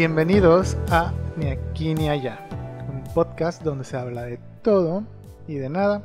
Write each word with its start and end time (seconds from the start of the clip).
Bienvenidos 0.00 0.78
a 0.90 1.12
Ni 1.36 1.50
aquí 1.50 1.92
ni 1.92 2.08
allá, 2.08 2.48
un 2.88 3.04
podcast 3.12 3.62
donde 3.62 3.84
se 3.84 3.98
habla 3.98 4.22
de 4.22 4.38
todo 4.62 5.04
y 5.46 5.56
de 5.56 5.68
nada. 5.68 6.00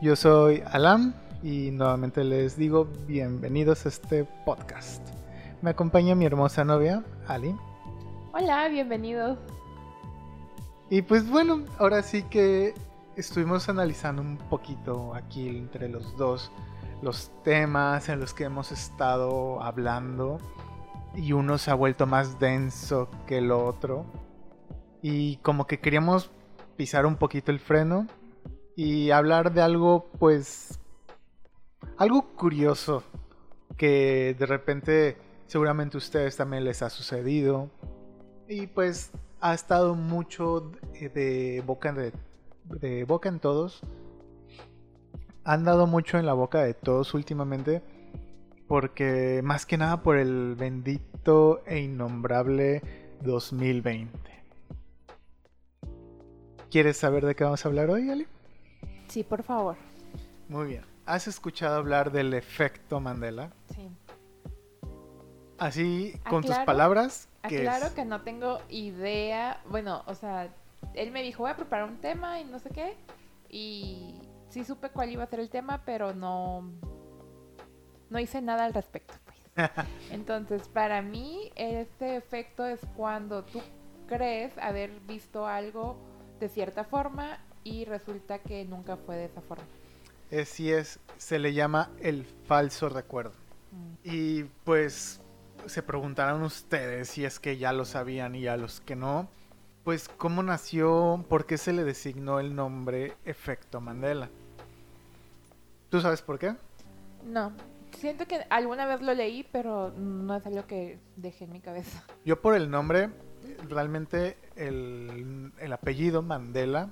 Yo 0.00 0.14
soy 0.14 0.62
Alam 0.70 1.14
y 1.42 1.72
nuevamente 1.72 2.22
les 2.22 2.56
digo 2.56 2.86
bienvenidos 3.08 3.86
a 3.86 3.88
este 3.88 4.22
podcast. 4.44 5.02
Me 5.62 5.70
acompaña 5.70 6.14
mi 6.14 6.26
hermosa 6.26 6.62
novia, 6.64 7.02
Ali. 7.26 7.56
Hola, 8.34 8.68
bienvenidos. 8.68 9.36
Y 10.88 11.02
pues 11.02 11.28
bueno, 11.28 11.64
ahora 11.80 12.04
sí 12.04 12.22
que 12.22 12.72
estuvimos 13.16 13.68
analizando 13.68 14.22
un 14.22 14.38
poquito 14.38 15.12
aquí 15.12 15.48
entre 15.48 15.88
los 15.88 16.16
dos 16.16 16.52
los 17.02 17.32
temas 17.42 18.08
en 18.08 18.20
los 18.20 18.32
que 18.32 18.44
hemos 18.44 18.70
estado 18.70 19.60
hablando 19.60 20.38
y 21.16 21.32
uno 21.32 21.58
se 21.58 21.70
ha 21.70 21.74
vuelto 21.74 22.06
más 22.06 22.38
denso 22.38 23.08
que 23.26 23.38
el 23.38 23.50
otro. 23.50 24.06
Y 25.02 25.36
como 25.38 25.66
que 25.66 25.80
queríamos 25.80 26.30
pisar 26.76 27.06
un 27.06 27.16
poquito 27.16 27.52
el 27.52 27.60
freno 27.60 28.06
y 28.76 29.10
hablar 29.10 29.52
de 29.52 29.62
algo 29.62 30.10
pues 30.18 30.80
algo 31.96 32.22
curioso 32.36 33.04
que 33.76 34.34
de 34.38 34.46
repente 34.46 35.16
seguramente 35.46 35.96
a 35.96 35.98
ustedes 35.98 36.36
también 36.36 36.64
les 36.64 36.82
ha 36.82 36.90
sucedido. 36.90 37.70
Y 38.48 38.66
pues 38.66 39.12
ha 39.40 39.54
estado 39.54 39.94
mucho 39.94 40.72
de, 40.92 41.62
boca 41.66 41.92
de, 41.92 42.12
de 42.64 43.04
boca 43.04 43.28
en 43.28 43.40
todos. 43.40 43.80
Han 45.44 45.64
dado 45.64 45.86
mucho 45.86 46.18
en 46.18 46.26
la 46.26 46.32
boca 46.32 46.62
de 46.62 46.72
todos 46.72 47.12
últimamente 47.14 47.82
porque 48.74 49.40
más 49.44 49.66
que 49.66 49.78
nada 49.78 50.02
por 50.02 50.16
el 50.16 50.56
bendito 50.56 51.62
e 51.64 51.78
innombrable 51.78 52.82
2020. 53.22 54.18
¿Quieres 56.72 56.96
saber 56.96 57.24
de 57.24 57.36
qué 57.36 57.44
vamos 57.44 57.64
a 57.64 57.68
hablar 57.68 57.88
hoy, 57.88 58.10
Ali? 58.10 58.26
Sí, 59.06 59.22
por 59.22 59.44
favor. 59.44 59.76
Muy 60.48 60.66
bien. 60.66 60.84
¿Has 61.06 61.28
escuchado 61.28 61.76
hablar 61.76 62.10
del 62.10 62.34
efecto 62.34 62.98
Mandela? 62.98 63.52
Sí. 63.72 63.88
Así, 65.56 66.18
con 66.28 66.42
tus 66.42 66.58
palabras. 66.58 67.28
Claro 67.42 67.94
que 67.94 68.04
no 68.04 68.22
tengo 68.22 68.58
idea. 68.70 69.60
Bueno, 69.70 70.02
o 70.06 70.16
sea, 70.16 70.52
él 70.94 71.12
me 71.12 71.22
dijo, 71.22 71.44
voy 71.44 71.52
a 71.52 71.56
preparar 71.56 71.88
un 71.88 71.98
tema 71.98 72.40
y 72.40 72.44
no 72.44 72.58
sé 72.58 72.70
qué. 72.70 72.96
Y 73.48 74.20
sí 74.48 74.64
supe 74.64 74.88
cuál 74.88 75.12
iba 75.12 75.22
a 75.22 75.28
ser 75.28 75.38
el 75.38 75.48
tema, 75.48 75.82
pero 75.84 76.12
no, 76.12 76.72
no 78.10 78.18
hice 78.18 78.40
nada 78.42 78.64
al 78.64 78.74
respecto. 78.74 79.14
Pues. 79.24 79.70
Entonces, 80.10 80.68
para 80.68 81.02
mí, 81.02 81.52
este 81.56 82.16
efecto 82.16 82.66
es 82.66 82.80
cuando 82.96 83.44
tú 83.44 83.60
crees 84.06 84.56
haber 84.58 84.90
visto 85.06 85.46
algo 85.46 85.96
de 86.40 86.48
cierta 86.48 86.84
forma 86.84 87.38
y 87.62 87.84
resulta 87.84 88.38
que 88.38 88.64
nunca 88.64 88.96
fue 88.96 89.16
de 89.16 89.24
esa 89.26 89.40
forma. 89.40 89.64
Así 90.32 90.72
es, 90.72 90.98
se 91.16 91.38
le 91.38 91.54
llama 91.54 91.90
el 92.00 92.24
falso 92.24 92.88
recuerdo. 92.88 93.32
Mm. 93.72 93.94
Y 94.04 94.44
pues 94.64 95.20
se 95.66 95.82
preguntarán 95.82 96.42
ustedes 96.42 97.08
si 97.08 97.24
es 97.24 97.38
que 97.40 97.56
ya 97.56 97.72
lo 97.72 97.84
sabían 97.84 98.34
y 98.34 98.46
a 98.46 98.56
los 98.56 98.80
que 98.80 98.96
no, 98.96 99.28
pues 99.84 100.08
cómo 100.08 100.42
nació, 100.42 101.24
por 101.28 101.46
qué 101.46 101.58
se 101.58 101.72
le 101.72 101.84
designó 101.84 102.40
el 102.40 102.54
nombre 102.54 103.14
efecto 103.24 103.80
Mandela. 103.80 104.28
¿Tú 105.90 106.00
sabes 106.00 106.22
por 106.22 106.38
qué? 106.38 106.54
No. 107.24 107.52
Siento 108.04 108.26
que 108.26 108.44
alguna 108.50 108.84
vez 108.84 109.00
lo 109.00 109.14
leí, 109.14 109.48
pero 109.50 109.90
no 109.92 110.36
es 110.36 110.44
algo 110.44 110.66
que 110.66 110.98
dejé 111.16 111.44
en 111.44 111.52
mi 111.52 111.60
cabeza. 111.60 112.04
Yo 112.22 112.38
por 112.38 112.54
el 112.54 112.70
nombre, 112.70 113.08
realmente 113.66 114.36
el, 114.56 115.54
apellido 115.72 116.20
Mandela 116.20 116.90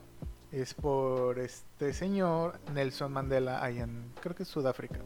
es 0.53 0.73
por 0.73 1.39
este 1.39 1.93
señor 1.93 2.59
Nelson 2.73 3.13
Mandela 3.13 3.63
ahí 3.63 3.81
en, 3.81 4.11
creo 4.23 4.35
que 4.35 4.45
es 4.45 4.49
Sudáfrica. 4.49 5.01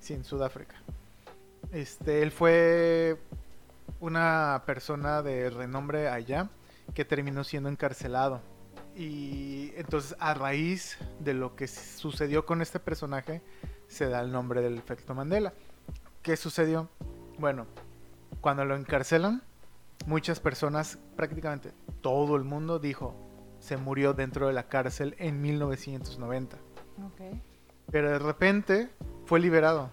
Sí, 0.00 0.14
en 0.14 0.24
Sudáfrica. 0.24 0.74
Este, 1.70 2.20
él 2.24 2.32
fue 2.32 3.16
una 4.00 4.64
persona 4.66 5.22
de 5.22 5.50
renombre 5.50 6.08
allá 6.08 6.48
que 6.94 7.04
terminó 7.04 7.44
siendo 7.44 7.68
encarcelado 7.68 8.40
y 8.96 9.72
entonces 9.76 10.16
a 10.18 10.34
raíz 10.34 10.98
de 11.20 11.34
lo 11.34 11.54
que 11.54 11.68
sucedió 11.68 12.44
con 12.44 12.60
este 12.60 12.80
personaje 12.80 13.40
se 13.92 14.08
da 14.08 14.20
el 14.20 14.32
nombre 14.32 14.62
del 14.62 14.78
efecto 14.78 15.14
Mandela. 15.14 15.52
¿Qué 16.22 16.36
sucedió? 16.36 16.88
Bueno, 17.38 17.66
cuando 18.40 18.64
lo 18.64 18.74
encarcelan, 18.74 19.42
muchas 20.06 20.40
personas, 20.40 20.98
prácticamente 21.16 21.72
todo 22.00 22.36
el 22.36 22.44
mundo 22.44 22.78
dijo, 22.78 23.14
se 23.60 23.76
murió 23.76 24.14
dentro 24.14 24.48
de 24.48 24.52
la 24.52 24.68
cárcel 24.68 25.14
en 25.18 25.40
1990. 25.40 26.56
Pero 27.90 28.10
de 28.10 28.18
repente 28.18 28.90
fue 29.26 29.40
liberado. 29.40 29.90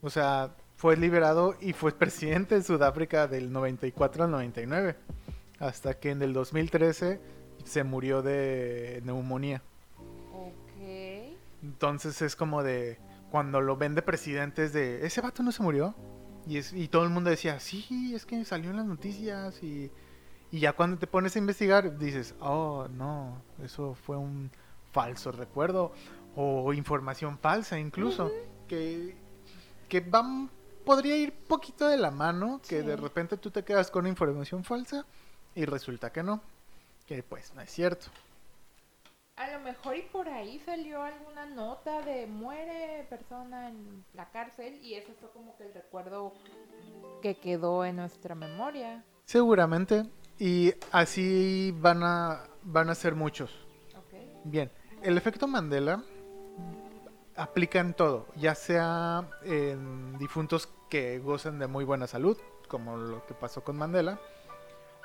O 0.00 0.10
sea, 0.10 0.54
fue 0.76 0.96
liberado 0.96 1.56
y 1.60 1.72
fue 1.72 1.92
presidente 1.92 2.54
de 2.54 2.62
Sudáfrica 2.62 3.26
del 3.26 3.52
94 3.52 4.24
al 4.24 4.30
99. 4.30 4.96
Hasta 5.58 5.94
que 5.94 6.10
en 6.10 6.22
el 6.22 6.32
2013 6.32 7.20
se 7.64 7.84
murió 7.84 8.22
de 8.22 9.02
neumonía. 9.04 9.62
Entonces 11.62 12.22
es 12.22 12.36
como 12.36 12.62
de 12.62 12.98
cuando 13.30 13.60
lo 13.60 13.76
ven 13.76 13.94
de 13.94 14.02
presidente 14.02 14.64
es 14.64 14.72
de 14.72 15.04
ese 15.06 15.20
vato 15.20 15.42
no 15.42 15.52
se 15.52 15.62
murió. 15.62 15.94
Y, 16.46 16.58
es, 16.58 16.72
y 16.72 16.88
todo 16.88 17.04
el 17.04 17.10
mundo 17.10 17.28
decía, 17.28 17.60
sí, 17.60 18.12
es 18.14 18.24
que 18.24 18.44
salió 18.44 18.70
en 18.70 18.76
las 18.76 18.86
noticias 18.86 19.62
y, 19.62 19.90
y 20.50 20.60
ya 20.60 20.72
cuando 20.72 20.98
te 20.98 21.06
pones 21.06 21.36
a 21.36 21.38
investigar 21.38 21.98
dices, 21.98 22.34
oh, 22.40 22.88
no, 22.90 23.42
eso 23.62 23.94
fue 23.94 24.16
un 24.16 24.50
falso 24.92 25.30
recuerdo 25.30 25.92
o 26.36 26.72
información 26.72 27.38
falsa 27.38 27.78
incluso, 27.78 28.30
que, 28.66 29.16
que 29.88 30.00
van, 30.00 30.48
podría 30.86 31.16
ir 31.16 31.32
poquito 31.32 31.88
de 31.88 31.98
la 31.98 32.10
mano, 32.10 32.60
que 32.66 32.82
de 32.82 32.96
repente 32.96 33.36
tú 33.36 33.50
te 33.50 33.64
quedas 33.64 33.90
con 33.90 34.06
información 34.06 34.64
falsa 34.64 35.04
y 35.54 35.64
resulta 35.64 36.12
que 36.12 36.22
no 36.22 36.40
que 37.08 37.22
pues 37.22 37.54
no 37.54 37.62
es 37.62 37.70
cierto. 37.70 38.08
A 39.38 39.52
lo 39.52 39.60
mejor 39.60 39.96
y 39.96 40.02
por 40.02 40.28
ahí 40.28 40.58
salió 40.66 41.00
alguna 41.00 41.46
nota 41.46 42.02
de 42.02 42.26
muere 42.26 43.06
persona 43.08 43.68
en 43.68 44.04
la 44.12 44.28
cárcel 44.30 44.80
y 44.82 44.94
eso 44.94 45.12
fue 45.20 45.30
como 45.30 45.56
que 45.56 45.66
el 45.66 45.74
recuerdo 45.74 46.32
que 47.22 47.36
quedó 47.36 47.84
en 47.84 47.96
nuestra 47.96 48.34
memoria. 48.34 49.04
Seguramente. 49.26 50.02
Y 50.40 50.72
así 50.90 51.72
van 51.78 52.02
a, 52.02 52.48
van 52.62 52.90
a 52.90 52.96
ser 52.96 53.14
muchos. 53.14 53.64
Bien. 54.42 54.72
El 55.02 55.16
efecto 55.16 55.46
Mandela 55.46 56.02
aplica 57.36 57.78
en 57.78 57.94
todo, 57.94 58.26
ya 58.34 58.56
sea 58.56 59.28
en 59.44 60.18
difuntos 60.18 60.68
que 60.90 61.20
gozan 61.20 61.60
de 61.60 61.68
muy 61.68 61.84
buena 61.84 62.08
salud, 62.08 62.36
como 62.66 62.96
lo 62.96 63.24
que 63.26 63.34
pasó 63.34 63.62
con 63.62 63.76
Mandela, 63.76 64.18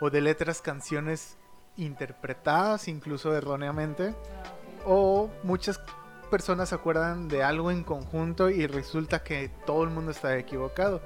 o 0.01 0.09
de 0.09 0.21
letras, 0.21 0.61
canciones 0.61 1.37
interpretadas 1.77 2.87
incluso 2.87 3.35
erróneamente 3.35 4.15
o 4.85 5.29
muchas 5.43 5.79
personas 6.29 6.69
se 6.69 6.75
acuerdan 6.75 7.27
de 7.27 7.43
algo 7.43 7.71
en 7.71 7.83
conjunto 7.83 8.49
y 8.49 8.67
resulta 8.67 9.23
que 9.23 9.49
todo 9.65 9.83
el 9.83 9.89
mundo 9.89 10.11
está 10.11 10.37
equivocado. 10.37 11.01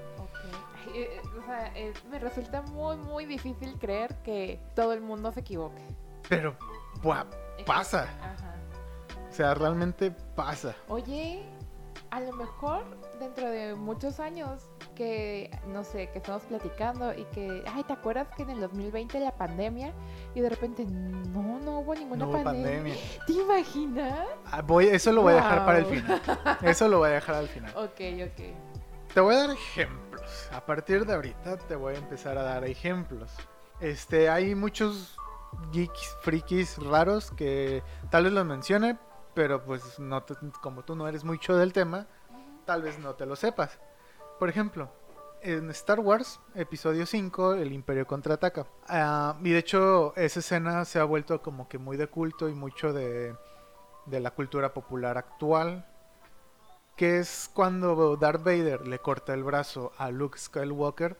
Eh, 0.93 1.21
o 1.37 1.45
sea, 1.45 1.73
me 2.09 2.17
resulta 2.19 2.61
muy, 2.61 2.97
muy 2.97 3.25
difícil 3.25 3.77
creer 3.77 4.15
que 4.23 4.59
todo 4.73 4.93
el 4.93 5.01
mundo 5.01 5.31
se 5.31 5.41
equivoque. 5.41 5.81
Pero, 6.29 6.55
pasa. 7.65 8.07
O 9.29 9.33
sea, 9.33 9.53
realmente 9.53 10.11
pasa. 10.11 10.75
Oye, 10.87 11.43
a 12.09 12.21
lo 12.21 12.33
mejor 12.33 12.85
dentro 13.19 13.49
de 13.49 13.75
muchos 13.75 14.19
años 14.19 14.69
que, 14.97 15.51
no 15.67 15.83
sé, 15.83 16.09
que 16.09 16.17
estamos 16.17 16.41
platicando 16.43 17.13
y 17.13 17.23
que, 17.25 17.63
ay, 17.71 17.83
¿te 17.83 17.93
acuerdas 17.93 18.27
que 18.35 18.41
en 18.41 18.49
el 18.49 18.59
2020 18.61 19.19
la 19.19 19.31
pandemia 19.31 19.93
y 20.33 20.41
de 20.41 20.49
repente 20.49 20.85
no, 20.85 21.59
no 21.59 21.79
hubo 21.79 21.93
ninguna 21.93 22.29
pandemia. 22.43 22.95
¿Te 23.27 23.33
imaginas? 23.33 24.27
Ah, 24.45 24.63
voy, 24.63 24.87
eso 24.87 25.11
lo 25.11 25.21
voy 25.21 25.33
a 25.33 25.35
dejar 25.35 25.65
para 25.65 25.77
el 25.77 25.85
final. 25.85 26.21
Eso 26.63 26.87
lo 26.87 26.97
voy 26.97 27.09
a 27.09 27.13
dejar 27.13 27.35
al 27.35 27.47
final. 27.47 27.71
ok, 27.75 28.01
ok. 28.25 29.13
Te 29.13 29.19
voy 29.19 29.35
a 29.35 29.39
dar 29.39 29.51
ejemplos. 29.51 30.49
A 30.51 30.65
partir 30.65 31.05
de 31.05 31.13
ahorita 31.13 31.57
te 31.57 31.75
voy 31.75 31.93
a 31.93 31.97
empezar 31.99 32.37
a 32.39 32.43
dar 32.43 32.65
ejemplos. 32.65 33.31
Este, 33.79 34.29
hay 34.29 34.55
muchos 34.55 35.15
geeks, 35.71 36.17
frikis 36.21 36.77
raros 36.79 37.29
que 37.31 37.83
tal 38.09 38.23
vez 38.23 38.33
los 38.33 38.45
mencione, 38.45 38.97
pero 39.35 39.63
pues 39.63 39.99
no 39.99 40.25
como 40.61 40.83
tú 40.83 40.95
no 40.95 41.07
eres 41.07 41.23
mucho 41.23 41.55
del 41.55 41.71
tema, 41.71 42.07
tal 42.65 42.81
vez 42.81 42.97
no 42.97 43.13
te 43.13 43.27
lo 43.27 43.35
sepas. 43.35 43.79
Por 44.39 44.49
ejemplo, 44.49 44.91
en 45.41 45.69
Star 45.71 45.99
Wars, 45.99 46.39
episodio 46.53 47.07
5, 47.07 47.55
el 47.55 47.71
Imperio 47.71 48.05
contraataca. 48.05 48.67
Uh, 48.87 49.43
y 49.43 49.51
de 49.51 49.57
hecho, 49.57 50.15
esa 50.15 50.39
escena 50.41 50.85
se 50.85 50.99
ha 50.99 51.03
vuelto 51.05 51.41
como 51.41 51.67
que 51.67 51.79
muy 51.79 51.97
de 51.97 52.07
culto 52.07 52.47
y 52.47 52.53
mucho 52.53 52.93
de, 52.93 53.35
de 54.05 54.19
la 54.19 54.31
cultura 54.31 54.73
popular 54.73 55.17
actual. 55.17 55.87
Que 56.95 57.17
es 57.17 57.49
cuando 57.51 58.15
Darth 58.15 58.43
Vader 58.43 58.87
le 58.87 58.99
corta 58.99 59.33
el 59.33 59.43
brazo 59.43 59.91
a 59.97 60.11
Luke 60.11 60.37
Skywalker 60.37 61.17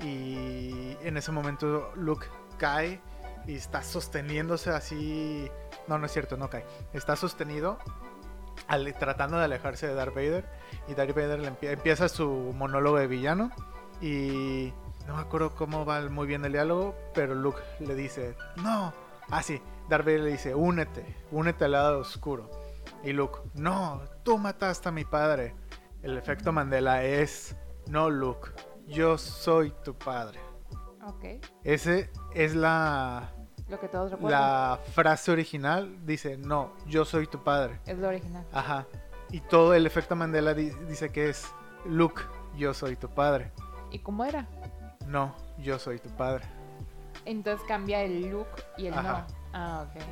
y 0.00 0.96
en 1.02 1.16
ese 1.16 1.32
momento 1.32 1.92
Luke 1.96 2.26
cae 2.58 3.00
y 3.46 3.54
está 3.54 3.82
sosteniéndose 3.82 4.70
así. 4.70 5.48
No, 5.86 5.98
no 5.98 6.06
es 6.06 6.12
cierto, 6.12 6.36
no 6.36 6.50
cae. 6.50 6.64
Está 6.92 7.16
sostenido 7.16 7.78
al- 8.68 8.94
tratando 8.98 9.38
de 9.38 9.44
alejarse 9.44 9.86
de 9.86 9.94
Darth 9.94 10.14
Vader 10.14 10.44
y 10.88 10.94
Darth 10.94 11.14
Vader 11.14 11.40
le 11.40 11.48
empie- 11.52 11.72
empieza 11.72 12.08
su 12.08 12.28
monólogo 12.56 12.98
de 12.98 13.06
villano 13.06 13.50
y 14.00 14.72
no 15.06 15.16
me 15.16 15.22
acuerdo 15.22 15.54
cómo 15.54 15.84
va 15.84 16.00
muy 16.08 16.26
bien 16.26 16.44
el 16.44 16.52
diálogo, 16.52 16.94
pero 17.14 17.34
Luke 17.34 17.60
le 17.80 17.94
dice, 17.94 18.36
no, 18.56 18.92
ah 19.30 19.42
sí, 19.42 19.60
Darth 19.88 20.04
Vader 20.04 20.20
le 20.20 20.30
dice, 20.32 20.54
únete, 20.54 21.04
únete 21.30 21.64
al 21.64 21.72
lado 21.72 21.98
oscuro. 22.00 22.50
Y 23.04 23.12
Luke, 23.12 23.38
no, 23.54 24.02
tú 24.22 24.38
mataste 24.38 24.88
a 24.88 24.92
mi 24.92 25.04
padre. 25.04 25.54
El 26.02 26.16
efecto 26.18 26.52
Mandela 26.52 27.02
es, 27.04 27.56
no 27.88 28.10
Luke, 28.10 28.50
yo 28.86 29.18
soy 29.18 29.72
tu 29.84 29.94
padre. 29.94 30.40
Ok. 31.04 31.44
Ese 31.64 32.10
es 32.34 32.54
la, 32.54 33.32
Lo 33.72 33.80
que 33.80 33.88
todos 33.88 34.10
recuerdan. 34.12 34.38
la 34.40 34.78
frase 34.92 35.32
original, 35.32 36.04
dice, 36.06 36.36
no, 36.36 36.72
yo 36.86 37.04
soy 37.06 37.26
tu 37.26 37.42
padre. 37.42 37.80
Es 37.86 37.96
lo 37.98 38.08
original. 38.08 38.44
Ajá. 38.52 38.86
Y 39.30 39.40
todo 39.40 39.72
el 39.72 39.86
efecto 39.86 40.14
Mandela 40.14 40.52
di- 40.52 40.70
dice 40.86 41.10
que 41.10 41.30
es, 41.30 41.46
Luke, 41.86 42.20
yo 42.54 42.74
soy 42.74 42.96
tu 42.96 43.08
padre. 43.08 43.50
¿Y 43.90 43.98
cómo 44.00 44.26
era? 44.26 44.46
No, 45.06 45.34
yo 45.58 45.78
soy 45.78 45.98
tu 45.98 46.10
padre. 46.10 46.44
Entonces 47.24 47.66
cambia 47.66 48.02
el 48.02 48.30
look 48.30 48.46
y 48.76 48.88
el 48.88 48.94
Ajá. 48.94 49.26
no. 49.26 49.34
Ah, 49.54 49.86
ok. 49.88 50.02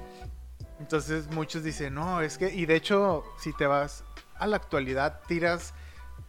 Entonces 0.80 1.30
muchos 1.30 1.62
dicen, 1.62 1.92
no, 1.94 2.22
es 2.22 2.38
que, 2.38 2.48
y 2.48 2.64
de 2.64 2.76
hecho, 2.76 3.24
si 3.38 3.52
te 3.52 3.66
vas 3.66 4.04
a 4.38 4.46
la 4.46 4.56
actualidad, 4.56 5.20
tiras 5.28 5.74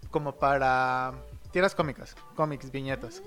como 0.09 0.33
para, 0.35 1.13
tiras 1.51 1.73
cómicas, 1.75 2.15
cómics, 2.35 2.69
viñetas, 2.71 3.21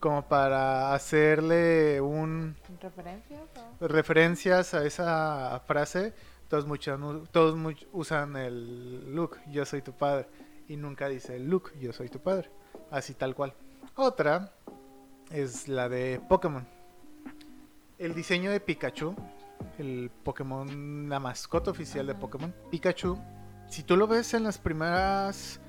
como 0.00 0.26
para 0.26 0.94
hacerle 0.94 2.00
un, 2.00 2.56
¿Referencias? 2.80 3.42
o? 3.80 3.86
referencias 3.88 4.74
a 4.74 4.84
esa 4.84 5.60
frase, 5.66 6.14
todos, 6.48 6.66
muchos, 6.66 6.98
todos 7.30 7.54
much- 7.56 7.86
usan 7.92 8.34
el 8.36 9.14
look, 9.14 9.36
yo 9.50 9.64
soy 9.66 9.82
tu 9.82 9.92
padre, 9.92 10.26
y 10.68 10.76
nunca 10.76 11.08
dice 11.08 11.38
look, 11.38 11.72
yo 11.78 11.92
soy 11.92 12.08
tu 12.08 12.18
padre, 12.18 12.50
así 12.90 13.14
tal 13.14 13.34
cual. 13.34 13.52
Otra 13.94 14.52
es 15.30 15.68
la 15.68 15.88
de 15.88 16.20
Pokémon. 16.28 16.66
El 17.98 18.14
diseño 18.14 18.50
de 18.50 18.60
Pikachu, 18.60 19.14
el 19.78 20.10
Pokémon, 20.24 21.08
la 21.08 21.20
mascota 21.20 21.70
oficial 21.70 22.06
de. 22.06 22.14
Pokémon, 22.14 22.54
Pikachu, 22.70 23.18
si 23.68 23.82
tú 23.82 23.96
lo 23.96 24.06
ves 24.06 24.32
en 24.32 24.44
las 24.44 24.56
primeras, 24.56 25.60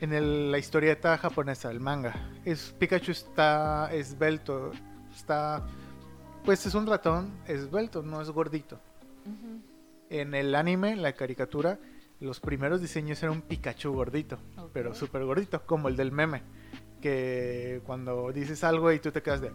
en 0.00 0.12
el- 0.12 0.50
la 0.52 0.58
historieta 0.58 1.16
japonesa, 1.18 1.70
el 1.70 1.80
manga, 1.80 2.30
es 2.44 2.74
Pikachu 2.78 3.12
está 3.12 3.90
esbelto, 3.92 4.72
está 5.14 5.66
pues 6.44 6.64
es 6.64 6.74
un 6.74 6.86
ratón 6.86 7.32
esbelto, 7.48 8.02
no 8.02 8.20
es 8.22 8.30
gordito. 8.30 8.78
En 10.10 10.34
el 10.34 10.54
anime, 10.54 10.92
en 10.92 11.02
la 11.02 11.12
caricatura, 11.14 11.78
los 12.20 12.38
primeros 12.38 12.80
diseños 12.80 13.20
eran 13.22 13.36
un 13.36 13.42
Pikachu 13.42 13.92
gordito, 13.92 14.38
pero 14.72 14.94
súper 14.94 15.24
gordito, 15.24 15.60
como 15.66 15.88
el 15.88 15.96
del 15.96 16.12
meme. 16.12 16.42
Que 17.02 17.82
cuando 17.84 18.30
dices 18.32 18.62
algo 18.62 18.92
y 18.92 19.00
tú 19.00 19.10
te 19.10 19.22
quedas 19.22 19.40
de 19.40 19.50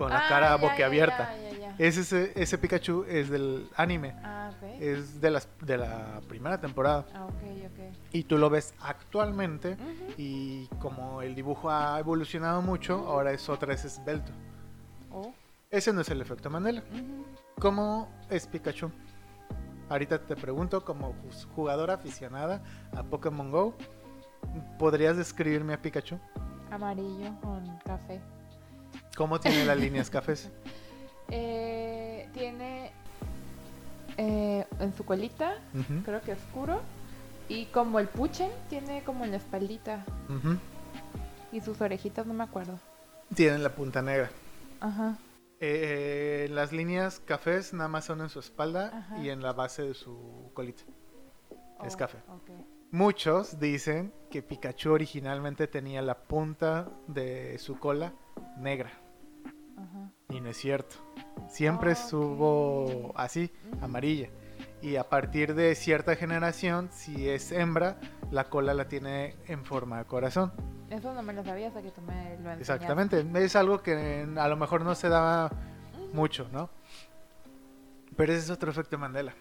con 0.00 0.08
la 0.08 0.24
Ah, 0.24 0.28
cara 0.30 0.56
boquiabierta. 0.56 1.34
ya, 1.36 1.42
ya, 1.42 1.50
ya, 1.50 1.58
ya. 1.58 1.74
Ese, 1.78 2.32
ese, 2.34 2.56
Pikachu 2.58 3.04
es 3.06 3.28
del 3.28 3.68
anime, 3.76 4.14
Ah, 4.24 4.50
ok. 4.50 4.80
es 4.80 5.20
de, 5.20 5.30
las, 5.30 5.46
de 5.60 5.76
la 5.76 6.20
primera 6.26 6.58
temporada. 6.58 7.04
Ah. 7.14 7.26
Y 8.12 8.24
tú 8.24 8.38
lo 8.38 8.48
ves 8.48 8.72
actualmente 8.80 9.76
y 10.16 10.66
como 10.80 11.20
el 11.20 11.34
dibujo 11.34 11.70
ha 11.70 11.98
evolucionado 12.00 12.62
mucho, 12.62 12.94
ahora 13.06 13.30
es 13.32 13.46
otra 13.50 13.68
vez 13.68 13.84
esbelto. 13.84 14.32
Oh, 15.12 15.34
Ese 15.70 15.92
no 15.92 16.00
es 16.00 16.08
el 16.08 16.20
efecto 16.22 16.48
Mandela. 16.48 16.82
¿Cómo 17.58 18.08
es 18.30 18.46
Pikachu? 18.46 18.90
Ahorita 19.90 20.18
te 20.18 20.34
pregunto, 20.34 20.82
como 20.82 21.14
jugadora 21.54 21.94
aficionada 21.94 22.62
a 22.96 23.02
Pokémon 23.02 23.50
Go, 23.50 23.74
¿podrías 24.78 25.16
describirme 25.18 25.74
a 25.74 25.82
Pikachu? 25.82 26.18
Amarillo 26.70 27.38
con 27.42 27.64
café. 27.84 28.20
¿Cómo 29.16 29.40
tiene 29.40 29.64
las 29.64 29.78
líneas 29.78 30.10
cafés? 30.10 30.50
Eh, 31.32 32.28
tiene 32.34 32.90
eh, 34.16 34.66
en 34.80 34.92
su 34.96 35.04
colita, 35.04 35.54
creo 36.04 36.20
que 36.22 36.32
oscuro. 36.32 36.80
Y 37.48 37.66
como 37.66 38.00
el 38.00 38.08
puchen, 38.08 38.50
tiene 38.68 39.04
como 39.04 39.24
en 39.24 39.30
la 39.30 39.36
espaldita. 39.36 40.04
Y 41.52 41.60
sus 41.60 41.80
orejitas, 41.80 42.26
no 42.26 42.34
me 42.34 42.42
acuerdo. 42.42 42.80
Tiene 43.32 43.58
la 43.58 43.72
punta 43.76 44.02
negra. 44.02 44.28
Ajá. 44.80 45.18
Eh, 45.60 46.48
las 46.50 46.72
líneas 46.72 47.20
cafés 47.20 47.72
nada 47.74 47.88
más 47.88 48.06
son 48.06 48.22
en 48.22 48.28
su 48.28 48.40
espalda 48.40 48.90
Ajá. 48.92 49.18
y 49.18 49.30
en 49.30 49.40
la 49.40 49.52
base 49.52 49.82
de 49.82 49.94
su 49.94 50.50
colita. 50.52 50.82
Es 51.84 51.94
Oh, 51.94 51.98
café. 51.98 52.18
ok. 52.28 52.50
Muchos 52.90 53.60
dicen 53.60 54.12
que 54.32 54.42
Pikachu 54.42 54.90
originalmente 54.90 55.68
tenía 55.68 56.02
la 56.02 56.18
punta 56.24 56.88
de 57.06 57.56
su 57.58 57.78
cola 57.78 58.12
negra. 58.58 58.90
Ajá. 59.82 60.12
Y 60.28 60.40
no 60.40 60.48
es 60.50 60.56
cierto. 60.56 60.96
Siempre 61.48 61.92
estuvo 61.92 63.12
así, 63.16 63.52
Ujú. 63.72 63.84
amarilla. 63.84 64.28
Y 64.82 64.96
a 64.96 65.08
partir 65.08 65.54
de 65.54 65.74
cierta 65.74 66.16
generación, 66.16 66.88
si 66.92 67.28
es 67.28 67.52
hembra, 67.52 67.98
la 68.30 68.48
cola 68.48 68.72
la 68.74 68.88
tiene 68.88 69.36
en 69.46 69.64
forma 69.64 69.98
de 69.98 70.04
corazón. 70.04 70.52
Eso 70.88 71.12
no 71.14 71.22
me 71.22 71.32
lo 71.32 71.44
sabía 71.44 71.68
hasta 71.68 71.82
que 71.82 71.90
tú 71.90 72.00
me 72.02 72.14
lo 72.14 72.50
enseñaste. 72.50 72.60
Exactamente. 72.60 73.26
Es 73.34 73.56
algo 73.56 73.82
que 73.82 74.26
a 74.36 74.48
lo 74.48 74.56
mejor 74.56 74.82
no 74.82 74.94
se 74.94 75.08
daba 75.08 75.50
mucho, 76.12 76.48
¿no? 76.52 76.70
Pero 78.16 78.32
ese 78.32 78.42
es 78.42 78.50
otro 78.50 78.70
efecto 78.70 78.98
Mandela. 78.98 79.34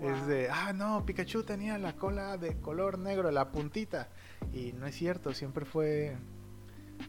Es 0.00 0.26
de, 0.26 0.48
ah, 0.50 0.72
no, 0.72 1.04
Pikachu 1.04 1.42
tenía 1.42 1.76
la 1.78 1.94
cola 1.94 2.36
de 2.38 2.60
color 2.60 2.98
negro, 2.98 3.30
la 3.30 3.50
puntita. 3.50 4.08
Y 4.52 4.72
no 4.72 4.86
es 4.86 4.94
cierto, 4.94 5.32
siempre 5.32 5.64
fue 5.64 6.16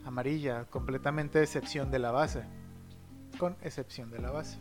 amarilla, 0.05 0.65
completamente 0.65 1.41
excepción 1.41 1.91
de 1.91 1.99
la 1.99 2.11
base. 2.11 2.43
Con 3.37 3.57
excepción 3.61 4.11
de 4.11 4.19
la 4.19 4.31
base. 4.31 4.57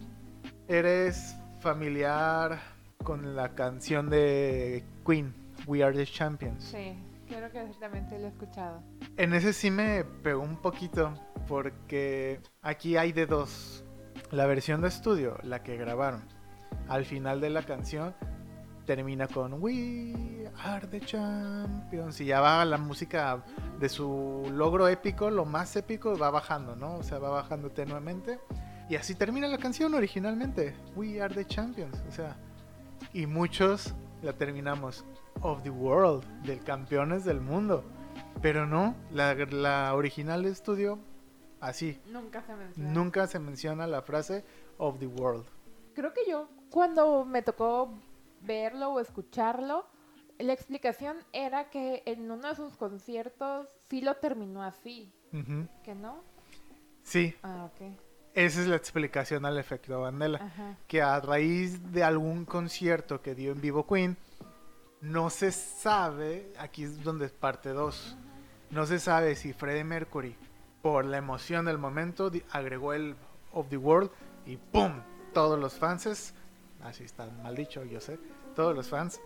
¿Eres 0.69 1.37
familiar 1.61 2.61
con 3.05 3.37
la 3.37 3.55
canción 3.55 4.09
de 4.11 4.85
Queen, 5.07 5.35
We 5.67 5.83
Are 5.83 5.97
the 5.97 6.07
Champions? 6.07 6.65
Sí, 6.65 6.97
creo 7.29 7.51
que 7.51 7.65
también 7.79 8.09
te 8.09 8.19
lo 8.19 8.27
he 8.27 8.31
escuchado. 8.31 8.83
En 9.17 9.35
ese 9.35 9.53
sí 9.53 9.71
me 9.71 10.05
pegó 10.05 10.43
un 10.43 10.57
poquito 10.57 11.15
porque 11.47 12.41
aquí 12.63 12.97
hay 12.97 13.13
de 13.13 13.27
dos. 13.27 13.85
La 14.31 14.47
versión 14.47 14.81
de 14.81 14.89
estudio, 14.89 15.37
la 15.43 15.63
que 15.63 15.77
grabaron. 15.77 16.23
Al 16.89 17.05
final 17.05 17.41
de 17.41 17.51
la 17.51 17.63
canción 17.63 18.15
termina 18.87 19.29
con 19.29 19.55
We 19.63 20.51
are 20.65 20.87
the 20.87 21.01
champions 21.01 22.21
y 22.21 22.27
ya 22.27 22.41
va 22.41 22.65
la 22.65 22.79
música 22.79 23.43
de 23.79 23.89
su 23.89 24.51
logro 24.53 24.89
épico, 24.89 25.31
lo 25.31 25.45
más 25.45 25.75
épico 25.77 26.17
va 26.19 26.31
bajando, 26.31 26.77
¿no? 26.77 26.97
O 26.97 27.03
sea, 27.03 27.19
va 27.19 27.31
bajando 27.31 27.71
tenuemente 27.71 28.39
y 28.89 28.97
así 28.97 29.15
termina 29.15 29.49
la 29.49 29.59
canción 29.59 29.95
originalmente. 29.95 30.75
We 30.97 31.21
are 31.21 31.35
the 31.35 31.47
champions, 31.47 32.03
o 32.09 32.13
sea, 32.13 32.37
y 33.13 33.27
muchos 33.27 33.95
la 34.23 34.33
terminamos 34.33 35.05
of 35.41 35.63
the 35.63 35.71
world, 35.71 36.25
del 36.43 36.63
campeones 36.63 37.25
del 37.25 37.41
mundo. 37.41 37.85
Pero 38.41 38.67
no, 38.67 38.95
la, 39.11 39.35
la 39.35 39.95
original 39.95 40.43
de 40.43 40.51
estudio, 40.51 40.99
así. 41.61 42.01
Nunca 42.07 42.43
se 42.43 42.55
menciona. 42.55 42.93
Nunca 42.93 43.27
se 43.27 43.39
menciona 43.39 43.87
la 43.87 44.03
frase 44.03 44.45
of 44.79 44.99
the 44.99 45.07
world. 45.07 45.47
Creo 45.95 46.13
que 46.13 46.23
yo, 46.29 46.49
cuando 46.71 47.25
me 47.25 47.43
tocó 47.43 47.95
verlo 48.43 48.91
o 48.93 49.01
escucharlo, 49.01 49.87
la 50.39 50.53
explicación 50.53 51.17
era 51.33 51.71
que 51.71 52.03
en 52.07 52.31
uno 52.31 52.49
de 52.49 52.57
sus 52.57 52.77
conciertos 52.77 53.69
sí 53.89 54.01
lo 54.01 54.17
terminó 54.17 54.63
así. 54.63 55.13
¿Que 55.85 55.95
no? 55.95 56.23
Sí, 57.03 57.35
Ah, 57.43 57.65
ok. 57.73 57.93
esa 58.35 58.61
es 58.61 58.67
la 58.67 58.77
explicación 58.77 59.45
al 59.47 59.59
efecto 59.59 60.01
Mandela. 60.01 60.39
Ajá. 60.39 60.77
Que 60.87 61.01
a 61.03 61.19
raíz 61.21 61.93
de 61.93 62.05
algún 62.05 62.45
concierto 62.45 63.23
que 63.23 63.35
dio 63.35 63.53
en 63.53 63.61
vivo 63.61 63.87
Queen, 63.87 64.17
no 65.01 65.31
se 65.31 65.51
sabe, 65.53 66.53
aquí 66.59 66.85
es 66.85 67.03
donde 67.03 67.27
es 67.27 67.33
parte 67.33 67.71
2, 67.71 68.17
no 68.71 68.87
se 68.87 68.99
sabe 68.99 69.35
si 69.35 69.53
Freddie 69.53 69.85
Mercury, 69.85 70.37
por 70.81 71.05
la 71.05 71.17
emoción 71.19 71.65
del 71.65 71.79
momento, 71.79 72.31
agregó 72.51 72.93
el 72.93 73.17
of 73.53 73.69
the 73.69 73.77
world 73.77 74.11
y 74.47 74.57
¡pum! 74.57 74.93
Todos 75.33 75.59
los 75.59 75.75
fans, 75.75 76.35
así 76.83 77.05
está 77.05 77.27
mal 77.43 77.55
dicho, 77.55 77.85
yo 77.85 78.01
sé, 78.01 78.19
todos 78.55 78.75
los 78.75 78.89
fans 78.89 79.21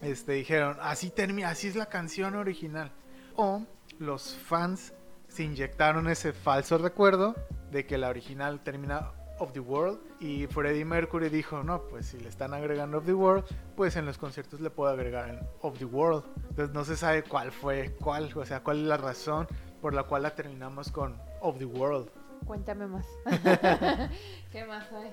este, 0.00 0.32
dijeron, 0.32 0.76
así 0.80 1.10
termina, 1.10 1.50
así 1.50 1.68
es 1.68 1.76
la 1.76 1.86
canción 1.86 2.34
original. 2.34 2.90
O 3.36 3.62
los 3.98 4.34
fans 4.34 4.92
se 5.28 5.44
inyectaron 5.44 6.08
ese 6.08 6.32
falso 6.32 6.76
recuerdo 6.78 7.34
de 7.70 7.86
que 7.86 7.96
la 7.98 8.08
original 8.08 8.60
termina 8.62 9.12
of 9.38 9.52
the 9.52 9.60
world 9.60 9.98
y 10.20 10.46
Freddie 10.46 10.84
Mercury 10.84 11.28
dijo, 11.28 11.62
no, 11.62 11.82
pues 11.88 12.06
si 12.06 12.18
le 12.18 12.28
están 12.28 12.52
agregando 12.52 12.98
of 12.98 13.06
the 13.06 13.14
world, 13.14 13.44
pues 13.76 13.96
en 13.96 14.06
los 14.06 14.18
conciertos 14.18 14.60
le 14.60 14.70
puedo 14.70 14.92
agregar 14.92 15.30
el 15.30 15.40
of 15.62 15.78
the 15.78 15.84
world. 15.84 16.24
Entonces 16.50 16.74
no 16.74 16.84
se 16.84 16.96
sabe 16.96 17.22
cuál 17.22 17.50
fue 17.50 17.96
cuál, 18.00 18.30
o 18.36 18.44
sea, 18.44 18.62
cuál 18.62 18.80
es 18.80 18.86
la 18.86 18.96
razón 18.96 19.48
por 19.80 19.94
la 19.94 20.04
cual 20.04 20.22
la 20.22 20.34
terminamos 20.34 20.92
con 20.92 21.20
of 21.40 21.58
the 21.58 21.64
World. 21.64 22.08
Cuéntame 22.46 22.86
más. 22.86 23.06
¿Qué 24.52 24.64
más 24.64 24.90
hay? 24.92 25.12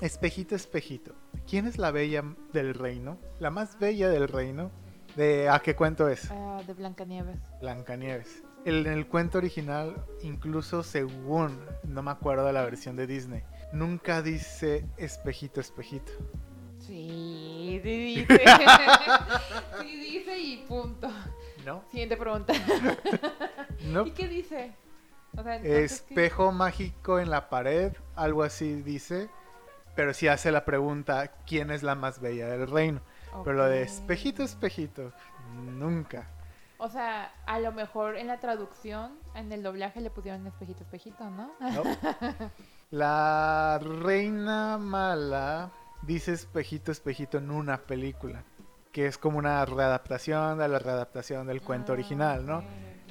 Espejito, 0.00 0.54
espejito. 0.54 1.14
¿Quién 1.48 1.66
es 1.66 1.76
la 1.78 1.90
bella 1.90 2.24
del 2.52 2.74
reino? 2.74 3.18
La 3.38 3.50
más 3.50 3.78
bella 3.78 4.08
del 4.08 4.28
reino. 4.28 4.70
¿De 5.16 5.48
a 5.48 5.58
qué 5.58 5.74
cuento 5.74 6.08
es? 6.08 6.30
Ah, 6.30 6.62
de 6.66 6.72
Blancanieves. 6.72 7.38
Blancanieves. 7.60 8.42
El, 8.64 8.86
en 8.86 8.92
el 8.92 9.06
cuento 9.06 9.38
original, 9.38 10.04
incluso 10.22 10.82
según, 10.82 11.58
no 11.84 12.02
me 12.02 12.10
acuerdo 12.12 12.44
de 12.46 12.52
la 12.52 12.62
versión 12.64 12.94
de 12.96 13.06
Disney, 13.06 13.42
nunca 13.72 14.22
dice 14.22 14.86
espejito, 14.96 15.60
espejito. 15.60 16.12
Sí, 16.78 17.80
sí 17.82 18.14
dice. 18.16 18.40
sí 19.82 20.00
dice 20.00 20.38
y 20.38 20.56
punto. 20.68 21.08
¿No? 21.66 21.84
Siguiente 21.90 22.16
pregunta. 22.16 22.52
No. 23.86 24.06
¿Y 24.06 24.10
qué 24.10 24.28
dice? 24.28 24.72
O 25.34 25.42
sea, 25.42 25.56
entonces, 25.56 26.02
¿qué- 26.02 26.14
Espejo 26.14 26.52
mágico 26.52 27.18
en 27.18 27.30
la 27.30 27.48
pared, 27.48 27.94
algo 28.14 28.42
así 28.42 28.74
dice. 28.82 29.30
Pero 29.94 30.14
sí 30.14 30.28
hace 30.28 30.52
la 30.52 30.64
pregunta, 30.64 31.32
¿quién 31.46 31.70
es 31.70 31.82
la 31.82 31.94
más 31.94 32.20
bella 32.20 32.48
del 32.48 32.70
reino? 32.70 33.00
Pero 33.44 33.56
lo 33.56 33.64
de 33.66 33.82
espejito, 33.82 34.42
espejito, 34.42 35.12
nunca. 35.54 36.28
O 36.78 36.88
sea, 36.88 37.32
a 37.46 37.58
lo 37.58 37.72
mejor 37.72 38.16
en 38.16 38.26
la 38.26 38.40
traducción, 38.40 39.18
en 39.34 39.52
el 39.52 39.62
doblaje 39.62 40.00
le 40.00 40.10
pusieron 40.10 40.46
espejito, 40.46 40.82
espejito, 40.82 41.28
¿no? 41.28 41.50
¿no? 41.60 41.82
La 42.90 43.78
reina 43.78 44.78
mala 44.78 45.70
dice 46.02 46.32
espejito, 46.32 46.90
espejito 46.90 47.38
en 47.38 47.50
una 47.50 47.78
película, 47.78 48.42
que 48.92 49.06
es 49.06 49.18
como 49.18 49.38
una 49.38 49.64
readaptación 49.64 50.58
de 50.58 50.66
la 50.66 50.78
readaptación 50.78 51.46
del 51.46 51.62
cuento 51.62 51.92
Ah, 51.92 51.94
original, 51.94 52.46
¿no? 52.46 52.64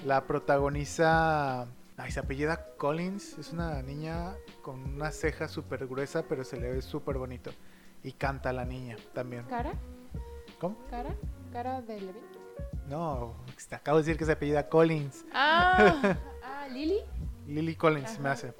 La 0.05 0.23
protagoniza... 0.25 1.67
Ay, 1.99 2.11
se 2.11 2.21
apellida 2.21 2.65
Collins, 2.77 3.37
es 3.37 3.51
una 3.51 3.81
niña 3.81 4.33
con 4.61 4.79
una 4.95 5.11
ceja 5.11 5.49
súper 5.49 5.85
gruesa, 5.85 6.23
pero 6.29 6.45
se 6.45 6.57
le 6.57 6.71
ve 6.71 6.81
súper 6.81 7.17
bonito. 7.17 7.51
Y 8.03 8.13
canta 8.13 8.53
la 8.53 8.63
niña 8.63 8.95
también. 9.13 9.43
¿Cara? 9.43 9.73
¿Cómo? 10.59 10.77
¿Cara? 10.89 11.13
¿Cara 11.51 11.81
de 11.81 11.99
Levin? 11.99 12.23
No, 12.87 13.35
te 13.67 13.75
acabo 13.75 13.97
de 13.97 14.03
decir 14.03 14.17
que 14.17 14.23
se 14.23 14.31
apellida 14.31 14.69
Collins. 14.69 15.25
Ah, 15.33 16.17
ah 16.43 16.67
Lily. 16.69 17.01
Lily 17.47 17.75
Collins 17.75 18.17
me 18.19 18.29
Ajá. 18.29 18.31
hace. 18.31 18.53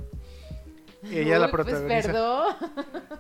Ella 1.04 1.40
la 1.40 1.46
Uy, 1.46 1.52
pues, 1.52 1.66
protagoniza. 1.66 2.12
perdón. 2.12 2.56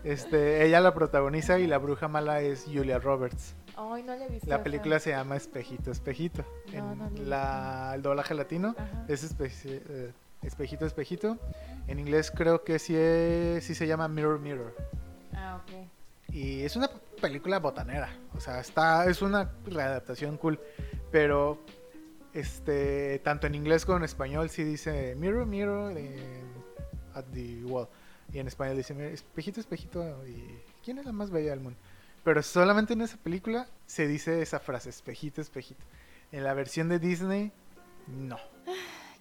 Este, 0.03 0.65
ella 0.65 0.81
la 0.81 0.93
protagoniza 0.93 1.59
y 1.59 1.67
la 1.67 1.77
bruja 1.77 2.09
mala 2.09 2.41
es 2.41 2.65
Julia 2.65 2.99
Roberts. 2.99 3.55
Ay, 3.81 4.03
no 4.03 4.15
le 4.15 4.25
he 4.25 4.29
visto. 4.29 4.47
La 4.49 4.55
esa. 4.55 4.63
película 4.63 4.99
se 4.99 5.11
llama 5.11 5.37
Espejito, 5.37 5.89
Espejito. 5.91 6.43
No, 6.73 6.91
en 6.91 6.97
no 6.99 7.09
la, 7.23 7.93
el 7.95 8.01
doblaje 8.01 8.33
latino 8.33 8.75
Ajá. 8.77 9.05
es 9.07 9.23
espe- 9.37 9.51
eh, 9.65 10.11
Espejito, 10.41 10.85
Espejito. 10.85 11.37
En 11.87 11.97
inglés 11.99 12.29
creo 12.31 12.63
que 12.63 12.77
sí, 12.79 12.95
es- 12.95 13.63
sí 13.63 13.75
se 13.75 13.87
llama 13.87 14.07
Mirror, 14.07 14.39
Mirror. 14.39 14.75
Ah, 15.33 15.61
ok. 15.63 15.87
Y 16.33 16.61
es 16.63 16.75
una 16.75 16.89
película 17.21 17.59
botanera. 17.59 18.09
O 18.35 18.39
sea, 18.41 18.59
está, 18.59 19.05
es 19.09 19.21
una 19.21 19.49
readaptación 19.65 20.37
cool. 20.37 20.59
Pero 21.11 21.59
este, 22.33 23.19
tanto 23.19 23.47
en 23.47 23.55
inglés 23.55 23.85
como 23.85 23.97
en 23.97 24.03
español 24.03 24.49
sí 24.49 24.63
dice 24.63 25.15
Mirror, 25.15 25.45
Mirror 25.45 25.97
at 27.13 27.25
the 27.33 27.63
wall. 27.65 27.87
Y 28.31 28.37
en 28.39 28.47
español 28.47 28.77
dice 28.77 28.93
"Mira, 28.93 29.09
espejito, 29.09 29.59
espejito. 29.59 30.27
Y 30.27 30.59
¿quién 30.83 30.99
es 30.99 31.05
la 31.05 31.11
más 31.11 31.31
bella 31.31 31.49
del 31.51 31.61
mundo? 31.61 31.79
Pero 32.23 32.43
solamente 32.43 32.93
en 32.93 33.01
esa 33.01 33.17
película 33.17 33.67
se 33.85 34.07
dice 34.07 34.41
esa 34.41 34.59
frase, 34.59 34.89
espejito, 34.89 35.41
espejito. 35.41 35.83
En 36.31 36.43
la 36.43 36.53
versión 36.53 36.89
de 36.89 36.99
Disney, 36.99 37.51
no. 38.07 38.37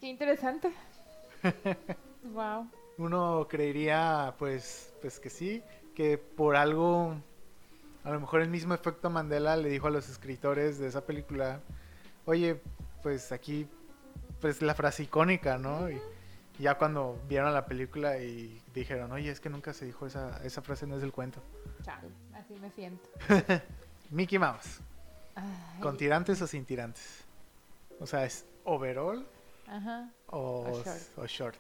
Qué 0.00 0.06
interesante. 0.06 0.72
wow. 2.34 2.68
Uno 2.98 3.46
creería, 3.48 4.34
pues, 4.38 4.92
pues 5.00 5.20
que 5.20 5.30
sí, 5.30 5.62
que 5.94 6.18
por 6.18 6.56
algo, 6.56 7.16
a 8.04 8.10
lo 8.10 8.20
mejor 8.20 8.42
el 8.42 8.48
mismo 8.48 8.74
efecto 8.74 9.08
Mandela 9.10 9.56
le 9.56 9.68
dijo 9.68 9.86
a 9.86 9.90
los 9.90 10.08
escritores 10.08 10.78
de 10.78 10.88
esa 10.88 11.06
película, 11.06 11.60
oye, 12.26 12.60
pues 13.02 13.30
aquí, 13.32 13.68
pues 14.40 14.62
la 14.62 14.74
frase 14.74 15.04
icónica, 15.04 15.58
¿no? 15.58 15.88
Y, 15.88 16.00
y 16.58 16.64
ya 16.64 16.76
cuando 16.76 17.20
vieron 17.28 17.54
la 17.54 17.66
película 17.66 18.18
y 18.18 18.60
dijeron, 18.74 19.12
oye, 19.12 19.30
es 19.30 19.40
que 19.40 19.48
nunca 19.48 19.72
se 19.72 19.86
dijo 19.86 20.06
esa, 20.06 20.40
esa 20.44 20.60
frase, 20.60 20.86
no 20.86 20.96
es 20.96 21.00
del 21.00 21.12
cuento. 21.12 21.40
Chale, 21.82 22.08
así 22.48 22.60
me 22.60 22.70
siento. 22.70 23.08
Mickey 24.10 24.38
Mouse, 24.38 24.80
Ay, 25.34 25.80
¿con 25.80 25.96
tirantes 25.96 26.40
o 26.40 26.46
sin 26.46 26.64
tirantes? 26.64 27.24
O 28.00 28.06
sea, 28.06 28.24
¿es 28.24 28.46
overall 28.64 29.26
Ajá. 29.66 30.10
o, 30.28 30.64
O 30.68 30.82
short. 30.82 31.18
o 31.18 31.26
short? 31.26 31.56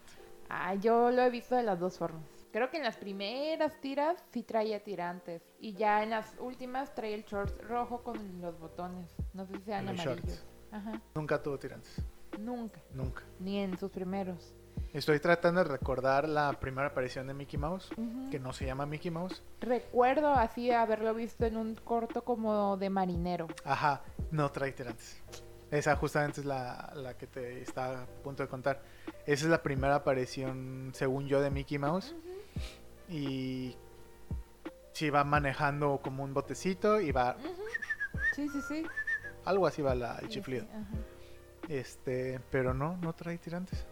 Ah, 0.48 0.74
yo 0.74 1.10
lo 1.10 1.22
he 1.22 1.30
visto 1.30 1.54
de 1.56 1.62
las 1.62 1.78
dos 1.78 1.98
formas. 1.98 2.22
Creo 2.52 2.70
que 2.70 2.78
en 2.78 2.84
las 2.84 2.96
primeras 2.96 3.78
tiras 3.82 4.24
sí 4.32 4.42
traía 4.42 4.82
tirantes. 4.82 5.42
Y 5.60 5.74
ya 5.74 6.02
en 6.02 6.10
las 6.10 6.34
últimas 6.38 6.94
traía 6.94 7.16
el 7.16 7.24
short 7.26 7.60
rojo 7.64 8.02
con 8.02 8.40
los 8.40 8.58
botones. 8.58 9.14
No 9.34 9.44
sé 9.46 9.58
si 9.58 9.64
sean 9.64 9.84
Los 9.84 10.00
amarillos. 10.00 10.42
Ajá. 10.72 11.00
Nunca 11.14 11.42
tuvo 11.42 11.58
tirantes, 11.58 12.00
Nunca. 12.38 12.80
nunca. 12.94 13.22
Ni 13.40 13.58
en 13.58 13.76
sus 13.78 13.90
primeros. 13.90 14.54
Estoy 14.92 15.20
tratando 15.20 15.62
de 15.62 15.68
recordar 15.70 16.28
la 16.28 16.52
primera 16.58 16.88
aparición 16.88 17.26
de 17.26 17.34
Mickey 17.34 17.58
Mouse, 17.58 17.90
que 18.30 18.38
no 18.40 18.52
se 18.52 18.66
llama 18.66 18.86
Mickey 18.86 19.10
Mouse. 19.10 19.42
Recuerdo 19.60 20.32
así 20.32 20.70
haberlo 20.70 21.14
visto 21.14 21.44
en 21.46 21.56
un 21.56 21.74
corto 21.76 22.22
como 22.24 22.76
de 22.76 22.90
marinero. 22.90 23.48
Ajá, 23.64 24.02
no 24.30 24.50
trae 24.50 24.72
tirantes. 24.72 25.20
Esa 25.70 25.94
justamente 25.96 26.40
es 26.40 26.46
la, 26.46 26.90
la 26.94 27.16
que 27.18 27.26
te 27.26 27.60
estaba 27.60 28.02
a 28.02 28.06
punto 28.06 28.42
de 28.42 28.48
contar. 28.48 28.80
Esa 29.26 29.44
es 29.44 29.50
la 29.50 29.62
primera 29.62 29.94
aparición, 29.96 30.90
según 30.94 31.26
yo, 31.28 31.40
de 31.42 31.50
Mickey 31.50 31.78
Mouse. 31.78 32.14
Y 33.10 33.76
sí 34.92 35.10
va 35.10 35.24
manejando 35.24 36.00
como 36.02 36.24
un 36.24 36.32
botecito 36.32 37.00
y 37.00 37.12
va... 37.12 37.36
Sí, 38.34 38.48
sí, 38.48 38.60
sí. 38.66 38.82
Algo 39.44 39.66
así 39.66 39.82
va 39.82 39.94
la, 39.94 40.16
el 40.16 40.28
Sí, 40.28 40.34
chiflido. 40.34 40.64
sí. 40.64 41.74
Este, 41.74 42.40
pero 42.50 42.72
no, 42.72 42.96
no 42.96 43.12
trae 43.12 43.36
tirantes. 43.36 43.86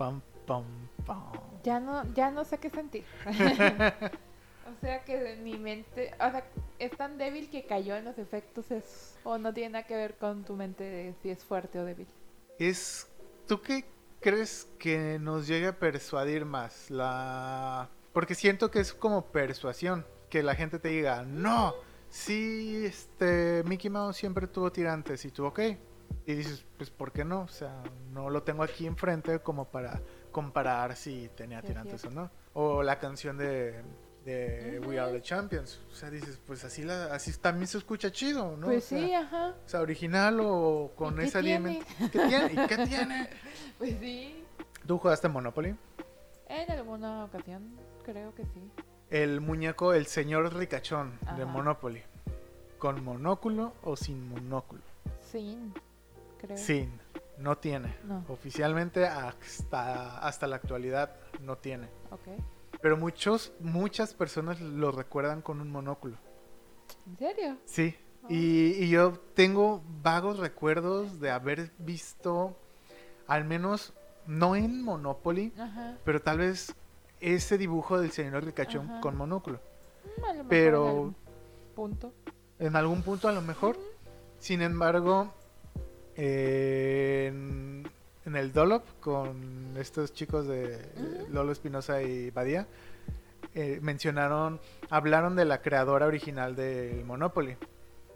Pam, 0.00 0.22
pam, 0.46 0.64
pam. 1.04 1.22
Ya 1.62 1.78
no, 1.78 2.10
ya 2.14 2.30
no 2.30 2.42
sé 2.46 2.56
qué 2.56 2.70
sentir. 2.70 3.04
o 3.26 4.80
sea 4.80 5.04
que 5.04 5.36
mi 5.42 5.58
mente, 5.58 6.14
o 6.14 6.30
sea, 6.30 6.42
es 6.78 6.96
tan 6.96 7.18
débil 7.18 7.50
que 7.50 7.66
cayó 7.66 7.94
en 7.96 8.06
los 8.06 8.16
efectos 8.16 8.70
es, 8.70 9.18
o 9.24 9.36
no 9.36 9.52
tiene 9.52 9.74
nada 9.74 9.86
que 9.86 9.94
ver 9.94 10.16
con 10.16 10.42
tu 10.44 10.56
mente 10.56 10.84
de 10.84 11.14
si 11.22 11.28
es 11.28 11.44
fuerte 11.44 11.78
o 11.78 11.84
débil. 11.84 12.06
Es, 12.58 13.10
¿tú 13.46 13.60
qué 13.60 13.84
crees 14.20 14.70
que 14.78 15.18
nos 15.20 15.46
llegue 15.46 15.66
a 15.66 15.78
persuadir 15.78 16.46
más? 16.46 16.88
La, 16.88 17.90
porque 18.14 18.34
siento 18.34 18.70
que 18.70 18.80
es 18.80 18.94
como 18.94 19.26
persuasión, 19.26 20.06
que 20.30 20.42
la 20.42 20.54
gente 20.54 20.78
te 20.78 20.88
diga, 20.88 21.26
no, 21.26 21.74
sí, 22.08 22.86
este, 22.86 23.62
Mickey 23.66 23.90
Mouse 23.90 24.16
siempre 24.16 24.46
tuvo 24.46 24.72
tirantes 24.72 25.26
y 25.26 25.30
tú, 25.30 25.44
ok, 25.44 25.60
y 26.30 26.36
dices, 26.36 26.64
pues, 26.76 26.90
¿por 26.90 27.12
qué 27.12 27.24
no? 27.24 27.42
O 27.42 27.48
sea, 27.48 27.82
no 28.12 28.30
lo 28.30 28.42
tengo 28.42 28.62
aquí 28.62 28.86
enfrente 28.86 29.40
como 29.40 29.66
para 29.66 30.00
comparar 30.30 30.96
si 30.96 31.28
tenía 31.36 31.62
tirantes 31.62 32.04
o 32.04 32.10
no. 32.10 32.30
O 32.54 32.82
la 32.82 32.98
canción 32.98 33.36
de, 33.38 33.82
de 34.24 34.80
We 34.86 34.98
Are 34.98 35.12
the 35.12 35.22
Champions, 35.22 35.80
o 35.90 35.94
sea, 35.94 36.10
dices, 36.10 36.38
pues 36.46 36.64
así 36.64 36.84
la, 36.84 37.06
así 37.14 37.32
también 37.38 37.66
se 37.66 37.78
escucha 37.78 38.10
chido, 38.12 38.56
¿no? 38.56 38.66
pues 38.66 38.86
O 38.86 38.88
sea, 38.88 38.98
sí, 38.98 39.14
ajá. 39.14 39.54
o 39.64 39.68
sea, 39.68 39.80
original 39.80 40.40
o 40.40 40.92
con 40.96 41.16
qué 41.16 41.24
esa 41.24 41.40
tiene? 41.40 41.82
¿Qué 42.12 42.18
tiene? 42.18 42.52
¿Y 42.52 42.66
qué 42.66 42.86
tiene? 42.86 43.30
Pues 43.78 43.96
sí. 43.98 44.44
¿Tú 44.86 44.98
jugaste 44.98 45.26
Monopoly? 45.28 45.74
En 46.48 46.70
alguna 46.70 47.24
ocasión, 47.24 47.78
creo 48.04 48.34
que 48.34 48.44
sí. 48.44 48.70
El 49.08 49.40
muñeco, 49.40 49.94
el 49.94 50.06
señor 50.06 50.54
ricachón 50.54 51.18
de. 51.36 51.46
Monopoly. 51.46 52.02
¿Con 52.78 53.02
monóculo 53.02 53.72
o 53.82 53.96
sin 53.96 54.28
monóculo? 54.28 54.82
Sin, 55.32 55.72
creo. 56.40 56.56
Sin, 56.56 56.98
no 57.38 57.58
tiene. 57.58 57.96
No. 58.04 58.24
Oficialmente 58.28 59.06
hasta, 59.06 60.18
hasta 60.18 60.46
la 60.46 60.56
actualidad 60.56 61.14
no 61.40 61.56
tiene. 61.58 61.88
Pero 62.80 62.96
muchos, 62.96 63.52
muchas 63.60 64.14
personas 64.14 64.60
lo 64.60 64.90
recuerdan 64.92 65.42
con 65.42 65.60
un 65.60 65.70
monóculo. 65.70 66.16
¿En 67.06 67.16
serio? 67.18 67.56
Sí. 67.64 67.94
Y, 68.28 68.72
y 68.84 68.88
yo 68.90 69.12
tengo 69.34 69.82
vagos 70.02 70.38
recuerdos 70.38 71.20
de 71.20 71.30
haber 71.30 71.72
visto, 71.78 72.56
al 73.26 73.44
menos, 73.44 73.92
no 74.26 74.56
en 74.56 74.82
Monopoly, 74.82 75.52
Ajá. 75.58 75.96
pero 76.04 76.20
tal 76.20 76.38
vez 76.38 76.74
ese 77.20 77.58
dibujo 77.58 77.98
del 78.00 78.12
señor 78.12 78.44
ricachón 78.44 78.90
Ajá. 78.90 79.00
con 79.00 79.16
monóculo. 79.16 79.58
Mm, 80.18 80.48
Pero- 80.48 80.82
en 80.84 80.88
algún 80.90 81.16
punto. 81.74 82.12
En 82.58 82.76
algún 82.76 83.02
punto 83.02 83.28
a 83.28 83.32
lo 83.32 83.40
mejor. 83.40 83.78
Sin 84.38 84.60
embargo, 84.62 85.32
en, 86.20 87.90
en 88.26 88.36
el 88.36 88.52
Dolop 88.52 88.84
con 89.00 89.74
estos 89.76 90.12
chicos 90.12 90.46
de. 90.46 91.26
Lolo 91.30 91.52
Espinosa 91.52 92.02
y 92.02 92.30
Badía, 92.30 92.66
eh, 93.54 93.78
mencionaron, 93.82 94.60
hablaron 94.90 95.36
de 95.36 95.44
la 95.44 95.60
creadora 95.62 96.06
original 96.06 96.56
del 96.56 97.04
Monopoly 97.04 97.56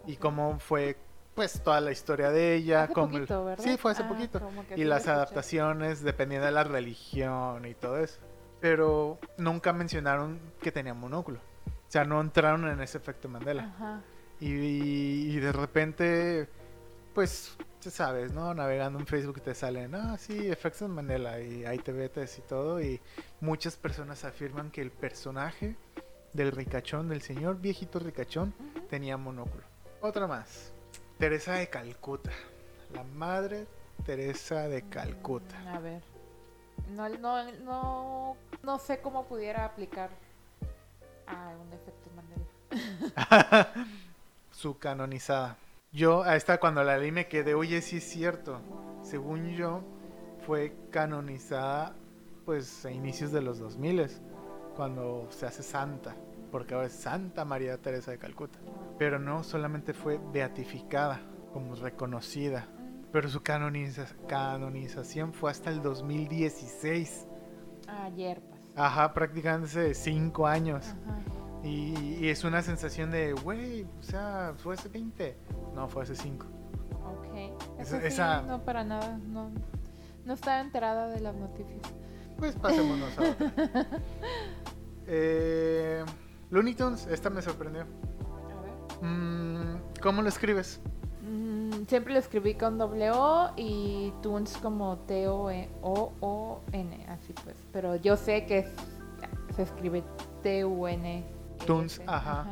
y 0.07 0.17
cómo 0.17 0.59
fue 0.59 0.97
pues 1.35 1.63
toda 1.63 1.81
la 1.81 1.91
historia 1.93 2.31
de 2.31 2.55
ella. 2.55 2.85
Hace 2.85 2.93
como 2.93 3.07
el- 3.17 3.23
poquito, 3.23 3.45
¿verdad? 3.45 3.65
Sí, 3.65 3.77
fue 3.77 3.93
hace 3.93 4.03
Ah, 4.05 4.09
poquito. 4.09 4.41
Y 4.77 4.85
las 4.85 5.09
adaptaciones 5.09 6.03
dependiendo 6.03 6.47
de 6.47 6.53
la 6.53 6.65
religión 6.65 7.65
y 7.67 7.75
todo 7.75 7.99
eso. 7.99 8.21
Pero 8.61 9.19
nunca 9.39 9.73
mencionaron 9.73 10.39
que 10.61 10.71
tenía 10.73 10.95
monóculo. 10.95 11.39
O 11.67 11.91
sea, 11.95 12.05
no 12.05 12.21
entraron 12.21 12.67
en 12.69 12.81
ese 12.81 12.99
efecto 12.99 13.29
Mandela. 13.29 13.65
Ajá. 13.77 14.01
Y, 14.41 14.49
y 14.49 15.37
de 15.37 15.53
repente, 15.53 16.49
pues, 17.15 17.57
sabes, 17.91 18.33
¿no? 18.33 18.55
Navegando 18.55 18.99
en 18.99 19.07
Facebook 19.07 19.41
te 19.43 19.55
salen, 19.55 19.95
ah, 19.95 20.17
sí, 20.19 20.49
efectos 20.51 20.89
Mandela. 20.89 21.41
Y 21.41 21.65
ahí 21.65 21.79
te 21.79 21.93
metes 21.93 22.39
y 22.39 22.43
todo. 22.43 22.81
Y 22.81 23.01
muchas 23.41 23.77
personas 23.77 24.25
afirman 24.25 24.71
que 24.71 24.81
el 24.81 24.91
personaje 24.91 25.77
del 26.33 26.53
ricachón, 26.53 27.09
del 27.09 27.23
señor 27.23 27.61
viejito 27.61 27.99
ricachón, 27.99 28.55
tenía 28.91 29.17
monóculo. 29.17 29.65
Otra 30.01 30.27
más. 30.27 30.73
Teresa 31.19 31.55
de 31.55 31.69
Calcuta. 31.69 32.31
La 32.93 33.05
madre 33.05 33.67
Teresa 34.05 34.69
de 34.69 34.83
Calcuta. 34.89 35.59
Mm, 35.65 35.69
A 35.69 35.79
ver. 35.81 36.03
No, 36.91 37.09
no, 37.09 37.53
no, 37.63 38.37
no 38.63 38.79
sé 38.79 39.01
cómo 39.01 39.27
pudiera 39.27 39.65
aplicar 39.65 40.11
a 41.27 41.51
un 41.57 41.73
efecto 41.73 42.11
Mandela. 42.17 42.45
Su 44.51 44.79
canonizada. 44.79 45.57
Yo 45.95 46.25
a 46.25 46.35
esta 46.35 46.59
cuando 46.59 46.83
la 46.83 46.99
leí 46.99 47.13
me 47.13 47.29
quedé, 47.29 47.55
oye, 47.55 47.81
sí 47.81 47.99
es 47.99 48.05
cierto. 48.05 48.61
Según 49.03 49.51
yo, 49.51 49.83
fue 50.45 50.77
canonizada 50.91 51.95
pues 52.45 52.85
a 52.85 52.91
inicios 52.91 53.31
de 53.31 53.41
los 53.41 53.61
2000 53.61 54.11
cuando 54.77 55.29
se 55.31 55.47
hace 55.47 55.63
santa, 55.63 56.17
porque 56.51 56.75
ahora 56.75 56.89
es 56.89 56.95
Santa 56.95 57.45
María 57.45 57.79
Teresa 57.81 58.11
de 58.11 58.19
Calcuta. 58.19 58.59
Pero 58.99 59.21
no 59.21 59.45
solamente 59.45 59.95
fue 59.95 60.21
beatificada, 60.33 61.21
como 61.53 61.77
reconocida, 61.77 62.67
pero 63.13 63.29
su 63.29 63.41
canoniza- 63.45 64.13
canonización 64.27 65.33
fue 65.33 65.53
hasta 65.53 65.71
el 65.71 65.81
2016. 65.81 67.27
Ayer, 67.87 68.43
pues. 68.43 68.61
Ajá, 68.75 69.15
prácticamente 69.15 69.69
hace 69.69 69.95
cinco 69.95 70.49
años. 70.49 70.85
Ajá. 71.07 71.21
Y, 71.63 72.19
y 72.21 72.29
es 72.29 72.45
una 72.45 72.61
sensación 72.63 73.11
de, 73.11 73.33
güey, 73.33 73.85
o 73.99 74.03
sea, 74.03 74.53
fue 74.59 74.75
hace 74.75 74.89
20. 74.91 75.37
No, 75.75 75.89
fue 75.89 76.03
hace 76.05 76.15
5. 76.15 76.47
Ok. 77.05 77.35
Esa- 77.79 77.97
Eso 77.97 78.01
sí, 78.01 78.07
esa- 78.07 78.43
no 78.43 78.63
para 78.65 78.85
nada. 78.85 79.19
No, 79.19 79.51
no 80.25 80.33
estaba 80.35 80.61
enterada 80.61 81.09
de 81.09 81.21
las 81.21 81.35
noticias. 81.35 81.81
Pues 82.39 82.55
pasémonos 82.57 83.17
a 83.19 83.23
otra. 83.23 83.53
eh, 85.07 86.05
Looney 86.51 86.75
Tunes, 86.75 87.07
esta 87.07 87.31
me 87.31 87.43
sorprendió. 87.43 87.83
A 87.83 88.63
ver. 88.63 89.11
Mm, 89.11 89.79
¿Cómo 90.03 90.23
lo 90.23 90.29
escribes? 90.29 90.81
Mm, 91.23 91.85
siempre 91.89 92.13
lo 92.13 92.19
escribí 92.19 92.55
con 92.55 92.79
doble 92.79 93.11
O 93.11 93.51
y 93.57 94.13
Tunes 94.23 94.57
como 94.59 94.99
T-O-O-N, 94.99 97.07
así 97.09 97.33
pues. 97.45 97.57
Pero 97.73 97.97
yo 97.97 98.17
sé 98.17 98.47
que 98.47 98.59
es- 98.61 98.73
se 99.57 99.63
escribe 99.63 100.03
T-U-N. 100.43 101.25
Toons, 101.67 102.01
ajá. 102.07 102.47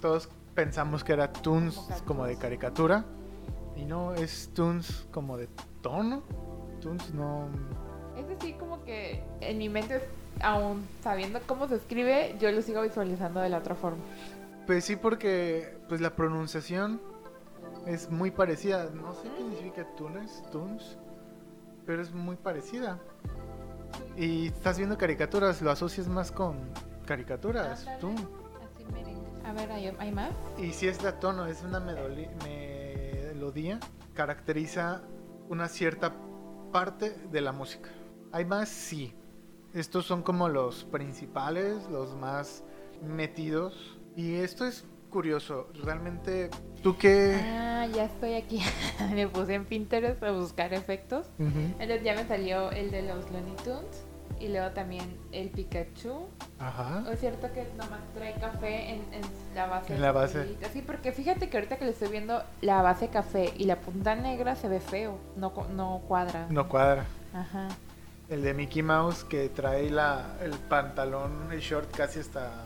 Todos 0.00 0.28
pensamos 0.56 1.04
que 1.04 1.12
era 1.12 1.32
Toons 1.32 1.76
Como 2.04 2.26
de 2.26 2.36
caricatura. 2.36 3.04
Y 3.76 3.84
no, 3.84 4.14
es 4.14 4.50
Toons 4.54 5.06
como 5.12 5.36
de 5.36 5.48
tono. 5.82 6.24
Toons 6.80 7.14
no... 7.14 7.48
Es 8.16 8.26
decir, 8.26 8.56
como 8.56 8.82
que 8.84 9.22
en 9.42 9.58
mi 9.58 9.68
mente, 9.68 10.00
aún 10.40 10.88
sabiendo 11.02 11.38
cómo 11.46 11.68
se 11.68 11.76
escribe, 11.76 12.34
yo 12.40 12.50
lo 12.50 12.62
sigo 12.62 12.80
visualizando 12.80 13.40
de 13.40 13.50
la 13.50 13.58
otra 13.58 13.74
forma. 13.74 14.02
Pues 14.66 14.84
sí, 14.86 14.96
porque 14.96 15.76
pues 15.88 16.00
la 16.00 16.16
pronunciación 16.16 17.00
es 17.86 18.10
muy 18.10 18.30
parecida. 18.30 18.88
No 18.90 19.12
sé 19.12 19.28
qué 19.28 19.36
significa 19.36 19.86
Tunes, 19.96 20.42
Toons, 20.50 20.96
pero 21.84 22.00
es 22.00 22.10
muy 22.12 22.36
parecida. 22.36 22.98
Y 24.16 24.46
estás 24.46 24.78
viendo 24.78 24.96
caricaturas, 24.96 25.60
lo 25.60 25.70
asocias 25.70 26.08
más 26.08 26.32
con 26.32 26.56
caricaturas, 27.04 27.86
Ándale. 27.86 28.00
A 29.46 29.52
ver, 29.52 29.70
¿hay, 29.70 30.10
más? 30.10 30.32
Y 30.58 30.72
si 30.72 30.88
es 30.88 31.00
de 31.00 31.12
tono, 31.12 31.46
es 31.46 31.62
una 31.62 31.78
melodía, 31.78 32.28
caracteriza 34.12 35.02
una 35.48 35.68
cierta 35.68 36.14
parte 36.72 37.10
de 37.30 37.40
la 37.40 37.52
música. 37.52 37.88
¿Hay 38.32 38.44
más? 38.44 38.68
Sí. 38.68 39.14
Estos 39.72 40.04
son 40.04 40.22
como 40.22 40.48
los 40.48 40.82
principales, 40.84 41.88
los 41.90 42.16
más 42.16 42.64
metidos. 43.00 44.00
Y 44.16 44.34
esto 44.34 44.66
es 44.66 44.84
curioso. 45.10 45.68
Realmente, 45.84 46.50
¿tú 46.82 46.96
qué...? 46.96 47.40
Ah, 47.40 47.86
ya 47.86 48.06
estoy 48.06 48.34
aquí. 48.34 48.60
me 49.14 49.28
puse 49.28 49.54
en 49.54 49.64
Pinterest 49.64 50.20
a 50.24 50.32
buscar 50.32 50.74
efectos. 50.74 51.28
Ujú. 51.38 51.60
Entonces 51.78 52.02
ya 52.02 52.16
me 52.16 52.26
salió 52.26 52.72
el 52.72 52.90
de 52.90 53.02
los 53.02 53.30
Looney 53.30 53.54
Tunes 53.62 54.05
y 54.40 54.48
luego 54.48 54.70
también 54.70 55.16
el 55.32 55.50
Pikachu. 55.50 56.28
Ajá. 56.58 57.04
¿O 57.06 57.10
es 57.10 57.20
cierto 57.20 57.52
que 57.52 57.66
nomás 57.76 58.00
trae 58.14 58.34
café 58.34 58.90
en, 58.90 59.00
en 59.12 59.22
la 59.54 59.66
base? 59.66 59.94
En 59.94 60.02
la 60.02 60.12
base. 60.12 60.56
Sí, 60.72 60.82
porque 60.82 61.12
fíjate 61.12 61.48
que 61.48 61.56
ahorita 61.56 61.76
que 61.76 61.84
le 61.84 61.90
estoy 61.92 62.08
viendo 62.08 62.42
la 62.60 62.82
base 62.82 63.08
café 63.08 63.52
y 63.56 63.64
la 63.64 63.76
punta 63.76 64.14
negra 64.14 64.56
se 64.56 64.68
ve 64.68 64.80
feo, 64.80 65.18
no, 65.36 65.52
no 65.74 66.02
cuadra. 66.06 66.46
No 66.50 66.68
cuadra. 66.68 67.04
Ajá. 67.34 67.68
El 68.28 68.42
de 68.42 68.54
Mickey 68.54 68.82
Mouse 68.82 69.24
que 69.24 69.48
trae 69.48 69.90
la, 69.90 70.36
el 70.42 70.52
pantalón, 70.52 71.52
el 71.52 71.60
short 71.60 71.94
casi 71.94 72.20
hasta 72.20 72.64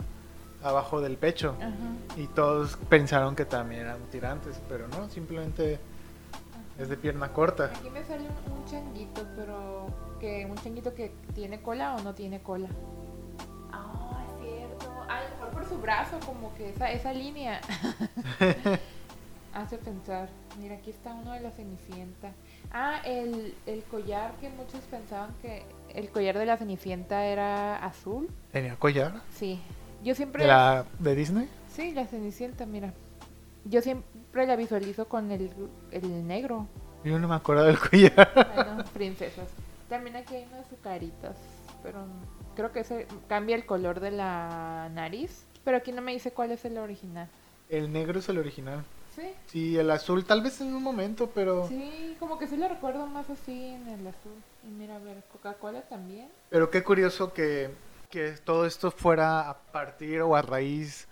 abajo 0.63 1.01
del 1.01 1.17
pecho. 1.17 1.57
Ajá. 1.59 1.71
Y 2.17 2.27
todos 2.29 2.77
pensaron 2.89 3.37
que 3.37 3.45
también 3.45 3.83
eran 3.83 3.99
tirantes, 4.11 4.61
pero 4.69 4.89
no, 4.89 5.09
simplemente 5.09 5.79
es 6.81 6.89
de 6.89 6.97
pierna 6.97 7.33
corta. 7.33 7.67
Aquí 7.67 7.91
me 7.91 8.03
sale 8.05 8.23
un, 8.23 8.53
un 8.59 8.65
changuito, 8.65 9.27
pero 9.37 9.87
que 10.19 10.47
un 10.47 10.57
changuito 10.57 10.95
que 10.95 11.13
tiene 11.35 11.61
cola 11.61 11.95
o 11.97 12.01
no 12.01 12.15
tiene 12.15 12.41
cola. 12.41 12.69
Ah, 13.73 14.25
es 14.27 14.43
cierto. 14.43 14.91
A 15.09 15.23
lo 15.23 15.29
mejor 15.31 15.51
por 15.51 15.65
su 15.67 15.79
brazo, 15.79 16.19
como 16.25 16.55
que 16.55 16.71
esa, 16.71 16.91
esa 16.91 17.13
línea 17.13 17.61
hace 19.55 19.77
pensar. 19.77 20.31
Mira, 20.59 20.77
aquí 20.77 20.91
está 20.91 21.15
uno 21.15 21.33
de 21.33 21.41
la 21.41 21.51
Cenicienta. 21.51 22.33
Ah, 22.73 23.01
el, 23.05 23.55
el 23.67 23.83
collar 23.85 24.33
que 24.41 24.49
muchos 24.49 24.81
pensaban 24.91 25.35
que 25.43 25.65
el 25.95 26.11
collar 26.11 26.39
de 26.39 26.47
la 26.47 26.57
Cenicienta 26.57 27.27
era 27.27 27.77
azul. 27.85 28.29
Tenía 28.53 28.77
collar. 28.77 29.21
Sí. 29.35 29.61
Yo 30.03 30.15
siempre... 30.15 30.45
¿De, 30.45 30.49
la, 30.49 30.87
de 30.99 31.15
Disney? 31.15 31.49
Sí, 31.71 31.93
la 31.93 32.07
Cenicienta, 32.07 32.65
mira. 32.65 32.95
Yo 33.67 33.83
siempre 33.83 34.10
la 34.33 34.57
visualizo 34.57 35.09
con 35.09 35.31
el, 35.31 35.51
el 35.91 36.27
negro. 36.27 36.67
Yo 37.05 37.19
no 37.19 37.29
me 37.29 37.35
acuerdo 37.35 37.65
del 37.65 37.79
collar. 37.79 38.31
Bueno, 38.55 38.85
princesas. 38.95 39.49
También 39.89 40.17
aquí 40.17 40.37
hay 40.37 40.45
unas 40.45 40.67
azucaritas, 40.67 41.37
pero 41.83 42.05
creo 42.55 42.73
que 42.73 42.85
se 42.85 43.07
cambia 43.29 43.57
el 43.57 43.67
color 43.67 44.01
de 44.01 44.13
la 44.13 44.89
nariz. 44.93 45.47
Pero 45.65 45.77
aquí 45.77 45.93
no 45.93 46.03
me 46.03 46.13
dice 46.13 46.33
cuál 46.33 46.53
es 46.53 46.65
el 46.65 46.79
original. 46.79 47.29
El 47.69 47.93
negro 47.93 48.19
es 48.21 48.29
el 48.29 48.39
original. 48.39 48.85
Sí, 49.15 49.23
Sí, 49.47 49.77
el 49.77 49.91
azul 49.91 50.25
tal 50.25 50.41
vez 50.41 50.61
en 50.61 50.73
un 50.73 50.83
momento, 50.83 51.31
pero... 51.35 51.67
sí, 51.67 52.17
como 52.21 52.39
que 52.39 52.47
sí 52.47 52.57
lo 52.57 52.69
recuerdo 52.69 53.07
más 53.07 53.29
así 53.29 53.67
en 53.67 53.89
el 53.89 54.07
azul. 54.07 54.33
Y 54.65 54.69
mira, 54.69 54.97
a 54.97 54.99
ver, 55.01 55.25
Coca-Cola 55.33 55.83
también. 55.83 56.29
Pero 56.49 56.71
qué 56.71 56.85
curioso 56.85 57.33
que, 57.33 57.71
que 58.09 58.33
todo 58.45 58.67
esto 58.67 58.91
fuera 58.91 59.51
a 59.51 59.59
partir 59.59 60.23
o 60.23 60.37
a 60.37 60.43
raíz 60.43 61.09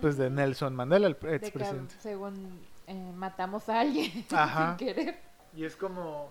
pues 0.00 0.16
de 0.16 0.30
Nelson 0.30 0.74
Mandela, 0.74 1.06
el 1.06 1.16
expresidente. 1.32 1.94
según 2.00 2.60
eh, 2.86 3.12
matamos 3.14 3.68
a 3.68 3.80
alguien 3.80 4.24
Ajá. 4.32 4.76
sin 4.78 4.86
querer. 4.86 5.18
Y 5.54 5.64
es 5.64 5.76
como... 5.76 6.30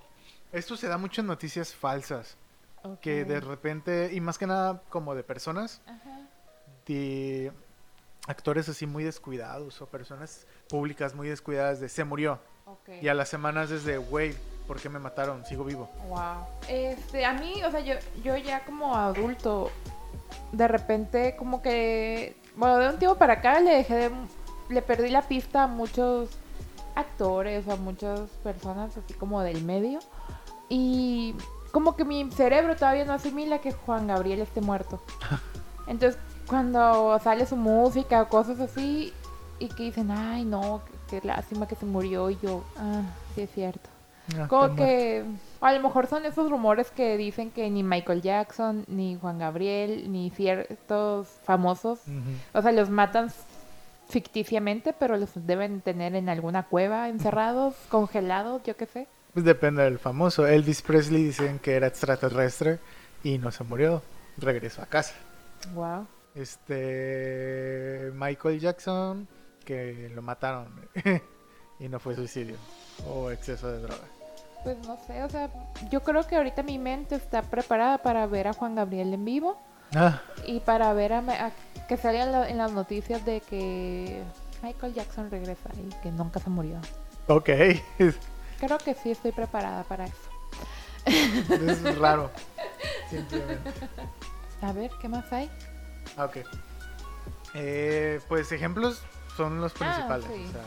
Esto 0.51 0.75
se 0.77 0.87
da 0.87 0.97
mucho 0.97 1.21
en 1.21 1.27
noticias 1.27 1.73
falsas, 1.73 2.37
que 3.01 3.25
de 3.25 3.39
repente, 3.39 4.11
y 4.13 4.19
más 4.21 4.37
que 4.37 4.45
nada 4.45 4.81
como 4.89 5.15
de 5.15 5.23
personas, 5.23 5.81
Ajá. 5.87 6.19
de 6.85 7.51
actores 8.27 8.69
así 8.69 8.85
muy 8.85 9.03
descuidados 9.03 9.81
o 9.81 9.87
personas 9.87 10.45
públicas 10.69 11.15
muy 11.15 11.27
descuidadas 11.27 11.79
de 11.79 11.89
se 11.89 12.03
murió. 12.03 12.39
Y 13.01 13.07
a 13.07 13.13
las 13.13 13.29
semanas 13.29 13.69
desde, 13.69 13.97
güey, 13.97 14.35
¿por 14.67 14.79
qué 14.79 14.89
me 14.89 14.99
mataron? 14.99 15.45
Sigo 15.45 15.63
vivo. 15.65 15.89
Wow. 16.07 16.45
Este, 16.69 17.25
a 17.25 17.33
mí, 17.33 17.63
o 17.63 17.71
sea, 17.71 17.79
yo, 17.81 17.95
yo 18.23 18.37
ya 18.37 18.63
como 18.65 18.95
adulto, 18.95 19.71
de 20.51 20.67
repente 20.67 21.35
como 21.35 21.61
que, 21.61 22.37
bueno, 22.55 22.77
de 22.77 22.89
un 22.89 22.99
tiempo 22.99 23.17
para 23.17 23.33
acá 23.33 23.59
le 23.59 23.75
dejé 23.75 23.95
de, 23.95 24.11
le 24.69 24.81
perdí 24.81 25.09
la 25.09 25.23
pista 25.23 25.63
a 25.63 25.67
muchos 25.67 26.29
actores, 26.95 27.67
a 27.67 27.75
muchas 27.75 28.21
personas 28.43 28.95
así 28.97 29.13
como 29.13 29.41
del 29.41 29.63
medio. 29.63 29.99
Y 30.69 31.35
como 31.71 31.95
que 31.95 32.05
mi 32.05 32.29
cerebro 32.31 32.75
todavía 32.75 33.05
no 33.05 33.13
asimila 33.13 33.59
que 33.59 33.71
Juan 33.71 34.07
Gabriel 34.07 34.41
esté 34.41 34.61
muerto. 34.61 35.01
Entonces, 35.87 36.19
cuando 36.47 37.19
sale 37.19 37.45
su 37.45 37.55
música 37.55 38.21
o 38.21 38.27
cosas 38.29 38.59
así, 38.59 39.13
y 39.59 39.67
que 39.69 39.83
dicen, 39.83 40.11
ay, 40.11 40.45
no, 40.45 40.81
qué, 41.09 41.21
qué 41.21 41.27
lástima 41.27 41.67
que 41.67 41.75
se 41.75 41.85
murió, 41.85 42.29
y 42.29 42.37
yo, 42.41 42.63
ah, 42.77 43.01
sí 43.35 43.41
es 43.41 43.51
cierto. 43.53 43.89
Ah, 44.37 44.47
Como 44.47 44.65
está 44.65 44.83
a 45.65 45.73
lo 45.73 45.79
mejor 45.81 46.07
son 46.07 46.25
esos 46.25 46.49
rumores 46.49 46.91
que 46.91 47.17
dicen 47.17 47.51
que 47.51 47.69
ni 47.69 47.83
Michael 47.83 48.21
Jackson, 48.21 48.85
ni 48.87 49.15
Juan 49.15 49.39
Gabriel, 49.39 50.11
ni 50.11 50.29
ciertos 50.29 51.27
famosos, 51.43 51.99
o 52.53 52.61
sea, 52.61 52.71
los 52.71 52.89
matan 52.89 53.31
ficticiamente, 54.09 54.93
pero 54.93 55.17
los 55.17 55.29
deben 55.35 55.81
tener 55.81 56.15
en 56.15 56.29
alguna 56.29 56.63
cueva, 56.63 57.09
encerrados, 57.09 57.75
congelados, 57.89 58.61
yo 58.63 58.75
qué 58.75 58.85
sé. 58.85 59.07
Pues 59.33 59.45
depende 59.45 59.83
del 59.83 59.97
famoso. 59.97 60.45
Elvis 60.45 60.81
Presley 60.81 61.23
dicen 61.23 61.59
que 61.59 61.73
era 61.73 61.87
extraterrestre 61.87 62.79
y 63.23 63.39
no 63.39 63.51
se 63.51 63.63
murió. 63.63 64.03
Regresó 64.37 64.83
a 64.83 64.85
casa. 64.85 65.15
Wow. 65.73 66.05
Este. 66.35 68.11
Michael 68.13 68.59
Jackson, 68.59 69.27
que 69.65 70.11
lo 70.13 70.21
mataron 70.21 70.67
y 71.79 71.87
no 71.87 71.99
fue 71.99 72.15
suicidio 72.15 72.57
o 73.07 73.31
exceso 73.31 73.71
de 73.71 73.79
droga. 73.79 74.12
Pues 74.63 74.77
no 74.87 74.97
sé, 75.07 75.23
o 75.23 75.29
sea, 75.29 75.49
yo 75.91 76.01
creo 76.03 76.25
que 76.25 76.37
ahorita 76.37 76.63
mi 76.63 76.77
mente 76.79 77.15
está 77.15 77.41
preparada 77.41 77.97
para 77.97 78.25
ver 78.27 78.47
a 78.47 78.53
Juan 78.53 78.75
Gabriel 78.75 79.13
en 79.13 79.25
vivo 79.25 79.57
Ah, 79.95 80.21
y 80.45 80.59
para 80.61 80.91
ver 80.93 81.13
a, 81.13 81.19
a- 81.19 81.51
que 81.87 81.97
salga 81.97 82.23
en, 82.23 82.31
la- 82.31 82.49
en 82.49 82.57
las 82.57 82.71
noticias 82.71 83.23
de 83.25 83.41
que 83.41 84.23
Michael 84.63 84.93
Jackson 84.93 85.29
regresa 85.29 85.69
y 85.75 85.89
que 86.01 86.11
nunca 86.11 86.39
se 86.39 86.49
murió. 86.49 86.79
ok. 87.27 87.49
Creo 88.59 88.77
que 88.77 88.93
sí 88.95 89.11
estoy 89.11 89.33
preparada 89.33 89.83
para 89.83 90.05
eso. 90.05 90.29
es 91.05 91.97
raro. 91.99 92.31
Simplemente. 93.09 93.69
A 94.61 94.71
ver, 94.71 94.89
¿qué 95.01 95.09
más 95.09 95.31
hay? 95.33 95.51
Ah, 96.17 96.25
Ok. 96.25 96.37
Eh, 97.55 98.19
pues 98.29 98.51
ejemplos 98.51 99.03
son 99.37 99.59
los 99.61 99.73
principales. 99.73 100.25
Ah, 100.29 100.33
sí. 100.33 100.45
o 100.47 100.51
sea, 100.51 100.61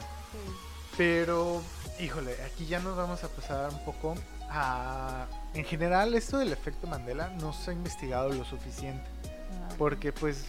pero, 0.96 1.62
híjole, 2.00 2.36
aquí 2.44 2.66
ya 2.66 2.80
nos 2.80 2.96
vamos 2.96 3.22
a 3.24 3.28
pasar 3.28 3.70
un 3.70 3.84
poco 3.84 4.14
a... 4.50 5.26
En 5.54 5.64
general, 5.64 6.14
esto 6.14 6.38
del 6.38 6.52
efecto 6.52 6.86
Mandela 6.86 7.28
no 7.40 7.52
se 7.52 7.70
ha 7.70 7.74
investigado 7.74 8.30
lo 8.30 8.44
suficiente. 8.44 9.04
Ah, 9.24 9.74
Porque 9.78 10.12
pues 10.12 10.46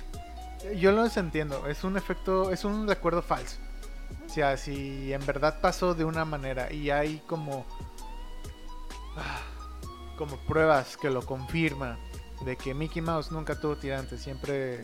yo 0.78 0.92
lo 0.92 1.06
entiendo, 1.06 1.68
es 1.68 1.84
un 1.84 1.98
efecto, 1.98 2.52
es 2.52 2.66
un 2.66 2.88
recuerdo 2.88 3.22
falso. 3.22 3.58
O 4.26 4.30
sea, 4.30 4.58
si 4.58 5.14
en 5.14 5.26
verdad 5.26 5.60
pasó 5.62 5.94
de 5.94 6.06
una 6.06 6.26
manera 6.26 6.72
y 6.72 6.90
hay 6.90 7.20
como 7.28 7.66
ah, 9.18 9.42
como 10.18 10.38
pruebas 10.38 10.98
que 10.98 11.10
lo 11.10 11.26
confirman 11.26 11.98
de 12.44 12.56
que 12.56 12.74
Mickey 12.74 13.02
Mouse 13.02 13.32
nunca 13.32 13.60
tuvo 13.60 13.78
tirantes, 13.78 14.22
siempre 14.22 14.82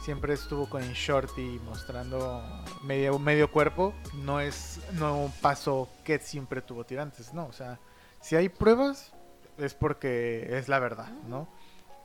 siempre 0.00 0.34
estuvo 0.34 0.68
con 0.68 0.82
el 0.82 0.92
shorty 0.92 1.60
mostrando 1.64 2.42
medio 2.82 3.18
medio 3.18 3.50
cuerpo, 3.50 3.94
no 4.14 4.40
es 4.40 4.80
no 4.92 5.32
pasó 5.40 5.88
que 6.04 6.18
siempre 6.18 6.62
tuvo 6.62 6.84
tirantes, 6.84 7.32
no, 7.34 7.46
o 7.46 7.52
sea, 7.52 7.78
si 8.20 8.36
hay 8.36 8.48
pruebas 8.48 9.12
es 9.58 9.74
porque 9.74 10.56
es 10.58 10.68
la 10.68 10.78
verdad, 10.78 11.10
¿no? 11.28 11.48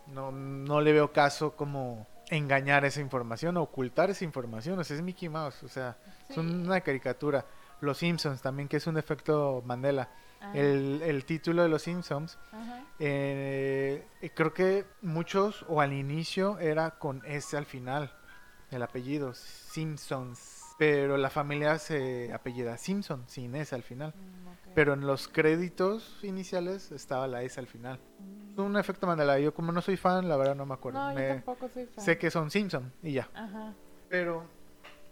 No, 0.08 0.32
no 0.32 0.82
le 0.82 0.94
veo 0.94 1.12
caso 1.12 1.56
como 1.56 2.06
engañar 2.30 2.86
esa 2.86 3.02
información, 3.02 3.58
ocultar 3.58 4.10
esa 4.10 4.24
información. 4.24 4.80
O 4.80 4.84
sea, 4.84 4.96
es 4.96 5.02
Mickey 5.02 5.30
Mouse, 5.30 5.64
o 5.64 5.68
sea, 5.68 5.98
es 6.30 6.38
una 6.38 6.82
caricatura. 6.82 7.46
Los 7.82 7.98
Simpsons 7.98 8.42
también, 8.42 8.68
que 8.68 8.78
es 8.78 8.88
un 8.88 8.98
efecto 8.98 9.64
Mandela. 9.66 10.10
Ah, 10.42 10.52
El, 10.54 11.02
el 11.04 11.26
título 11.26 11.64
de 11.64 11.70
Los 11.70 11.84
Simpsons, 11.84 12.38
eh, 13.00 14.06
creo 14.34 14.54
que 14.54 14.86
muchos, 15.02 15.66
o 15.68 15.82
al 15.82 15.94
inicio, 15.94 16.60
era 16.60 16.92
con 16.92 17.22
S 17.26 17.56
al 17.58 17.66
final, 17.66 18.12
el 18.72 18.84
apellido, 18.84 19.34
Simpsons. 19.34 20.62
Pero 20.78 21.16
la 21.16 21.30
familia 21.30 21.80
se 21.80 22.34
apellida 22.34 22.78
Simpson, 22.78 23.24
sin 23.28 23.56
S 23.56 23.74
al 23.74 23.84
final. 23.84 24.10
Mm. 24.10 24.74
Pero 24.74 24.94
en 24.94 25.08
los 25.08 25.30
créditos 25.30 26.20
iniciales 26.22 26.92
estaba 26.92 27.28
la 27.28 27.44
S 27.44 27.58
al 27.58 27.68
final. 27.68 27.98
Mm. 28.20 28.60
Un 28.60 28.78
efecto 28.78 29.08
Mandela. 29.08 29.40
Yo 29.40 29.54
como 29.54 29.72
no 29.72 29.82
soy 29.82 29.96
fan, 29.96 30.28
la 30.28 30.36
verdad 30.36 30.54
no 30.56 30.66
me 30.66 30.74
acuerdo. 30.74 31.00
No, 31.00 31.14
yo 31.18 31.28
tampoco 31.28 31.70
soy 31.70 31.86
fan. 31.86 32.04
sé 32.04 32.18
que 32.18 32.30
son 32.30 32.52
Simpson 32.52 32.92
y 33.02 33.14
ya. 33.14 33.30
Ajá. 33.34 33.74
Pero 34.10 34.44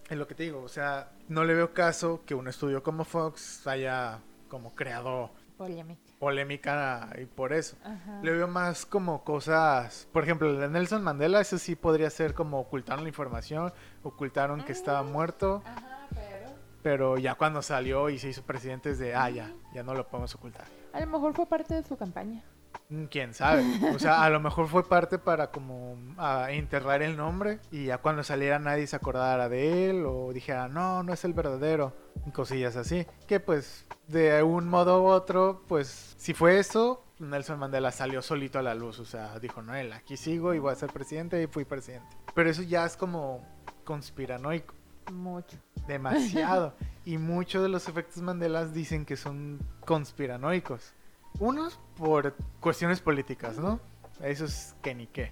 es 0.10 0.18
lo 0.18 0.28
que 0.28 0.36
te 0.36 0.44
digo, 0.44 0.62
o 0.62 0.68
sea, 0.68 1.12
no 1.30 1.46
le 1.46 1.54
veo 1.54 1.74
caso 1.74 2.24
que 2.26 2.36
un 2.36 2.50
estudio 2.50 2.84
como 2.84 3.06
Fox 3.06 3.66
haya 3.66 4.20
como 4.54 4.76
creado 4.76 5.32
Polémica. 5.58 6.00
polémica 6.20 7.10
y 7.20 7.26
por 7.26 7.54
eso. 7.54 7.76
Ajá. 7.84 8.20
Le 8.22 8.32
veo 8.34 8.48
más 8.48 8.86
como 8.86 9.24
cosas, 9.24 10.08
por 10.14 10.22
ejemplo, 10.24 10.48
el 10.52 10.60
de 10.60 10.70
Nelson 10.70 11.04
Mandela, 11.04 11.42
eso 11.42 11.58
sí 11.58 11.76
podría 11.76 12.12
ser 12.12 12.36
como 12.36 12.60
ocultaron 12.60 13.04
la 13.04 13.10
información, 13.10 13.74
ocultaron 14.04 14.64
que 14.64 14.72
estaba 14.72 15.02
muerto, 15.02 15.64
Ajá, 15.66 16.08
pero... 16.14 16.52
pero 16.84 17.18
ya 17.18 17.34
cuando 17.34 17.64
salió 17.64 18.12
y 18.12 18.20
se 18.20 18.30
hizo 18.30 18.44
presidente 18.44 18.92
es 18.92 19.00
de, 19.00 19.16
ah, 19.16 19.32
ya, 19.32 19.52
ya 19.74 19.82
no 19.82 19.96
lo 19.96 20.08
podemos 20.08 20.36
ocultar. 20.36 20.66
A 20.94 21.00
lo 21.00 21.08
mejor 21.08 21.34
fue 21.34 21.48
parte 21.48 21.74
de 21.74 21.84
su 21.84 21.98
campaña. 21.98 22.44
Mm, 22.90 23.06
Quién 23.06 23.34
sabe. 23.34 23.64
O 23.96 24.00
sea, 24.00 24.24
a 24.24 24.30
lo 24.30 24.40
mejor 24.40 24.68
fue 24.68 24.88
parte 24.88 25.18
para 25.18 25.52
como 25.52 25.98
a 26.18 26.52
enterrar 26.52 27.02
el 27.02 27.16
nombre 27.18 27.60
y 27.72 27.86
ya 27.86 27.98
cuando 28.00 28.24
saliera 28.24 28.60
nadie 28.60 28.88
se 28.88 28.96
acordara 28.96 29.50
de 29.50 29.90
él 29.90 30.06
o 30.06 30.32
dijera, 30.34 30.68
no, 30.68 31.04
no 31.04 31.14
es 31.14 31.24
el 31.26 31.34
verdadero. 31.34 31.94
y 32.28 32.32
Cosillas 32.32 32.76
así. 32.76 33.06
Que 33.28 33.40
pues 33.40 33.86
de 34.08 34.44
un 34.44 34.68
modo 34.68 35.02
u 35.02 35.06
otro, 35.08 35.64
pues 35.68 36.16
si 36.18 36.34
fue 36.34 36.60
eso, 36.60 37.04
Nelson 37.20 37.58
Mandela 37.60 37.92
salió 37.92 38.22
solito 38.22 38.60
a 38.60 38.64
la 38.64 38.76
luz. 38.76 39.00
O 39.00 39.06
sea, 39.06 39.40
dijo, 39.40 39.62
no, 39.62 39.74
él, 39.76 39.94
aquí 39.94 40.18
sigo 40.18 40.54
y 40.54 40.60
voy 40.60 40.72
a 40.74 40.76
ser 40.76 40.92
presidente 40.92 41.42
y 41.42 41.48
fui 41.48 41.66
presidente. 41.66 42.08
Pero 42.36 42.50
eso 42.50 42.62
ya 42.64 42.86
es 42.86 42.98
como 42.98 43.46
conspiranoico. 43.86 44.74
Mucho. 45.12 45.58
Demasiado. 45.88 46.74
y 47.06 47.18
muchos 47.18 47.62
de 47.62 47.70
los 47.70 47.88
efectos 47.90 48.22
Mandela 48.22 48.66
dicen 48.66 49.06
que 49.06 49.18
son 49.18 49.60
conspiranoicos. 49.86 50.94
Unos 51.40 51.80
por 51.98 52.36
cuestiones 52.60 53.02
políticas, 53.02 53.58
¿no? 53.58 53.80
Eso 54.22 54.46
es 54.46 54.76
que 54.82 54.94
ni 54.96 55.08
qué. 55.08 55.32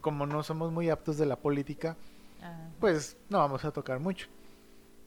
Como 0.00 0.26
no 0.26 0.42
somos 0.42 0.72
muy 0.72 0.90
aptos 0.90 1.18
de 1.18 1.26
la 1.26 1.36
política, 1.36 1.96
Ajá. 2.40 2.70
pues 2.78 3.16
no 3.28 3.38
vamos 3.38 3.64
a 3.64 3.72
tocar 3.72 3.98
mucho. 4.00 4.28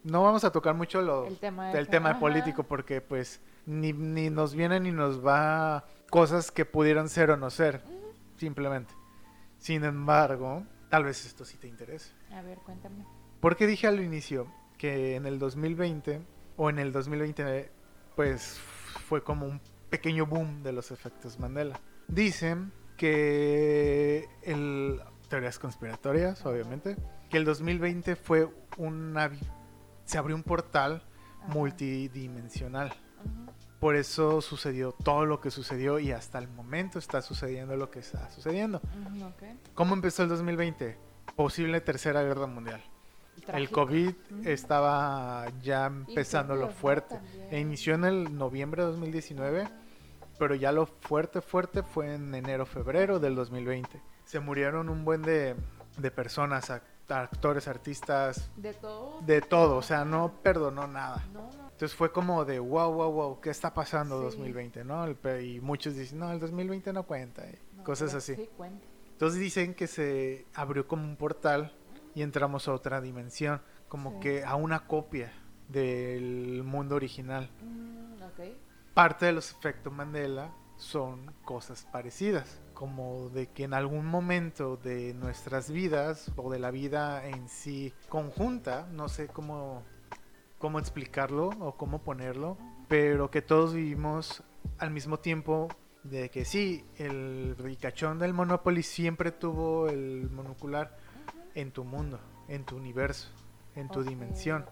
No 0.04 0.24
vamos 0.24 0.44
a 0.44 0.52
tocar 0.52 0.76
mucho 0.76 1.02
lo, 1.02 1.28
El 1.28 1.88
tema 1.88 2.20
político 2.20 2.64
porque 2.64 3.00
pues 3.00 3.40
ni, 3.66 3.94
ni 3.94 4.30
nos 4.30 4.54
viene 4.54 4.80
ni 4.80 4.92
nos 4.92 5.26
va 5.26 5.86
cosas 6.10 6.52
que 6.52 6.66
pudieran 6.66 7.08
ser 7.08 7.32
o 7.32 7.38
no 7.38 7.50
ser, 7.50 7.82
simplemente. 8.38 8.94
Sin 9.60 9.86
embargo, 9.86 10.64
tal 10.90 11.06
vez 11.06 11.26
esto 11.26 11.46
sí 11.46 11.58
te 11.58 11.68
interese. 11.68 12.12
A 12.34 12.42
ver, 12.42 12.58
cuéntame. 12.60 13.06
Porque 13.40 13.66
dije 13.66 13.88
al 13.88 14.02
inicio 14.02 14.48
que 14.78 15.16
en 15.16 15.26
el 15.26 15.40
2020 15.40 16.22
o 16.58 16.70
en 16.70 16.80
el 16.80 16.92
2020 16.92 17.72
pues 18.16 18.60
fue 19.08 19.24
como 19.24 19.46
un 19.46 19.60
pequeño 19.94 20.26
boom 20.26 20.64
de 20.64 20.72
los 20.72 20.90
efectos 20.90 21.40
Mandela. 21.40 21.80
Dicen 22.08 22.74
que 22.98 24.28
el 24.42 25.00
teorías 25.30 25.60
conspiratorias, 25.60 26.44
obviamente, 26.48 26.98
que 27.30 27.38
el 27.38 27.46
2020 27.46 28.16
fue 28.16 28.50
una 28.78 29.30
se 30.06 30.18
abrió 30.18 30.36
un 30.36 30.42
portal 30.42 31.04
Ajá. 31.44 31.54
multidimensional. 31.54 32.88
Ajá. 32.88 33.54
Por 33.80 33.96
eso 33.96 34.42
sucedió 34.42 34.94
todo 34.94 35.28
lo 35.28 35.40
que 35.40 35.52
sucedió 35.52 36.00
y 36.00 36.12
hasta 36.12 36.40
el 36.40 36.48
momento 36.48 36.98
está 36.98 37.22
sucediendo 37.22 37.78
lo 37.78 37.92
que 37.92 38.00
está 38.00 38.32
sucediendo. 38.32 38.82
¿Cómo 39.76 39.94
empezó 39.94 40.24
el 40.24 40.30
2020? 40.30 40.98
Posible 41.36 41.82
tercera 41.82 42.24
guerra 42.24 42.48
mundial. 42.48 42.82
El. 43.48 43.70
COVID 43.70 44.14
estaba 44.46 45.46
ya 45.62 45.86
empezando 45.86 46.56
lo 46.56 46.70
fuerte. 46.70 47.20
E 47.52 47.60
inició 47.60 47.94
en 47.94 48.06
el 48.06 48.38
noviembre 48.38 48.84
de 48.84 48.90
2019, 48.90 49.68
pero 50.38 50.56
ya 50.56 50.72
lo 50.72 50.86
fuerte, 50.86 51.42
fuerte 51.42 51.84
fue 51.84 52.14
en 52.16 52.34
enero, 52.36 52.66
febrero 52.66 53.20
del 53.20 53.36
2020. 53.36 54.02
Se 54.26 54.40
murieron 54.40 54.90
un 54.90 55.06
buen 55.06 55.22
de, 55.22 55.56
de 55.98 56.12
personas, 56.12 56.70
act- 56.70 56.82
actores, 57.10 57.68
artistas, 57.68 58.50
De 58.56 58.74
todo. 58.74 59.20
de 59.22 59.42
todo. 59.42 59.78
O 59.78 59.82
sea, 59.82 60.06
no 60.06 60.34
perdonó 60.42 60.88
nada. 60.88 61.24
No, 61.34 61.42
no. 61.52 61.64
Entonces 61.74 61.94
fue 61.96 62.12
como 62.12 62.46
de 62.46 62.60
wow, 62.60 62.92
wow, 62.94 63.12
wow, 63.12 63.42
¿qué 63.42 63.50
está 63.50 63.74
pasando 63.74 64.18
Sí. 64.20 64.24
2020? 64.38 64.84
¿no? 64.84 65.06
Y 65.42 65.60
muchos 65.60 65.96
dicen, 65.96 66.20
no, 66.20 66.32
el 66.32 66.40
2020 66.40 66.94
no 66.94 67.04
cuenta. 67.04 67.44
y 67.50 67.58
no, 67.78 67.84
cosas 67.84 68.14
así. 68.14 68.36
Sí, 68.36 68.50
cuenta. 68.56 68.86
Entonces 69.12 69.40
dicen 69.40 69.74
que 69.74 69.88
se 69.88 70.46
abrió 70.54 70.88
como 70.88 71.04
un 71.04 71.16
portal 71.18 71.74
y 72.16 72.22
entramos 72.22 72.68
a 72.68 72.74
otra 72.74 73.02
dimensión, 73.02 73.62
como 73.88 74.12
Sí. 74.14 74.20
que 74.22 74.44
a 74.46 74.56
una 74.56 74.88
copia 74.88 75.32
del 75.70 76.64
mundo 76.64 76.96
original. 76.96 77.50
Mm. 77.62 78.18
Parte 78.94 79.26
de 79.26 79.34
los 79.34 79.52
efectos 79.52 79.92
Mandela 79.92 80.54
son 80.78 81.34
cosas 81.44 81.88
parecidas, 81.92 82.62
como 82.74 83.30
de 83.30 83.48
que 83.48 83.64
en 83.64 83.74
algún 83.74 84.06
momento 84.06 84.78
de 84.78 85.14
nuestras 85.14 85.72
vidas 85.72 86.32
o 86.36 86.52
de 86.52 86.60
la 86.60 86.72
vida 86.72 87.28
en 87.28 87.48
sí 87.50 87.94
conjunta, 88.10 88.88
no 88.92 89.10
sé 89.10 89.28
cómo 89.28 89.84
cómo 90.64 90.80
explicarlo 90.80 91.50
o 91.60 91.76
cómo 91.76 92.04
ponerlo, 92.04 92.58
pero 92.88 93.30
que 93.30 93.42
todos 93.42 93.74
vivimos 93.74 94.44
al 94.78 94.92
mismo 94.92 95.20
tiempo 95.20 95.68
de 96.04 96.30
que 96.30 96.46
sí, 96.46 96.86
el 96.96 97.58
ricachón 97.58 98.18
del 98.18 98.34
Monopoly 98.34 98.82
siempre 98.82 99.34
tuvo 99.34 99.90
el 99.90 100.30
monocular 100.32 100.96
en 101.54 101.72
tu 101.72 101.84
mundo, 101.84 102.18
en 102.48 102.64
tu 102.64 102.78
universo, 102.78 103.28
en 103.76 103.90
tu 103.90 104.04
dimensión. 104.04 104.66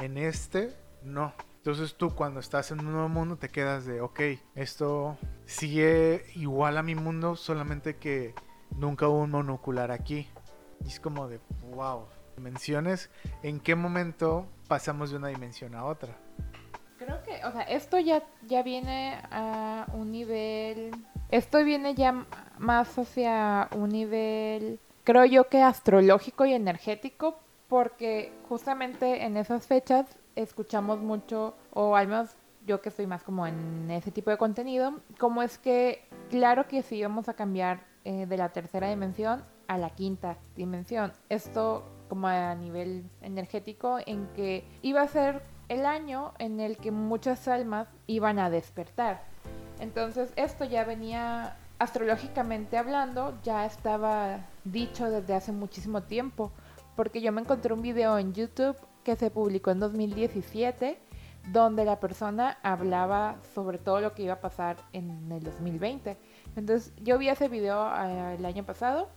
En 0.00 0.18
este, 0.18 0.76
no. 1.02 1.32
Entonces 1.66 1.96
tú 1.96 2.14
cuando 2.14 2.38
estás 2.38 2.70
en 2.70 2.78
un 2.78 2.92
nuevo 2.92 3.08
mundo 3.08 3.38
te 3.38 3.48
quedas 3.48 3.86
de, 3.86 4.00
ok, 4.00 4.20
esto 4.54 5.18
sigue 5.46 6.24
igual 6.36 6.78
a 6.78 6.84
mi 6.84 6.94
mundo, 6.94 7.34
solamente 7.34 7.96
que 7.96 8.36
nunca 8.76 9.08
hubo 9.08 9.22
un 9.22 9.32
monocular 9.32 9.90
aquí. 9.90 10.28
Y 10.84 10.86
es 10.86 11.00
como 11.00 11.26
de, 11.26 11.40
wow. 11.74 12.06
dimensiones, 12.36 13.10
¿en 13.42 13.58
qué 13.58 13.74
momento 13.74 14.46
pasamos 14.68 15.10
de 15.10 15.16
una 15.16 15.26
dimensión 15.26 15.74
a 15.74 15.86
otra? 15.86 16.16
Creo 16.98 17.20
que, 17.24 17.44
o 17.44 17.50
sea, 17.50 17.62
esto 17.62 17.98
ya, 17.98 18.22
ya 18.46 18.62
viene 18.62 19.20
a 19.32 19.86
un 19.92 20.12
nivel, 20.12 20.92
esto 21.32 21.64
viene 21.64 21.96
ya 21.96 22.26
más 22.58 22.96
hacia 22.96 23.70
un 23.72 23.88
nivel, 23.88 24.78
creo 25.02 25.24
yo 25.24 25.48
que 25.48 25.62
astrológico 25.62 26.46
y 26.46 26.52
energético, 26.52 27.40
porque 27.66 28.32
justamente 28.48 29.24
en 29.24 29.36
esas 29.36 29.66
fechas 29.66 30.06
escuchamos 30.36 31.00
mucho, 31.00 31.54
o 31.72 31.96
al 31.96 32.08
menos 32.08 32.36
yo 32.66 32.80
que 32.80 32.90
estoy 32.90 33.06
más 33.06 33.22
como 33.22 33.46
en 33.46 33.90
ese 33.90 34.10
tipo 34.10 34.30
de 34.30 34.36
contenido, 34.36 35.00
como 35.18 35.42
es 35.42 35.58
que, 35.58 36.06
claro 36.30 36.66
que 36.68 36.82
si 36.82 37.02
vamos 37.02 37.28
a 37.28 37.34
cambiar 37.34 37.84
eh, 38.04 38.26
de 38.26 38.36
la 38.36 38.50
tercera 38.50 38.88
dimensión 38.88 39.42
a 39.68 39.78
la 39.78 39.90
quinta 39.90 40.36
dimensión. 40.54 41.12
Esto 41.28 41.84
como 42.08 42.28
a 42.28 42.54
nivel 42.54 43.04
energético 43.20 43.98
en 44.06 44.28
que 44.28 44.64
iba 44.82 45.02
a 45.02 45.08
ser 45.08 45.42
el 45.68 45.84
año 45.86 46.32
en 46.38 46.60
el 46.60 46.76
que 46.76 46.92
muchas 46.92 47.48
almas 47.48 47.88
iban 48.06 48.38
a 48.38 48.50
despertar. 48.50 49.22
Entonces 49.80 50.32
esto 50.36 50.64
ya 50.64 50.84
venía 50.84 51.56
astrológicamente 51.78 52.78
hablando, 52.78 53.36
ya 53.42 53.66
estaba 53.66 54.46
dicho 54.64 55.10
desde 55.10 55.34
hace 55.34 55.52
muchísimo 55.52 56.02
tiempo, 56.02 56.52
porque 56.94 57.20
yo 57.20 57.32
me 57.32 57.42
encontré 57.42 57.74
un 57.74 57.82
video 57.82 58.18
en 58.18 58.32
YouTube 58.32 58.76
que 59.06 59.14
se 59.14 59.30
publicó 59.30 59.70
en 59.70 59.78
2017 59.78 60.98
donde 61.52 61.84
la 61.84 62.00
persona 62.00 62.58
hablaba 62.64 63.36
sobre 63.54 63.78
todo 63.78 64.00
lo 64.00 64.14
que 64.14 64.24
iba 64.24 64.32
a 64.32 64.40
pasar 64.40 64.78
en 64.92 65.30
el 65.30 65.44
2020. 65.44 66.16
Entonces 66.56 66.92
yo 67.00 67.16
vi 67.16 67.28
ese 67.28 67.46
video 67.48 67.88
eh, 67.88 68.34
el 68.36 68.44
año 68.44 68.64
pasado 68.64 69.08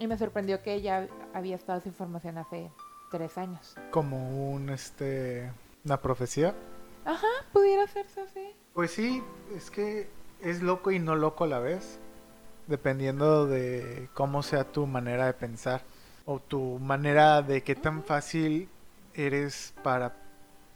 y 0.00 0.08
me 0.08 0.18
sorprendió 0.18 0.60
que 0.60 0.82
ya 0.82 1.06
había 1.32 1.54
estado 1.54 1.78
esa 1.78 1.88
información 1.88 2.36
hace 2.36 2.68
tres 3.12 3.38
años. 3.38 3.76
Como 3.92 4.50
un, 4.50 4.70
este, 4.70 5.52
una 5.84 6.00
profecía. 6.00 6.52
Ajá, 7.04 7.28
pudiera 7.52 7.84
hacerse 7.84 8.22
así. 8.22 8.56
Pues 8.74 8.90
sí, 8.90 9.22
es 9.56 9.70
que 9.70 10.08
es 10.42 10.62
loco 10.62 10.90
y 10.90 10.98
no 10.98 11.14
loco 11.14 11.44
a 11.44 11.46
la 11.46 11.60
vez, 11.60 12.00
dependiendo 12.66 13.46
de 13.46 14.08
cómo 14.14 14.42
sea 14.42 14.64
tu 14.64 14.88
manera 14.88 15.26
de 15.26 15.34
pensar 15.34 15.82
o 16.24 16.40
tu 16.40 16.80
manera 16.80 17.40
de 17.42 17.62
qué 17.62 17.76
tan 17.76 18.02
fácil 18.02 18.68
eres 19.18 19.74
para 19.82 20.14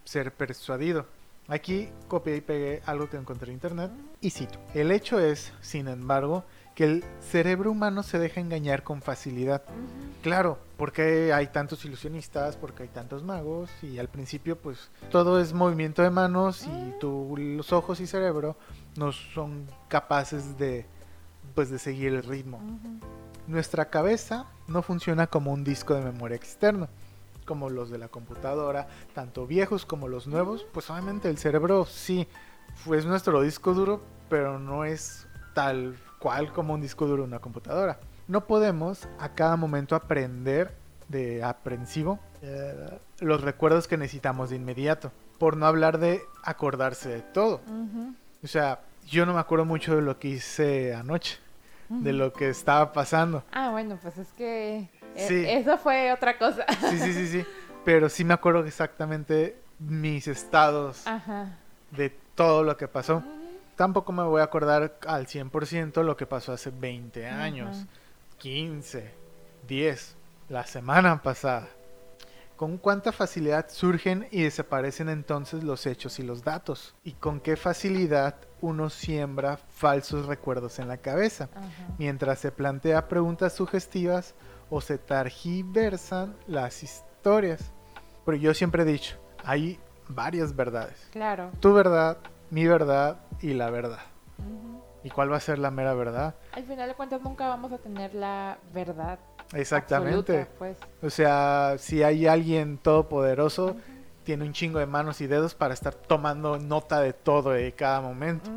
ser 0.03 0.33
persuadido. 0.33 1.05
Aquí 1.47 1.89
copié 2.07 2.37
y 2.37 2.41
pegué 2.41 2.81
algo 2.85 3.09
que 3.09 3.17
encontré 3.17 3.49
en 3.49 3.55
internet 3.55 3.91
y 4.21 4.29
cito. 4.29 4.59
El 4.73 4.91
hecho 4.91 5.19
es, 5.19 5.53
sin 5.61 5.87
embargo, 5.87 6.45
que 6.73 6.85
el 6.85 7.03
cerebro 7.19 7.71
humano 7.71 8.01
se 8.01 8.17
deja 8.17 8.39
engañar 8.39 8.83
con 8.83 9.01
facilidad. 9.01 9.61
Claro, 10.21 10.57
porque 10.77 11.33
hay 11.33 11.47
tantos 11.47 11.83
ilusionistas, 11.85 12.55
porque 12.55 12.83
hay 12.83 12.89
tantos 12.89 13.23
magos 13.23 13.69
y 13.81 13.99
al 13.99 14.07
principio 14.07 14.57
pues 14.57 14.89
todo 15.11 15.39
es 15.39 15.53
movimiento 15.53 16.01
de 16.01 16.09
manos 16.09 16.65
y 16.65 16.99
tu, 16.99 17.35
los 17.37 17.73
ojos 17.73 17.99
y 17.99 18.07
cerebro 18.07 18.55
no 18.95 19.11
son 19.11 19.67
capaces 19.89 20.57
de 20.57 20.85
pues 21.55 21.69
de 21.69 21.77
seguir 21.77 22.13
el 22.13 22.23
ritmo. 22.23 22.61
Nuestra 23.47 23.89
cabeza 23.89 24.47
no 24.67 24.81
funciona 24.81 25.27
como 25.27 25.51
un 25.51 25.65
disco 25.65 25.93
de 25.93 26.01
memoria 26.01 26.37
externo 26.37 26.87
como 27.43 27.69
los 27.69 27.89
de 27.89 27.97
la 27.97 28.07
computadora, 28.07 28.87
tanto 29.13 29.45
viejos 29.47 29.85
como 29.85 30.07
los 30.07 30.27
nuevos, 30.27 30.65
pues 30.71 30.89
obviamente 30.89 31.29
el 31.29 31.37
cerebro 31.37 31.85
sí 31.85 32.27
es 32.91 33.05
nuestro 33.05 33.41
disco 33.41 33.73
duro, 33.73 34.01
pero 34.29 34.59
no 34.59 34.85
es 34.85 35.27
tal 35.53 35.95
cual 36.19 36.51
como 36.51 36.73
un 36.73 36.81
disco 36.81 37.05
duro 37.05 37.23
de 37.23 37.27
una 37.27 37.39
computadora. 37.39 37.99
No 38.27 38.45
podemos 38.45 39.07
a 39.19 39.29
cada 39.29 39.55
momento 39.55 39.95
aprender 39.95 40.73
de 41.09 41.43
aprensivo 41.43 42.19
eh, 42.41 42.99
los 43.19 43.41
recuerdos 43.41 43.87
que 43.87 43.97
necesitamos 43.97 44.49
de 44.49 44.55
inmediato, 44.55 45.11
por 45.37 45.57
no 45.57 45.65
hablar 45.65 45.99
de 45.99 46.21
acordarse 46.43 47.09
de 47.09 47.21
todo. 47.21 47.61
O 48.43 48.47
sea, 48.47 48.81
yo 49.07 49.25
no 49.25 49.33
me 49.33 49.39
acuerdo 49.39 49.65
mucho 49.65 49.95
de 49.95 50.01
lo 50.01 50.19
que 50.19 50.29
hice 50.29 50.93
anoche, 50.93 51.37
de 51.89 52.13
lo 52.13 52.33
que 52.33 52.49
estaba 52.49 52.91
pasando. 52.91 53.43
Ah, 53.51 53.69
bueno, 53.69 53.97
pues 54.01 54.17
es 54.17 54.33
que 54.33 54.89
eh, 55.15 55.57
eso 55.59 55.77
fue 55.77 56.11
otra 56.11 56.37
cosa. 56.37 56.65
Sí, 56.89 56.99
sí, 56.99 57.13
sí, 57.13 57.27
sí. 57.27 57.45
Pero 57.85 58.09
sí 58.09 58.23
me 58.23 58.33
acuerdo 58.33 58.65
exactamente 58.65 59.57
mis 59.79 60.27
estados 60.27 61.03
de 61.91 62.09
todo 62.35 62.63
lo 62.63 62.77
que 62.77 62.87
pasó. 62.87 63.23
Tampoco 63.75 64.11
me 64.11 64.23
voy 64.23 64.41
a 64.41 64.45
acordar 64.45 64.97
al 65.07 65.27
100% 65.27 66.03
lo 66.03 66.15
que 66.15 66.25
pasó 66.25 66.53
hace 66.53 66.69
20 66.69 67.27
años, 67.27 67.85
15, 68.37 69.11
10, 69.67 70.15
la 70.49 70.65
semana 70.65 71.21
pasada. 71.21 71.67
¿Con 72.55 72.77
cuánta 72.77 73.11
facilidad 73.11 73.67
surgen 73.69 74.27
y 74.31 74.43
desaparecen 74.43 75.09
entonces 75.09 75.63
los 75.63 75.85
hechos 75.87 76.19
y 76.19 76.23
los 76.23 76.43
datos? 76.43 76.93
¿Y 77.03 77.13
con 77.13 77.39
qué 77.39 77.57
facilidad 77.57 78.35
uno 78.61 78.89
siembra 78.89 79.57
falsos 79.57 80.27
recuerdos 80.27 80.79
en 80.79 80.87
la 80.87 80.97
cabeza 80.97 81.49
mientras 81.97 82.39
se 82.39 82.51
plantea 82.51 83.09
preguntas 83.09 83.53
sugestivas 83.53 84.35
o 84.73 84.81
se 84.81 84.97
targiversan 84.97 86.35
las 86.47 86.81
historias. 86.81 87.71
Pero 88.25 88.37
yo 88.37 88.55
siempre 88.55 88.81
he 88.81 88.85
dicho, 88.85 89.17
hay 89.43 89.79
varias 90.07 90.55
verdades. 90.55 91.09
Claro. 91.11 91.51
Tu 91.59 91.71
verdad, 91.73 92.17
mi 92.49 92.65
verdad 92.65 93.17
y 93.39 93.53
la 93.53 93.69
verdad. 93.69 93.99
¿Y 95.03 95.11
cuál 95.11 95.31
va 95.31 95.37
a 95.37 95.41
ser 95.41 95.59
la 95.59 95.69
mera 95.69 95.93
verdad? 95.93 96.33
Al 96.53 96.63
final 96.63 96.89
de 96.89 96.95
cuentas 96.95 97.21
nunca 97.21 97.47
vamos 97.49 97.71
a 97.71 97.77
tener 97.77 98.15
la 98.15 98.57
verdad. 98.73 99.19
Exactamente. 99.53 100.47
pues. 100.57 100.75
O 101.03 101.09
sea, 101.11 101.75
si 101.77 102.01
hay 102.01 102.25
alguien 102.25 102.79
todopoderoso, 102.79 103.75
tiene 104.23 104.43
un 104.43 104.53
chingo 104.53 104.79
de 104.79 104.87
manos 104.87 105.21
y 105.21 105.27
dedos 105.27 105.53
para 105.53 105.75
estar 105.75 105.93
tomando 105.93 106.57
nota 106.57 106.99
de 106.99 107.13
todo 107.13 107.51
de 107.51 107.73
cada 107.73 108.01
momento. 108.01 108.49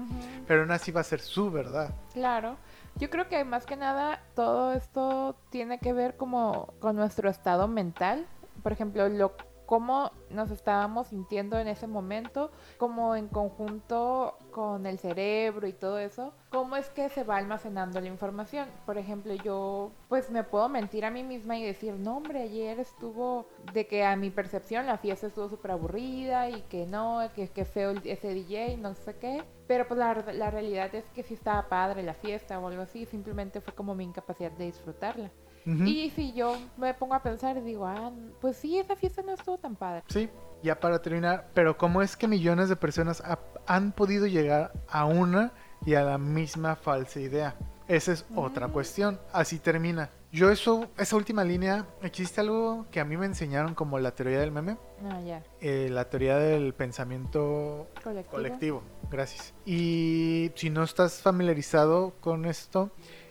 Pero 0.46 0.62
aún 0.62 0.70
así 0.70 0.92
va 0.92 1.02
a 1.02 1.04
ser 1.04 1.20
su 1.20 1.50
verdad. 1.50 1.90
Claro. 2.14 2.56
Yo 2.98 3.10
creo 3.10 3.28
que 3.28 3.44
más 3.44 3.66
que 3.66 3.76
nada 3.76 4.22
todo 4.34 4.72
esto 4.72 5.36
tiene 5.50 5.78
que 5.78 5.92
ver 5.92 6.16
como 6.16 6.74
con 6.80 6.96
nuestro 6.96 7.28
estado 7.28 7.68
mental. 7.68 8.26
Por 8.62 8.72
ejemplo, 8.72 9.08
lo 9.08 9.36
cómo 9.66 10.12
nos 10.30 10.50
estábamos 10.50 11.08
sintiendo 11.08 11.58
en 11.58 11.68
ese 11.68 11.86
momento, 11.86 12.50
como 12.78 13.16
en 13.16 13.28
conjunto 13.28 14.38
con 14.52 14.86
el 14.86 14.98
cerebro 14.98 15.66
y 15.66 15.72
todo 15.72 15.98
eso, 15.98 16.32
cómo 16.50 16.76
es 16.76 16.88
que 16.90 17.08
se 17.08 17.24
va 17.24 17.36
almacenando 17.36 18.00
la 18.00 18.06
información. 18.06 18.68
Por 18.86 18.96
ejemplo, 18.96 19.34
yo 19.34 19.90
pues 20.08 20.30
me 20.30 20.44
puedo 20.44 20.68
mentir 20.68 21.04
a 21.04 21.10
mí 21.10 21.22
misma 21.22 21.58
y 21.58 21.64
decir, 21.64 21.94
no 21.94 22.16
hombre, 22.16 22.42
ayer 22.42 22.78
estuvo, 22.80 23.46
de 23.72 23.86
que 23.86 24.04
a 24.04 24.16
mi 24.16 24.30
percepción 24.30 24.86
la 24.86 24.98
fiesta 24.98 25.26
estuvo 25.26 25.48
súper 25.48 25.72
aburrida 25.72 26.48
y 26.48 26.62
que 26.62 26.86
no, 26.86 27.20
que, 27.34 27.48
que 27.48 27.64
feo 27.64 27.92
ese 28.04 28.28
DJ, 28.32 28.76
no 28.78 28.94
sé 28.94 29.16
qué. 29.18 29.44
Pero 29.66 29.86
pues 29.88 29.98
la, 29.98 30.14
la 30.32 30.50
realidad 30.50 30.94
es 30.94 31.04
que 31.10 31.24
sí 31.24 31.34
estaba 31.34 31.68
padre 31.68 32.02
la 32.02 32.14
fiesta 32.14 32.58
o 32.58 32.68
algo 32.68 32.82
así, 32.82 33.04
simplemente 33.04 33.60
fue 33.60 33.74
como 33.74 33.94
mi 33.94 34.04
incapacidad 34.04 34.52
de 34.52 34.66
disfrutarla. 34.66 35.30
Y 35.66 36.10
si 36.10 36.32
yo 36.32 36.56
me 36.76 36.94
pongo 36.94 37.14
a 37.14 37.22
pensar 37.22 37.56
y 37.56 37.60
digo, 37.60 37.86
ah, 37.86 38.12
pues 38.40 38.56
sí, 38.56 38.78
esa 38.78 38.94
fiesta 38.94 39.22
no 39.22 39.32
estuvo 39.32 39.58
tan 39.58 39.74
padre. 39.74 40.04
Sí, 40.08 40.30
ya 40.62 40.78
para 40.78 41.02
terminar, 41.02 41.48
pero 41.54 41.76
¿cómo 41.76 42.02
es 42.02 42.16
que 42.16 42.28
millones 42.28 42.68
de 42.68 42.76
personas 42.76 43.22
han 43.66 43.92
podido 43.92 44.26
llegar 44.26 44.72
a 44.88 45.04
una 45.04 45.52
y 45.84 45.94
a 45.94 46.02
la 46.02 46.18
misma 46.18 46.76
falsa 46.76 47.20
idea? 47.20 47.56
Esa 47.88 48.12
es 48.12 48.24
otra 48.34 48.68
mm. 48.68 48.72
cuestión. 48.72 49.20
Así 49.32 49.58
termina. 49.58 50.10
Yo 50.32 50.50
eso, 50.50 50.88
esa 50.98 51.16
última 51.16 51.44
línea, 51.44 51.86
existe 52.02 52.40
algo 52.40 52.86
que 52.90 53.00
a 53.00 53.04
mí 53.04 53.16
me 53.16 53.26
enseñaron 53.26 53.74
como 53.74 53.98
la 53.98 54.10
teoría 54.10 54.40
del 54.40 54.50
meme. 54.50 54.76
Ah, 55.08 55.20
ya. 55.20 55.42
Eh, 55.60 55.88
la 55.90 56.08
teoría 56.10 56.36
del 56.36 56.74
pensamiento 56.74 57.88
colectivo. 58.02 58.30
colectivo. 58.30 58.82
Gracias. 59.10 59.54
Y 59.64 60.50
si 60.56 60.68
no 60.68 60.82
estás 60.82 61.22
familiarizado 61.22 62.14
con 62.20 62.44
esto, 62.44 62.90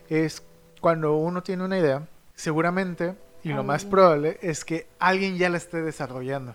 es 0.09 0.41
cuando 0.81 1.15
uno 1.17 1.43
tiene 1.43 1.65
una 1.65 1.77
idea, 1.77 2.07
seguramente, 2.35 3.15
y 3.43 3.49
lo 3.49 3.63
más 3.63 3.85
probable, 3.85 4.39
es 4.41 4.65
que 4.65 4.87
alguien 4.99 5.37
ya 5.37 5.49
la 5.49 5.57
esté 5.57 5.81
desarrollando. 5.81 6.53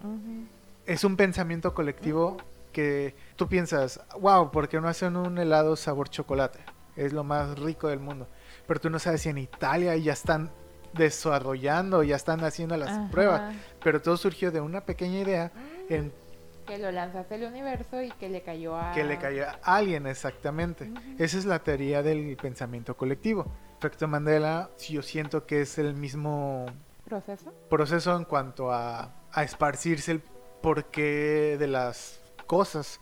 Es 0.86 1.04
un 1.04 1.16
pensamiento 1.16 1.74
colectivo 1.74 2.36
que 2.72 3.14
tú 3.36 3.48
piensas, 3.48 4.00
wow, 4.20 4.50
¿por 4.50 4.68
qué 4.68 4.80
no 4.80 4.88
hacen 4.88 5.16
un 5.16 5.38
helado 5.38 5.76
sabor 5.76 6.08
chocolate? 6.08 6.60
Es 6.96 7.12
lo 7.12 7.24
más 7.24 7.58
rico 7.58 7.88
del 7.88 8.00
mundo. 8.00 8.28
Pero 8.66 8.80
tú 8.80 8.90
no 8.90 8.98
sabes 8.98 9.22
si 9.22 9.28
en 9.28 9.38
Italia 9.38 9.96
ya 9.96 10.12
están 10.12 10.50
desarrollando, 10.92 12.02
ya 12.02 12.16
están 12.16 12.44
haciendo 12.44 12.76
las 12.76 13.10
pruebas. 13.10 13.54
Pero 13.82 14.02
todo 14.02 14.16
surgió 14.16 14.50
de 14.50 14.60
una 14.60 14.82
pequeña 14.82 15.20
idea 15.20 15.52
en 15.88 16.12
que 16.70 16.78
lo 16.78 16.92
lanzaste 16.92 17.34
al 17.34 17.44
universo 17.44 18.02
y 18.02 18.10
que 18.12 18.28
le 18.28 18.42
cayó 18.42 18.76
a... 18.76 18.92
Que 18.92 19.04
le 19.04 19.18
cayó 19.18 19.46
a 19.46 19.58
alguien, 19.62 20.06
exactamente. 20.06 20.90
Esa 21.18 21.38
es 21.38 21.44
la 21.44 21.58
teoría 21.58 22.02
del 22.02 22.36
pensamiento 22.36 22.96
colectivo 22.96 23.46
efecto 23.80 24.06
Mandela, 24.06 24.68
yo 24.90 25.00
siento 25.00 25.46
que 25.46 25.62
es 25.62 25.78
el 25.78 25.94
mismo 25.94 26.66
proceso. 27.06 27.50
Proceso 27.70 28.14
en 28.14 28.24
cuanto 28.24 28.70
a, 28.70 29.10
a 29.32 29.42
esparcirse 29.42 30.12
el 30.12 30.20
porqué 30.60 31.56
de 31.58 31.66
las 31.66 32.20
cosas. 32.46 33.00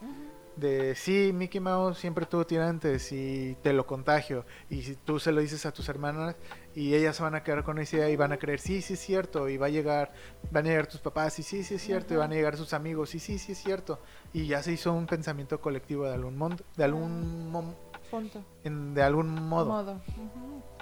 De 0.59 0.95
sí, 0.95 1.31
Mickey 1.35 1.61
Mouse 1.61 1.99
siempre 1.99 2.27
tuvo 2.27 2.47
tirantes 2.47 3.13
y 3.13 3.57
te 3.63 3.73
lo 3.73 3.87
contagio. 3.87 4.45
Y 4.69 4.83
si 4.83 4.97
tú 4.97 5.19
se 5.19 5.33
lo 5.33 5.41
dices 5.41 5.65
a 5.67 5.73
tus 5.73 5.89
hermanas 5.89 6.37
y 6.75 6.95
ellas 6.95 7.17
se 7.17 7.23
van 7.23 7.35
a 7.35 7.43
quedar 7.43 7.65
con 7.65 7.79
esa 7.79 7.97
idea 7.97 8.11
y 8.11 8.17
van 8.17 8.33
a 8.33 8.37
creer, 8.39 8.61
sí, 8.61 8.83
sí 8.83 8.95
es 8.95 9.01
cierto, 9.01 9.49
y 9.49 9.57
va 9.57 9.67
a 9.67 9.71
llegar, 9.71 10.13
van 10.51 10.67
a 10.67 10.69
llegar 10.69 10.87
tus 10.87 11.01
papás, 11.01 11.39
y 11.39 11.43
sí, 11.43 11.63
sí 11.65 11.75
es 11.75 11.83
cierto, 11.83 12.15
y 12.15 12.17
van 12.17 12.33
a 12.33 12.35
llegar 12.35 12.57
sus 12.57 12.73
amigos, 12.73 13.15
y 13.15 13.19
sí, 13.21 13.39
sí 13.39 13.53
es 13.53 13.59
cierto. 13.59 14.01
Y 14.33 14.47
ya 14.47 14.63
se 14.63 14.73
hizo 14.73 14.93
un 14.93 15.07
pensamiento 15.07 15.61
colectivo 15.61 16.05
de 16.07 16.15
algún 16.15 16.37
modo, 16.37 16.57
de 16.77 16.85
algún, 16.85 17.53
mom- 17.53 17.75
Punto. 18.11 18.45
en- 18.65 18.95
de 18.95 19.03
algún 19.03 19.29
modo. 19.49 20.01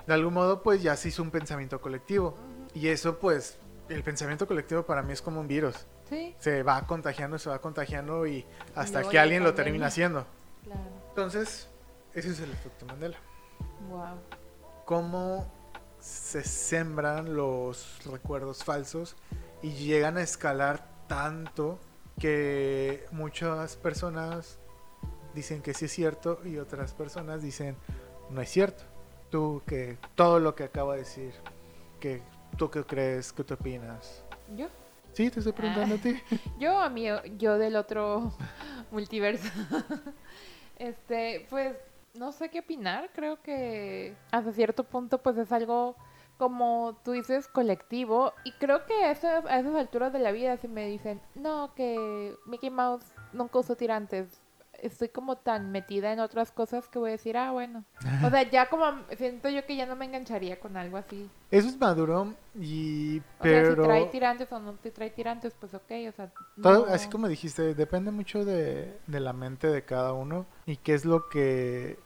De 0.06 0.14
algún 0.14 0.34
modo, 0.34 0.62
pues 0.62 0.82
ya 0.82 0.94
se 0.96 1.08
hizo 1.08 1.22
un 1.22 1.30
pensamiento 1.30 1.80
colectivo. 1.80 2.36
Y 2.74 2.88
eso, 2.88 3.18
pues, 3.18 3.58
el 3.88 4.02
pensamiento 4.02 4.46
colectivo 4.46 4.84
para 4.84 5.02
mí 5.02 5.12
es 5.12 5.20
como 5.22 5.40
un 5.40 5.48
virus. 5.48 5.86
Sí, 6.08 6.34
Se 6.38 6.62
va 6.62 6.86
contagiando, 6.86 7.38
se 7.38 7.50
va 7.50 7.58
contagiando 7.60 8.26
y 8.26 8.44
hasta 8.74 9.00
luego 9.00 9.10
que 9.10 9.18
alguien 9.18 9.42
lo 9.42 9.54
termina 9.54 9.86
haciendo. 9.86 10.26
claro. 10.64 10.80
Entonces, 11.08 11.68
ese 12.14 12.30
es 12.30 12.40
el 12.40 12.50
efecto 12.52 12.84
Mandela. 12.86 13.16
Wow. 13.88 14.18
Cómo 14.84 15.50
se 15.98 16.44
sembran 16.44 17.34
los 17.34 17.98
recuerdos 18.04 18.62
falsos 18.62 19.16
y 19.62 19.72
llegan 19.72 20.16
a 20.18 20.22
escalar 20.22 20.86
tanto 21.08 21.78
que 22.18 23.06
muchas 23.10 23.76
personas 23.76 24.58
dicen 25.34 25.62
que 25.62 25.74
sí 25.74 25.86
es 25.86 25.92
cierto 25.92 26.40
y 26.44 26.58
otras 26.58 26.92
personas 26.92 27.42
dicen 27.42 27.76
no 28.30 28.40
es 28.40 28.50
cierto. 28.50 28.84
Tú 29.30 29.62
que 29.66 29.98
todo 30.14 30.38
lo 30.38 30.54
que 30.54 30.64
acabo 30.64 30.92
de 30.92 30.98
decir, 30.98 31.34
que 31.98 32.22
tú 32.56 32.70
qué 32.70 32.84
crees, 32.84 33.32
qué 33.32 33.42
te 33.42 33.54
opinas. 33.54 34.22
¿Yo? 34.54 34.68
Sí, 35.16 35.30
te 35.30 35.38
estoy 35.40 35.54
preguntando 35.54 35.94
Ah. 35.94 35.98
a 35.98 36.02
ti. 36.02 36.14
Yo 36.60 36.78
a 36.78 36.90
mí, 36.90 37.06
yo 37.38 37.56
del 37.56 37.74
otro 37.76 38.34
multiverso. 38.90 39.48
este, 40.78 41.46
pues 41.48 41.74
no 42.14 42.32
sé 42.32 42.50
qué 42.50 42.60
opinar. 42.60 43.08
Creo 43.14 43.40
que 43.40 44.14
hasta 44.30 44.52
cierto 44.52 44.84
punto 44.84 45.22
pues 45.22 45.38
es 45.38 45.50
algo 45.52 45.96
como 46.36 46.98
tú 47.02 47.12
dices 47.12 47.48
colectivo 47.48 48.34
y 48.44 48.52
creo 48.52 48.84
que 48.84 48.92
a 49.04 49.10
esas, 49.10 49.46
a 49.46 49.58
esas 49.58 49.74
alturas 49.74 50.12
de 50.12 50.18
la 50.18 50.32
vida 50.32 50.58
si 50.58 50.68
me 50.68 50.86
dicen 50.86 51.18
no 51.34 51.72
que 51.74 52.34
Mickey 52.44 52.68
Mouse 52.68 53.06
nunca 53.32 53.58
usó 53.58 53.74
tirantes 53.74 54.42
estoy 54.82 55.08
como 55.08 55.36
tan 55.36 55.72
metida 55.72 56.12
en 56.12 56.20
otras 56.20 56.50
cosas 56.52 56.88
que 56.88 56.98
voy 56.98 57.10
a 57.10 57.12
decir 57.12 57.36
ah 57.36 57.50
bueno 57.52 57.84
o 58.24 58.30
sea 58.30 58.42
ya 58.50 58.68
como 58.68 58.84
siento 59.16 59.48
yo 59.48 59.64
que 59.66 59.76
ya 59.76 59.86
no 59.86 59.96
me 59.96 60.04
engancharía 60.04 60.58
con 60.60 60.76
algo 60.76 60.96
así. 60.96 61.28
Eso 61.50 61.68
es 61.68 61.78
maduro 61.78 62.34
y 62.58 63.18
o 63.18 63.22
pero 63.42 63.66
sea 63.66 63.76
si 63.76 63.82
trae 63.82 64.06
tirantes 64.06 64.52
o 64.52 64.58
no 64.58 64.72
te 64.74 64.90
trae 64.90 65.10
tirantes 65.10 65.54
pues 65.58 65.72
ok 65.74 65.90
o 66.08 66.12
sea 66.12 66.30
Todo, 66.62 66.86
no- 66.86 66.92
así 66.92 67.08
como 67.08 67.28
dijiste, 67.28 67.74
depende 67.74 68.10
mucho 68.10 68.44
de, 68.44 68.98
de 69.06 69.20
la 69.20 69.32
mente 69.32 69.68
de 69.68 69.82
cada 69.84 70.12
uno 70.12 70.46
y 70.66 70.76
qué 70.76 70.94
es 70.94 71.04
lo 71.04 71.28
que 71.28 71.98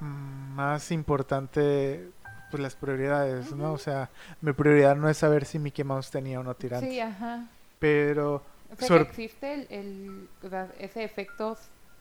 mm, 0.00 0.54
más 0.54 0.90
importante, 0.92 2.08
pues 2.50 2.62
las 2.62 2.74
prioridades, 2.76 3.52
¿no? 3.54 3.72
O 3.72 3.78
sea, 3.78 4.10
mi 4.40 4.52
prioridad 4.52 4.96
no 4.96 5.08
es 5.08 5.18
saber 5.18 5.44
si 5.44 5.58
Mickey 5.58 5.84
Mouse 5.84 6.10
tenía 6.10 6.40
o 6.40 6.42
no 6.42 6.54
tirante, 6.54 6.88
sí 6.90 7.00
ajá. 7.00 7.46
Pero 7.78 8.42
O 8.72 8.76
sea, 8.76 8.88
que 8.88 9.00
existe 9.02 9.54
el, 9.54 9.66
el- 9.70 10.28
o 10.42 10.48
sea, 10.48 10.68
ese 10.78 11.04
efecto 11.04 11.56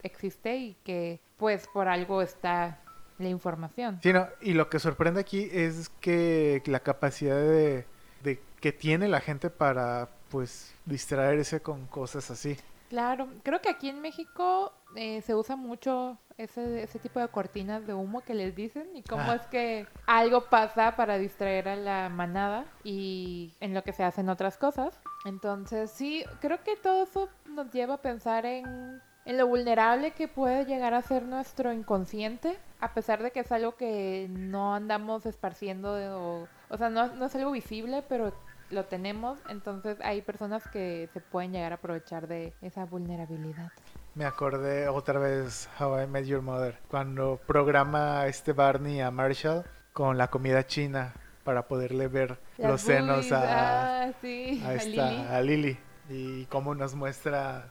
existe 0.05 0.55
y 0.55 0.73
que 0.83 1.19
pues 1.37 1.67
por 1.73 1.87
algo 1.87 2.21
está 2.21 2.79
la 3.17 3.29
información. 3.29 3.99
sí, 4.03 4.11
no, 4.13 4.27
y 4.41 4.53
lo 4.53 4.69
que 4.69 4.79
sorprende 4.79 5.21
aquí 5.21 5.49
es 5.51 5.89
que 6.01 6.61
la 6.65 6.79
capacidad 6.81 7.37
de, 7.37 7.85
de 8.23 8.41
que 8.59 8.71
tiene 8.73 9.07
la 9.07 9.21
gente 9.21 9.49
para, 9.49 10.09
pues, 10.29 10.73
distraerse 10.85 11.61
con 11.61 11.85
cosas 11.87 12.29
así. 12.31 12.57
Claro, 12.89 13.27
creo 13.43 13.61
que 13.61 13.69
aquí 13.69 13.89
en 13.89 14.01
México 14.01 14.73
eh, 14.95 15.21
se 15.21 15.33
usa 15.33 15.55
mucho 15.55 16.17
ese, 16.37 16.83
ese 16.83 16.99
tipo 16.99 17.19
de 17.19 17.27
cortinas 17.29 17.87
de 17.87 17.93
humo 17.93 18.21
que 18.21 18.33
les 18.33 18.55
dicen 18.55 18.95
y 18.95 19.01
cómo 19.01 19.23
Ah. 19.31 19.35
es 19.35 19.41
que 19.47 19.87
algo 20.05 20.49
pasa 20.49 20.95
para 20.95 21.17
distraer 21.17 21.67
a 21.69 21.75
la 21.75 22.09
manada 22.09 22.65
y 22.83 23.53
en 23.59 23.73
lo 23.73 23.83
que 23.83 23.91
se 23.93 24.03
hacen 24.03 24.29
otras 24.29 24.57
cosas. 24.57 24.99
Entonces 25.25 25.89
sí, 25.89 26.23
creo 26.41 26.61
que 26.63 26.75
todo 26.75 27.03
eso 27.03 27.29
nos 27.49 27.71
lleva 27.71 27.95
a 27.95 28.01
pensar 28.01 28.45
en, 28.45 29.01
en 29.25 29.37
lo 29.37 29.47
vulnerable 29.47 30.11
que 30.11 30.27
puede 30.27 30.65
llegar 30.65 30.93
a 30.93 31.01
ser 31.01 31.23
nuestro 31.23 31.73
inconsciente, 31.73 32.57
a 32.79 32.93
pesar 32.93 33.23
de 33.23 33.31
que 33.31 33.39
es 33.41 33.51
algo 33.51 33.75
que 33.75 34.27
no 34.29 34.75
andamos 34.75 35.25
esparciendo, 35.25 35.95
de- 35.95 36.09
o, 36.09 36.47
o 36.69 36.77
sea, 36.77 36.89
no, 36.89 37.07
no 37.15 37.25
es 37.25 37.35
algo 37.35 37.51
visible, 37.51 38.03
pero 38.07 38.33
lo 38.71 38.85
tenemos, 38.85 39.39
entonces 39.49 39.97
hay 40.01 40.21
personas 40.21 40.67
que 40.67 41.07
se 41.13 41.19
pueden 41.21 41.51
llegar 41.51 41.71
a 41.71 41.75
aprovechar 41.75 42.27
de 42.27 42.53
esa 42.61 42.85
vulnerabilidad. 42.85 43.71
Me 44.15 44.25
acordé 44.25 44.87
otra 44.87 45.19
vez 45.19 45.69
How 45.79 46.01
I 46.03 46.07
Met 46.07 46.25
Your 46.25 46.41
Mother, 46.41 46.77
cuando 46.89 47.39
programa 47.45 48.25
este 48.27 48.53
Barney 48.53 49.01
a 49.01 49.11
Marshall 49.11 49.65
con 49.93 50.17
la 50.17 50.29
comida 50.29 50.65
china 50.65 51.13
para 51.43 51.67
poderle 51.67 52.07
ver 52.07 52.39
Las 52.57 52.71
los 52.71 52.81
senos 52.81 53.15
boobies, 53.17 53.31
a, 53.33 54.03
ah, 54.03 54.11
sí, 54.21 54.61
a 54.65 54.69
a 54.69 54.73
esta- 54.75 55.09
Lily. 55.11 55.25
a 55.29 55.41
Lily 55.41 55.79
y 56.09 56.45
cómo 56.45 56.73
nos 56.75 56.95
muestra 56.95 57.69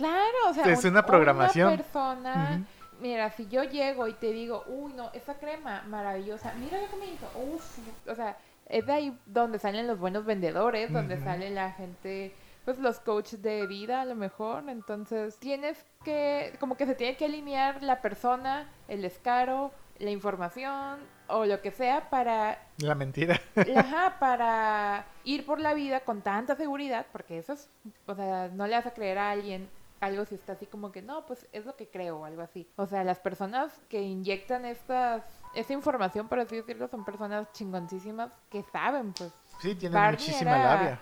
Claro, 0.00 0.36
o 0.48 0.54
sea, 0.54 0.64
Es 0.72 0.84
un- 0.84 0.90
una 0.92 1.04
programación. 1.06 1.76
persona, 1.76 2.60
mira, 3.00 3.30
si 3.30 3.46
yo 3.48 3.62
llego 3.64 4.08
y 4.08 4.14
te 4.14 4.32
digo, 4.32 4.64
uy, 4.66 4.92
no, 4.94 5.10
esa 5.12 5.34
crema 5.34 5.82
maravillosa, 5.88 6.52
mira 6.58 6.80
lo 6.80 6.88
que 6.88 6.96
me 6.96 7.06
hizo, 7.12 7.26
uff, 7.34 7.78
o 8.08 8.14
sea, 8.14 8.36
es 8.66 8.86
de 8.86 8.92
ahí 8.92 9.18
donde 9.26 9.58
salen 9.58 9.86
los 9.86 9.98
buenos 9.98 10.24
vendedores, 10.24 10.92
donde 10.92 11.16
Ujú. 11.16 11.24
sale 11.24 11.50
la 11.50 11.72
gente, 11.72 12.34
pues 12.64 12.78
los 12.78 12.98
coaches 13.00 13.42
de 13.42 13.66
vida 13.66 14.00
a 14.00 14.04
lo 14.04 14.14
mejor, 14.14 14.68
entonces 14.68 15.36
tienes 15.38 15.84
que, 16.04 16.54
como 16.60 16.76
que 16.76 16.86
se 16.86 16.94
tiene 16.94 17.16
que 17.16 17.24
alinear 17.26 17.82
la 17.82 18.00
persona, 18.00 18.70
el 18.88 19.02
descaro, 19.02 19.70
la 19.98 20.10
información 20.10 20.98
o 21.28 21.44
lo 21.44 21.60
que 21.60 21.70
sea 21.72 22.08
para 22.10 22.58
la 22.78 22.94
mentira. 22.94 23.38
Ajá, 23.76 24.16
para 24.18 25.04
ir 25.24 25.44
por 25.44 25.60
la 25.60 25.74
vida 25.74 26.00
con 26.00 26.22
tanta 26.22 26.54
seguridad, 26.56 27.06
porque 27.12 27.38
eso 27.38 27.52
es, 27.52 27.68
o 28.06 28.14
sea, 28.14 28.48
no 28.54 28.66
le 28.66 28.76
vas 28.76 28.86
a 28.86 28.92
creer 28.94 29.18
a 29.18 29.30
alguien 29.30 29.68
algo 30.00 30.24
si 30.24 30.34
está 30.34 30.52
así 30.54 30.66
como 30.66 30.90
que 30.92 31.02
no, 31.02 31.26
pues 31.26 31.46
es 31.52 31.66
lo 31.66 31.76
que 31.76 31.88
creo 31.88 32.20
o 32.20 32.24
algo 32.24 32.42
así. 32.42 32.66
O 32.76 32.86
sea, 32.86 33.04
las 33.04 33.18
personas 33.20 33.70
que 33.88 34.00
inyectan 34.02 34.64
estas, 34.64 35.22
esta 35.54 35.72
información, 35.72 36.26
por 36.28 36.40
así 36.40 36.56
decirlo, 36.56 36.88
son 36.88 37.04
personas 37.04 37.52
chingoncísimas 37.52 38.32
que 38.50 38.62
saben, 38.72 39.12
pues, 39.12 39.30
Sí, 39.60 39.74
tiene 39.74 39.94
Barney 39.94 40.18
muchísima 40.18 40.58
era- 40.58 40.74
labia. 40.74 41.00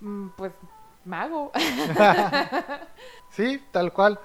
mm, 0.00 0.28
pues, 0.36 0.52
mago, 1.04 1.52
Sí, 3.30 3.62
tal 3.70 3.92
cual. 3.92 4.18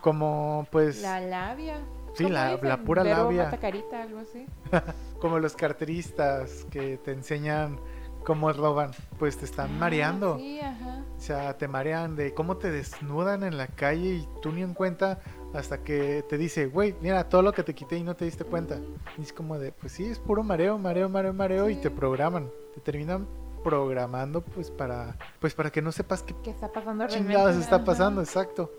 Como 0.00 0.66
pues 0.70 1.02
la 1.02 1.20
labia. 1.20 1.80
Sí, 2.14 2.24
¿Cómo 2.24 2.34
la- 2.34 2.56
la 2.62 2.76
pura 2.78 3.02
labia. 3.02 3.50
carita, 3.60 4.02
algo 4.02 4.20
así. 4.20 4.46
como 5.20 5.38
los 5.38 5.56
carteristas 5.56 6.66
que 6.70 6.98
te 6.98 7.12
enseñan 7.12 7.80
cómo 8.24 8.52
roban, 8.52 8.90
pues 9.18 9.36
te 9.36 9.44
están 9.44 9.70
Ah, 9.74 9.78
mareando. 9.78 10.38
Sí, 10.38 10.60
ajá. 10.60 11.04
O 11.16 11.20
sea, 11.20 11.56
te 11.58 11.68
marean 11.68 12.16
de 12.16 12.34
cómo 12.34 12.56
te 12.56 12.70
desnudan 12.70 13.42
en 13.44 13.56
la 13.56 13.66
calle 13.68 14.14
y 14.14 14.28
tú 14.40 14.50
ni 14.52 14.62
en 14.62 14.74
cuenta 14.74 15.20
hasta 15.54 15.78
que 15.84 16.24
te 16.28 16.38
dice, 16.38 16.66
güey, 16.66 16.94
mira 17.00 17.28
todo 17.28 17.42
lo 17.42 17.52
que 17.52 17.62
te 17.62 17.74
quité 17.74 17.96
y 17.98 18.02
no 18.02 18.16
te 18.16 18.24
diste 18.24 18.44
cuenta. 18.44 18.78
Y 19.18 19.22
es 19.22 19.32
como 19.32 19.58
de, 19.58 19.70
pues 19.72 19.92
sí, 19.92 20.04
es 20.06 20.18
puro 20.18 20.42
mareo, 20.42 20.78
mareo, 20.78 21.08
mareo, 21.08 21.32
mareo 21.32 21.68
y 21.70 21.74
Sí. 21.76 21.80
te 21.82 21.90
programan. 21.90 22.50
Te 22.74 22.80
terminan 22.80 23.26
programando 23.62 24.40
pues 24.40 24.70
para 24.72 25.16
pues 25.38 25.54
para 25.54 25.70
que 25.70 25.80
no 25.80 25.92
sepas 25.92 26.24
qué 26.24 26.34
¿Qué 26.42 26.50
está 26.50 26.72
pasando 26.72 27.06
chingados 27.06 27.54
está 27.56 27.76
Ajá. 27.76 27.84
pasando, 27.84 28.20
exacto. 28.20 28.70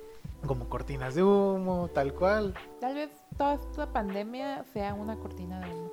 Como 0.45 0.67
cortinas 0.67 1.15
de 1.15 1.23
humo, 1.23 1.89
tal 1.93 2.13
cual. 2.13 2.53
Tal 2.81 2.95
vez 2.95 3.09
toda 3.37 3.53
esta 3.55 3.87
pandemia 3.93 4.65
sea 4.73 4.93
una 4.93 5.15
cortina 5.17 5.61
de 5.61 5.73
humo. 5.73 5.91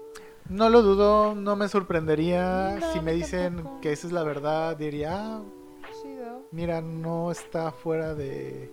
No 0.51 0.69
lo 0.69 0.83
dudo, 0.83 1.35
no 1.35 1.57
me 1.57 1.69
sorprendería 1.69 2.77
No, 2.81 2.93
si 2.93 3.01
me 3.01 3.13
dicen 3.13 3.57
tampoco. 3.57 3.81
que 3.81 3.93
esa 3.93 4.07
es 4.09 4.13
la 4.13 4.23
verdad, 4.25 4.77
diría, 4.77 5.13
ah, 5.37 5.43
mira, 6.51 6.81
no 6.81 7.31
está 7.31 7.71
fuera 7.71 8.15
de, 8.15 8.71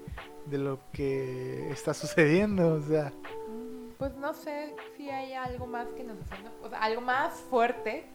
de 0.47 0.57
lo 0.57 0.79
que 0.91 1.69
está 1.71 1.93
sucediendo, 1.93 2.73
o 2.73 2.81
sea, 2.81 3.13
Mm, 3.47 3.91
Pues 3.97 4.15
no 4.15 4.33
sé 4.33 4.75
si 4.95 5.09
hay 5.09 5.33
algo 5.33 5.67
más 5.67 5.87
que 5.95 6.03
nos 6.03 6.17
ofenda, 6.19 6.51
o 6.63 6.69
sea, 6.69 6.79
algo 6.79 7.01
más 7.01 7.33
fuerte 7.49 8.05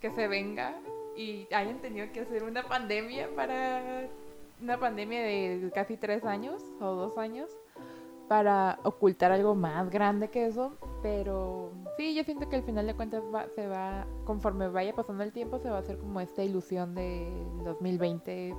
que 0.00 0.10
se 0.10 0.26
venga 0.26 0.74
y 1.16 1.46
hayan 1.52 1.78
tenido 1.80 2.10
que 2.12 2.20
hacer 2.20 2.42
una 2.42 2.62
pandemia 2.66 3.28
para 3.36 4.08
una 4.62 4.78
pandemia 4.78 5.22
de 5.22 5.70
casi 5.74 5.96
tres 5.96 6.24
años 6.24 6.62
o 6.80 6.86
dos 6.94 7.16
años 7.18 7.50
para 8.30 8.78
ocultar 8.84 9.32
algo 9.32 9.56
más 9.56 9.90
grande 9.90 10.28
que 10.30 10.46
eso, 10.46 10.76
pero 11.02 11.72
sí, 11.96 12.14
yo 12.14 12.22
siento 12.22 12.48
que 12.48 12.54
al 12.54 12.62
final 12.62 12.86
de 12.86 12.94
cuentas 12.94 13.24
va- 13.34 13.48
se 13.56 13.66
va, 13.66 14.06
conforme 14.24 14.68
vaya 14.68 14.94
pasando 14.94 15.24
el 15.24 15.32
tiempo, 15.32 15.58
se 15.58 15.68
va 15.68 15.78
a 15.78 15.80
hacer 15.80 15.98
como 15.98 16.20
esta 16.20 16.44
ilusión 16.44 16.94
de 16.94 17.28
2020 17.64 18.54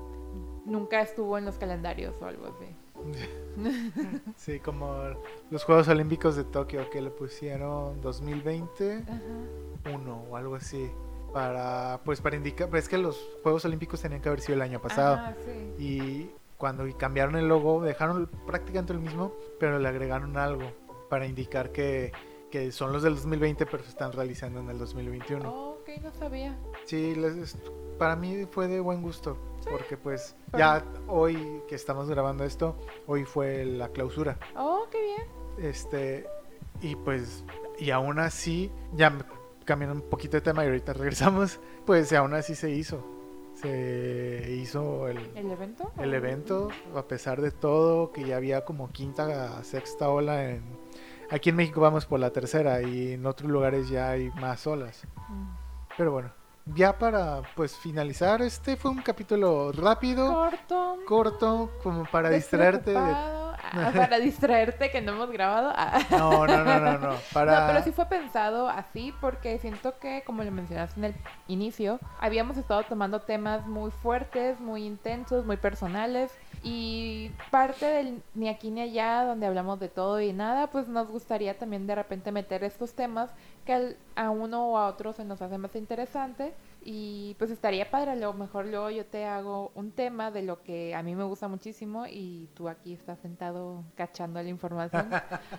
nunca 0.66 1.00
estuvo 1.00 1.38
en 1.38 1.46
los 1.46 1.58
calendarios 1.58 2.22
o 2.22 2.26
algo 2.26 2.48
así. 2.48 2.66
sí, 4.36 4.60
como 4.60 4.94
los 5.50 5.64
Juegos 5.64 5.88
Olímpicos 5.88 6.36
de 6.36 6.44
Tokio 6.44 6.90
que 6.90 7.02
le 7.02 7.10
pusieron 7.10 8.02
2020 8.02 9.06
Ajá. 9.08 9.96
uno 9.96 10.26
o 10.30 10.36
algo 10.36 10.56
así 10.56 10.92
para 11.32 12.02
pues 12.04 12.20
para 12.20 12.36
indicar, 12.36 12.70
pues 12.70 12.84
es 12.84 12.90
que 12.90 12.98
los 12.98 13.18
Juegos 13.42 13.64
Olímpicos 13.64 14.02
tenían 14.02 14.20
que 14.22 14.28
haber 14.28 14.42
sido 14.42 14.56
el 14.56 14.64
año 14.64 14.82
pasado 14.82 15.16
Ajá, 15.16 15.36
sí. 15.46 15.82
y 15.82 16.32
cuando 16.62 16.86
cambiaron 16.96 17.36
el 17.36 17.48
logo, 17.48 17.82
dejaron 17.82 18.28
prácticamente 18.46 18.94
lo 18.94 19.00
mismo, 19.02 19.34
pero 19.60 19.80
le 19.80 19.88
agregaron 19.90 20.38
algo 20.38 20.72
para 21.10 21.26
indicar 21.26 21.72
que, 21.72 22.12
que 22.52 22.72
son 22.72 22.94
los 22.94 23.02
del 23.02 23.16
2020, 23.16 23.66
pero 23.66 23.82
se 23.84 23.90
están 23.90 24.12
realizando 24.12 24.60
en 24.60 24.70
el 24.70 24.78
2021. 24.78 25.52
Oh, 25.52 25.72
ok, 25.82 25.90
no 26.04 26.12
sabía. 26.14 26.56
Sí, 26.86 27.16
les- 27.16 27.58
para 27.98 28.16
mí 28.16 28.46
fue 28.52 28.68
de 28.68 28.80
buen 28.80 29.02
gusto, 29.02 29.38
porque 29.70 29.98
pues 29.98 30.36
ya 30.56 30.86
hoy 31.08 31.64
que 31.68 31.74
estamos 31.74 32.08
grabando 32.08 32.44
esto, 32.44 32.76
hoy 33.08 33.26
fue 33.26 33.66
la 33.66 33.90
clausura. 33.90 34.38
Oh, 34.56 34.86
qué 34.92 35.02
bien. 35.02 35.68
Este, 35.68 36.28
y 36.80 36.96
pues, 36.96 37.44
y 37.80 37.90
aún 37.90 38.20
así, 38.20 38.72
ya 38.94 39.18
cambiando 39.66 39.96
un 39.96 40.08
poquito 40.10 40.38
de 40.38 40.42
tema 40.42 40.64
y 40.64 40.68
ahorita 40.68 40.94
regresamos, 40.94 41.60
pues 41.88 42.14
aún 42.14 42.36
así 42.36 42.54
se 42.54 42.70
hizo. 42.70 43.04
Se 43.62 44.58
hizo 44.60 45.08
el, 45.08 45.18
¿El 45.36 45.52
evento? 45.52 45.92
el 46.00 46.14
evento, 46.14 46.70
a 46.96 47.04
pesar 47.04 47.42
de 47.42 47.52
todo, 47.52 48.12
que 48.12 48.24
ya 48.24 48.38
había 48.38 48.66
como 48.66 48.92
quinta, 48.92 49.64
sexta 49.64 50.10
ola 50.10 50.50
en... 50.50 50.64
Aquí 51.30 51.52
en 51.52 51.56
México 51.56 51.80
vamos 51.80 52.06
por 52.06 52.20
la 52.20 52.32
tercera 52.32 52.82
y 52.82 53.14
en 53.14 53.26
otros 53.26 53.50
lugares 53.50 53.88
ya 53.90 54.10
hay 54.10 54.32
más 54.32 54.66
olas. 54.68 55.04
Mm. 55.30 55.48
Pero 55.98 56.12
bueno, 56.12 56.32
ya 56.66 56.98
para 56.98 57.42
pues 57.56 57.76
finalizar, 57.78 58.42
este 58.42 58.76
fue 58.76 58.92
un 58.92 59.02
capítulo 59.02 59.72
rápido, 59.72 60.34
Corto. 60.34 60.98
corto, 61.08 61.72
como 61.84 62.06
para 62.06 62.30
distraerte 62.30 62.92
de... 62.92 63.41
para 63.96 64.20
distraerte 64.20 64.92
que 64.92 65.02
no 65.02 65.14
hemos 65.14 65.32
grabado. 65.32 65.74
No, 66.12 66.46
no, 66.48 66.64
no, 66.64 66.80
no, 66.80 66.98
no. 66.98 67.16
Para... 67.34 67.62
No, 67.62 67.68
pero 67.68 67.84
sí 67.84 67.92
fue 67.92 68.06
pensado 68.06 68.68
así 68.70 69.14
porque 69.22 69.58
siento 69.60 69.98
que, 70.00 70.24
como 70.26 70.44
lo 70.44 70.52
mencionaste 70.52 71.00
en 71.00 71.06
el 71.06 71.16
inicio, 71.48 72.00
habíamos 72.20 72.58
estado 72.58 72.84
tomando 72.84 73.22
temas 73.22 73.66
muy 73.66 73.92
fuertes, 73.92 74.60
muy 74.60 74.86
intensos, 74.86 75.46
muy 75.46 75.58
personales 75.58 76.32
y 76.64 77.32
parte 77.50 77.86
del 77.86 78.22
ni 78.36 78.50
aquí 78.50 78.70
ni 78.72 78.82
allá, 78.82 79.24
donde 79.24 79.48
hablamos 79.48 79.80
de 79.80 79.90
todo 79.90 80.22
y 80.22 80.32
nada, 80.34 80.68
pues 80.68 80.88
nos 80.88 81.08
gustaría 81.08 81.58
también 81.58 81.88
de 81.88 81.96
repente 81.96 82.32
meter 82.32 82.64
estos 82.64 82.94
temas 82.94 83.30
que 83.66 83.74
al- 83.74 83.98
a 84.16 84.30
uno 84.30 84.68
o 84.68 84.78
a 84.78 84.88
otro 84.88 85.14
se 85.14 85.26
nos 85.26 85.42
hace 85.42 85.58
más 85.58 85.76
interesante 85.76 86.54
y 86.84 87.36
pues 87.38 87.52
estaría 87.52 87.90
padre, 87.92 88.12
a 88.12 88.16
lo 88.16 88.34
mejor 88.34 88.66
luego 88.66 88.90
yo 88.90 89.06
te 89.06 89.26
hago 89.26 89.72
un 89.76 89.92
tema 89.92 90.32
de 90.32 90.42
lo 90.42 90.64
que 90.64 90.96
a 90.96 91.04
mí 91.04 91.16
me 91.16 91.24
gusta 91.24 91.48
muchísimo 91.48 92.06
y 92.08 92.50
tú 92.56 92.68
aquí 92.70 92.94
estás 92.94 93.20
sentado 93.20 93.84
cachando 93.96 94.42
la 94.42 94.50
información. 94.50 95.10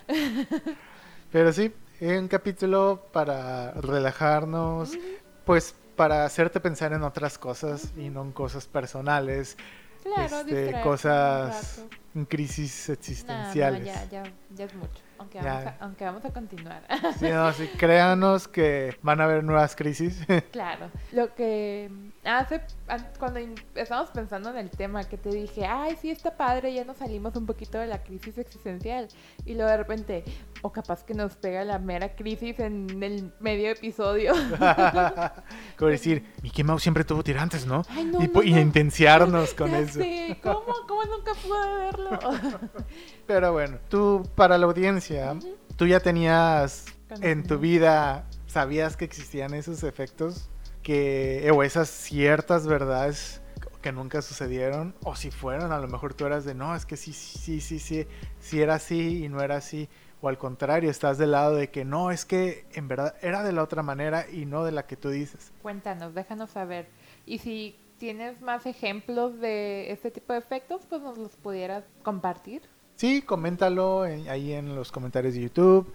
Pero 1.33 1.53
sí, 1.53 1.73
un 2.01 2.29
capítulo 2.29 3.07
para 3.13 3.73
relajarnos, 3.73 4.99
pues 5.45 5.75
para 5.97 6.25
hacerte 6.25 6.59
pensar 6.61 6.93
en 6.93 7.05
otras 7.05 7.39
cosas 7.39 7.93
y 7.97 8.11
no 8.11 8.23
en 8.23 8.33
cosas 8.33 8.67
personales, 8.67 9.57
Claro, 10.03 10.41
este, 10.41 10.81
cosas. 10.83 11.85
En 12.15 12.25
crisis 12.27 12.89
existenciales. 12.89 13.81
no, 13.81 13.87
ya, 13.87 14.05
ya, 14.11 14.23
ya 14.55 14.65
es 14.65 14.75
mucho. 14.75 15.01
Aunque. 15.19 15.39
Vamos, 15.41 15.67
a, 15.67 15.77
aunque 15.81 16.05
vamos 16.05 16.25
a 16.25 16.31
continuar. 16.33 16.83
Sí, 17.21 17.27
no, 17.31 17.53
sí, 17.53 17.69
créanos 17.79 18.49
que 18.49 18.97
van 19.03 19.21
a 19.21 19.25
haber 19.25 19.45
nuevas 19.45 19.77
crisis. 19.77 20.19
claro. 20.51 20.91
Lo 21.13 21.33
que 21.37 21.89
hace, 22.25 22.61
an- 22.89 23.09
cuando 23.21 23.39
estábamos 23.77 24.11
pensando 24.11 24.51
en 24.51 24.57
el 24.57 24.71
tema, 24.71 25.05
que 25.05 25.17
te 25.19 25.29
dije, 25.31 25.65
ay, 25.65 25.97
sí, 26.03 26.11
está 26.11 26.37
padre, 26.37 26.75
ya 26.75 26.85
nos 26.85 26.97
salimos 26.97 27.37
un 27.37 27.47
poquito 27.47 27.79
de 27.79 27.87
la 27.87 28.03
crisis 28.03 28.37
existencial. 28.37 29.07
Y 29.47 29.55
luego 29.55 29.71
de 29.71 29.77
repente, 29.77 30.25
o 30.63 30.73
capaz 30.73 31.05
que 31.05 31.15
nos 31.15 31.37
pega 31.37 31.65
la 31.65 31.79
mera 31.79 32.17
crisis 32.17 32.59
en 32.59 33.01
el 33.01 33.33
medio 33.39 33.71
episodio. 33.71 34.33
Como 35.77 35.91
decir, 35.91 36.25
Mickey 36.43 36.65
Mouse 36.65 36.83
siempre 36.83 37.05
tuvo 37.05 37.23
tirantes, 37.23 37.65
¿no? 37.65 37.83
Ay, 37.91 38.05
no, 38.05 38.21
y, 38.23 38.27
no, 38.29 38.43
y 38.43 38.53
no. 38.55 38.61
intenciarnos 38.61 39.55
con 39.55 39.73
eso. 39.75 40.01
¿cómo? 40.43 40.63
¿Cómo 40.89 41.05
nunca 41.05 41.33
pude 41.35 41.79
verlo? 41.79 42.02
Pero 43.27 43.53
bueno, 43.53 43.79
tú, 43.89 44.29
para 44.35 44.59
la 44.59 44.67
audiencia, 44.67 45.37
tú 45.77 45.87
ya 45.87 46.01
tenías 46.01 46.87
en 47.21 47.43
tu 47.43 47.59
vida, 47.59 48.27
sabías 48.47 48.97
que 48.97 49.05
existían 49.05 49.55
esos 49.55 49.83
efectos, 49.83 50.49
que, 50.83 51.51
o 51.55 51.63
esas 51.63 51.89
ciertas 51.89 52.67
verdades 52.67 53.41
que 53.81 53.93
nunca 53.93 54.23
sucedieron, 54.23 54.95
o 55.03 55.17
si 55.17 55.31
fueron, 55.31 55.73
a 55.73 55.79
lo 55.79 55.89
mejor 55.89 56.15
tú 56.15 56.25
eras 56.25 56.45
de, 56.45 56.55
no, 56.55 56.75
es 56.75 56.87
que 56.87 56.97
sí, 56.97 57.13
sí, 57.13 57.61
sí, 57.61 57.79
sí, 57.79 58.07
sí 58.39 58.63
era 58.63 58.75
así 58.75 59.25
y 59.25 59.29
no 59.29 59.43
era 59.43 59.57
así, 59.57 59.89
o 60.21 60.29
al 60.29 60.39
contrario, 60.39 60.89
estás 60.89 61.19
del 61.19 61.33
lado 61.33 61.57
de 61.57 61.71
que 61.71 61.85
no, 61.85 62.13
es 62.13 62.25
que 62.25 62.65
en 62.75 62.87
verdad 62.87 63.17
era 63.23 63.43
de 63.43 63.53
la 63.53 63.63
otra 63.63 63.83
manera 63.83 64.25
y 64.31 64.47
no 64.47 64.65
de 64.65 64.71
la 64.71 64.87
que 64.87 64.97
tú 64.97 65.11
dices. 65.11 65.53
Cuéntanos, 65.63 66.15
déjanos 66.15 66.53
saber. 66.53 66.89
Y 67.27 67.39
si 67.39 67.77
tienes 68.03 68.41
más 68.43 68.67
ejemplos 68.67 69.39
de 69.39 69.93
este 69.93 70.11
tipo 70.11 70.33
de 70.33 70.41
efectos, 70.41 70.81
pues 70.89 71.01
nos 71.03 71.17
los 71.19 71.37
pudieras 71.37 71.85
compartir. 72.03 72.61
Sí, 72.97 73.23
coméntalo 73.23 74.07
en- 74.07 74.29
ahí 74.29 74.53
en 74.55 74.75
los 74.75 74.91
comentarios 74.91 75.35
de 75.35 75.43
YouTube. 75.43 75.87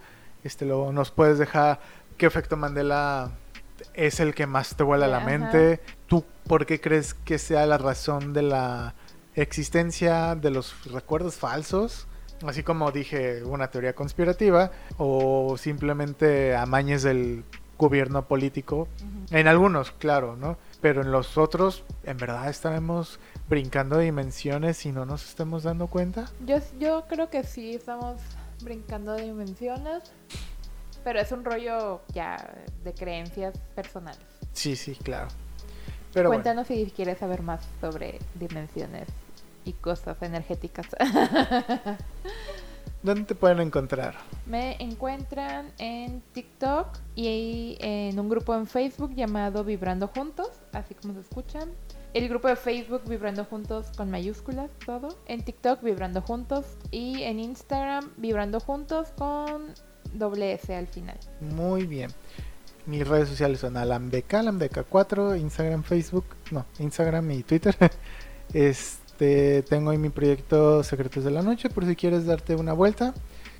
Este, 0.42 0.64
luego 0.64 0.90
nos 0.90 1.10
puedes 1.10 1.38
dejar 1.38 1.80
qué 2.16 2.24
efecto 2.24 2.56
Mandela 2.56 3.32
es 3.92 4.20
el 4.20 4.34
que 4.34 4.46
más 4.46 4.74
te 4.74 4.84
vuela 4.84 5.04
a 5.04 5.08
la 5.10 5.18
Ajá. 5.18 5.26
mente. 5.26 5.80
¿Tú 6.06 6.24
por 6.46 6.64
qué 6.64 6.80
crees 6.80 7.12
que 7.12 7.36
sea 7.38 7.66
la 7.66 7.76
razón 7.76 8.32
de 8.32 8.40
la 8.40 8.94
existencia 9.34 10.34
de 10.34 10.50
los 10.50 10.90
recuerdos 10.90 11.34
falsos? 11.36 12.06
Así 12.46 12.62
como 12.62 12.90
dije, 12.90 13.44
una 13.44 13.68
teoría 13.70 13.92
conspirativa 13.94 14.70
o 14.96 15.56
simplemente 15.58 16.56
amañes 16.56 17.02
del 17.02 17.44
gobierno 17.76 18.24
político. 18.26 18.88
En 19.30 19.46
algunos, 19.46 19.90
claro, 19.90 20.36
¿no? 20.36 20.56
Pero 20.80 21.02
en 21.02 21.10
los 21.10 21.36
otros, 21.36 21.84
¿en 22.04 22.16
verdad 22.16 22.48
estaremos 22.48 23.18
brincando 23.48 23.98
dimensiones 23.98 24.86
y 24.86 24.92
no 24.92 25.04
nos 25.04 25.28
estemos 25.28 25.64
dando 25.64 25.88
cuenta? 25.88 26.30
Yo, 26.46 26.58
yo 26.78 27.04
creo 27.08 27.30
que 27.30 27.42
sí, 27.42 27.74
estamos 27.74 28.20
brincando 28.62 29.16
dimensiones, 29.16 30.02
pero 31.02 31.20
es 31.20 31.32
un 31.32 31.44
rollo 31.44 32.02
ya 32.12 32.36
de 32.84 32.94
creencias 32.94 33.58
personales. 33.74 34.20
Sí, 34.52 34.76
sí, 34.76 34.94
claro. 34.94 35.28
Pero 36.12 36.28
bueno, 36.28 36.42
Cuéntanos 36.42 36.68
si 36.68 36.86
quieres 36.94 37.18
saber 37.18 37.42
más 37.42 37.60
sobre 37.80 38.18
dimensiones 38.34 39.08
y 39.64 39.72
cosas 39.72 40.20
energéticas. 40.22 40.86
¿dónde 43.02 43.24
te 43.24 43.34
pueden 43.34 43.60
encontrar? 43.60 44.14
Me 44.46 44.76
encuentran 44.82 45.72
en 45.78 46.22
TikTok 46.32 46.88
y 47.14 47.76
en 47.80 48.18
un 48.18 48.28
grupo 48.28 48.54
en 48.54 48.66
Facebook 48.66 49.14
llamado 49.14 49.64
Vibrando 49.64 50.08
Juntos, 50.08 50.50
así 50.72 50.94
como 50.94 51.14
se 51.14 51.20
escuchan. 51.20 51.70
El 52.14 52.28
grupo 52.28 52.48
de 52.48 52.56
Facebook 52.56 53.02
Vibrando 53.06 53.44
Juntos 53.44 53.88
con 53.96 54.10
mayúsculas, 54.10 54.70
todo. 54.84 55.08
En 55.26 55.42
TikTok 55.42 55.82
Vibrando 55.82 56.22
Juntos 56.22 56.64
y 56.90 57.22
en 57.22 57.38
Instagram 57.38 58.10
Vibrando 58.16 58.60
Juntos 58.60 59.08
con 59.16 59.74
doble 60.14 60.52
S 60.52 60.74
al 60.74 60.86
final. 60.86 61.18
Muy 61.40 61.86
bien. 61.86 62.10
Mis 62.86 63.06
redes 63.06 63.28
sociales 63.28 63.60
son 63.60 63.76
alamdeca, 63.76 64.40
alamdeca4, 64.40 65.38
Instagram, 65.38 65.82
Facebook, 65.82 66.24
no, 66.50 66.64
Instagram 66.78 67.30
y 67.32 67.42
Twitter. 67.42 67.76
Este, 69.18 69.62
tengo 69.62 69.90
ahí 69.90 69.98
mi 69.98 70.10
proyecto 70.10 70.84
Secretos 70.84 71.24
de 71.24 71.32
la 71.32 71.42
Noche 71.42 71.68
por 71.70 71.84
si 71.84 71.96
quieres 71.96 72.24
darte 72.24 72.54
una 72.54 72.72
vuelta. 72.72 73.14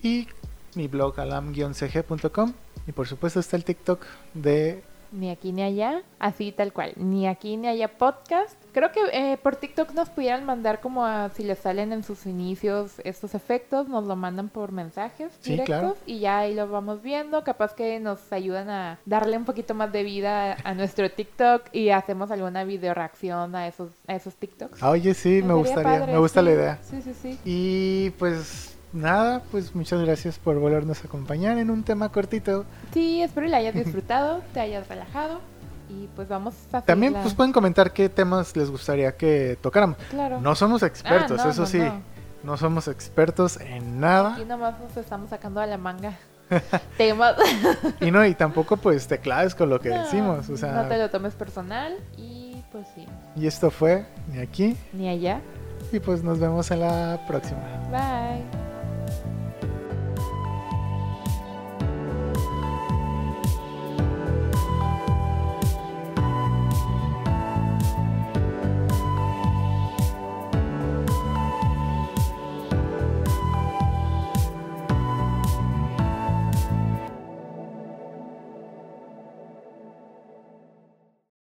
Y 0.05 0.29
mi 0.77 0.87
blog 0.87 1.19
alam-cg.com. 1.19 2.53
Y 2.87 2.93
por 2.93 3.09
supuesto 3.09 3.41
está 3.41 3.57
el 3.57 3.65
TikTok 3.65 4.07
de 4.35 4.85
Ni 5.11 5.31
aquí 5.31 5.53
ni 5.53 5.63
allá, 5.63 6.03
así 6.19 6.53
tal 6.53 6.73
cual. 6.73 6.93
Ni 6.97 7.27
aquí 7.27 7.57
ni 7.57 7.67
allá 7.69 7.89
podcast. 7.89 8.57
Creo 8.73 8.93
que 8.93 9.01
eh, 9.13 9.39
por 9.39 9.57
TikTok 9.57 9.93
nos 9.95 10.11
pudieran 10.11 10.45
mandar 10.45 10.81
como 10.81 11.05
a, 11.07 11.31
si 11.31 11.43
les 11.45 11.59
salen 11.59 11.93
en 11.93 12.03
sus 12.05 12.27
inicios 12.27 13.01
estos 13.05 13.35
efectos, 13.35 13.89
nos 13.89 14.05
lo 14.05 14.17
mandan 14.17 14.49
por 14.51 14.71
mensajes 14.73 15.33
Sí, 15.41 15.53
directos 15.53 15.67
claro. 15.67 15.97
y 16.07 16.19
ya 16.21 16.39
ahí 16.41 16.55
lo 16.55 16.69
vamos 16.69 17.03
viendo. 17.03 17.43
Capaz 17.43 17.75
que 17.75 17.99
nos 18.01 18.33
ayudan 18.33 18.69
a 18.69 18.99
darle 19.07 19.37
un 19.39 19.45
poquito 19.45 19.75
más 19.75 19.91
de 19.93 20.03
vida 20.03 20.57
a 20.63 20.75
nuestro 20.75 21.11
TikTok 21.11 21.63
y 21.73 21.89
hacemos 21.91 22.31
alguna 22.31 22.65
video 22.65 22.93
reacción 22.95 23.55
a 23.57 23.67
esos, 23.67 23.91
a 24.07 24.15
esos 24.15 24.35
TikToks. 24.37 24.83
Ah, 24.83 24.91
Oye, 24.91 25.15
sí, 25.15 25.41
me 25.43 25.55
gustaría, 25.55 26.01
padre, 26.01 26.13
me 26.13 26.19
gusta 26.19 26.41
sí. 26.41 26.45
la 26.47 26.53
idea. 26.53 26.79
Sí, 26.83 27.03
sí, 27.03 27.15
sí. 27.15 27.39
Y 27.45 28.11
pues 28.19 28.78
nada, 28.93 29.43
pues 29.51 29.75
muchas 29.75 30.01
gracias 30.03 30.39
por 30.39 30.59
volvernos 30.59 31.03
a 31.03 31.07
acompañar 31.07 31.59
en 31.59 31.71
un 31.71 31.83
tema 31.85 32.09
cortito. 32.11 32.65
Sí, 32.93 33.23
espero 33.23 33.47
la 33.47 33.59
hayas 33.59 33.75
disfrutado, 33.75 34.43
te 34.55 34.61
hayas 34.61 34.89
relajado 34.89 35.41
y 35.89 36.07
pues 36.17 36.29
vamos 36.29 36.55
a 36.73 36.83
También 36.83 37.15
pues 37.15 37.35
pueden 37.35 37.53
comentar 37.53 37.93
qué 37.93 38.09
temas 38.09 38.55
les 38.57 38.71
gustaría 38.71 39.17
que 39.17 39.59
tocáramos. 39.61 39.97
Claro. 40.11 40.41
No 40.41 40.55
somos 40.55 40.83
expertos, 40.83 41.41
Ah, 41.41 41.45
no, 41.45 41.51
eso 41.51 41.61
no, 41.63 41.67
sí. 41.67 41.79
no. 41.79 42.19
No 42.45 42.57
somos 42.57 42.87
expertos 42.87 43.59
en 43.61 43.99
nada. 43.99 44.35
Aquí 44.35 44.45
nomás 44.45 44.79
nos 44.79 44.97
estamos 44.97 45.29
sacando 45.31 45.61
a 45.61 45.67
la 45.67 45.77
manga 45.77 46.17
temas. 46.97 47.35
Y 48.01 48.11
no, 48.13 48.25
y 48.25 48.35
tampoco 48.35 48.77
pues 48.77 49.07
te 49.09 49.19
claves 49.19 49.55
con 49.55 49.69
lo 49.71 49.81
que 49.81 49.89
decimos. 49.89 50.49
O 50.49 50.57
sea, 50.57 50.73
No 50.73 50.89
te 50.89 50.97
lo 50.99 51.11
tomes 51.11 51.35
personal 51.35 51.97
y 52.17 52.63
pues 52.71 52.87
sí, 52.95 53.07
y 53.35 53.47
esto 53.47 53.71
fue 53.71 54.07
de 54.29 54.43
aquí. 54.43 54.77
ni 54.93 55.09
allá. 55.09 55.41
Y 55.91 55.99
pues 56.01 56.23
nos 56.23 56.39
vemos 56.39 56.71
en 56.71 56.81
la 56.81 57.25
próxima. 57.27 57.61
Bye. 57.91 58.68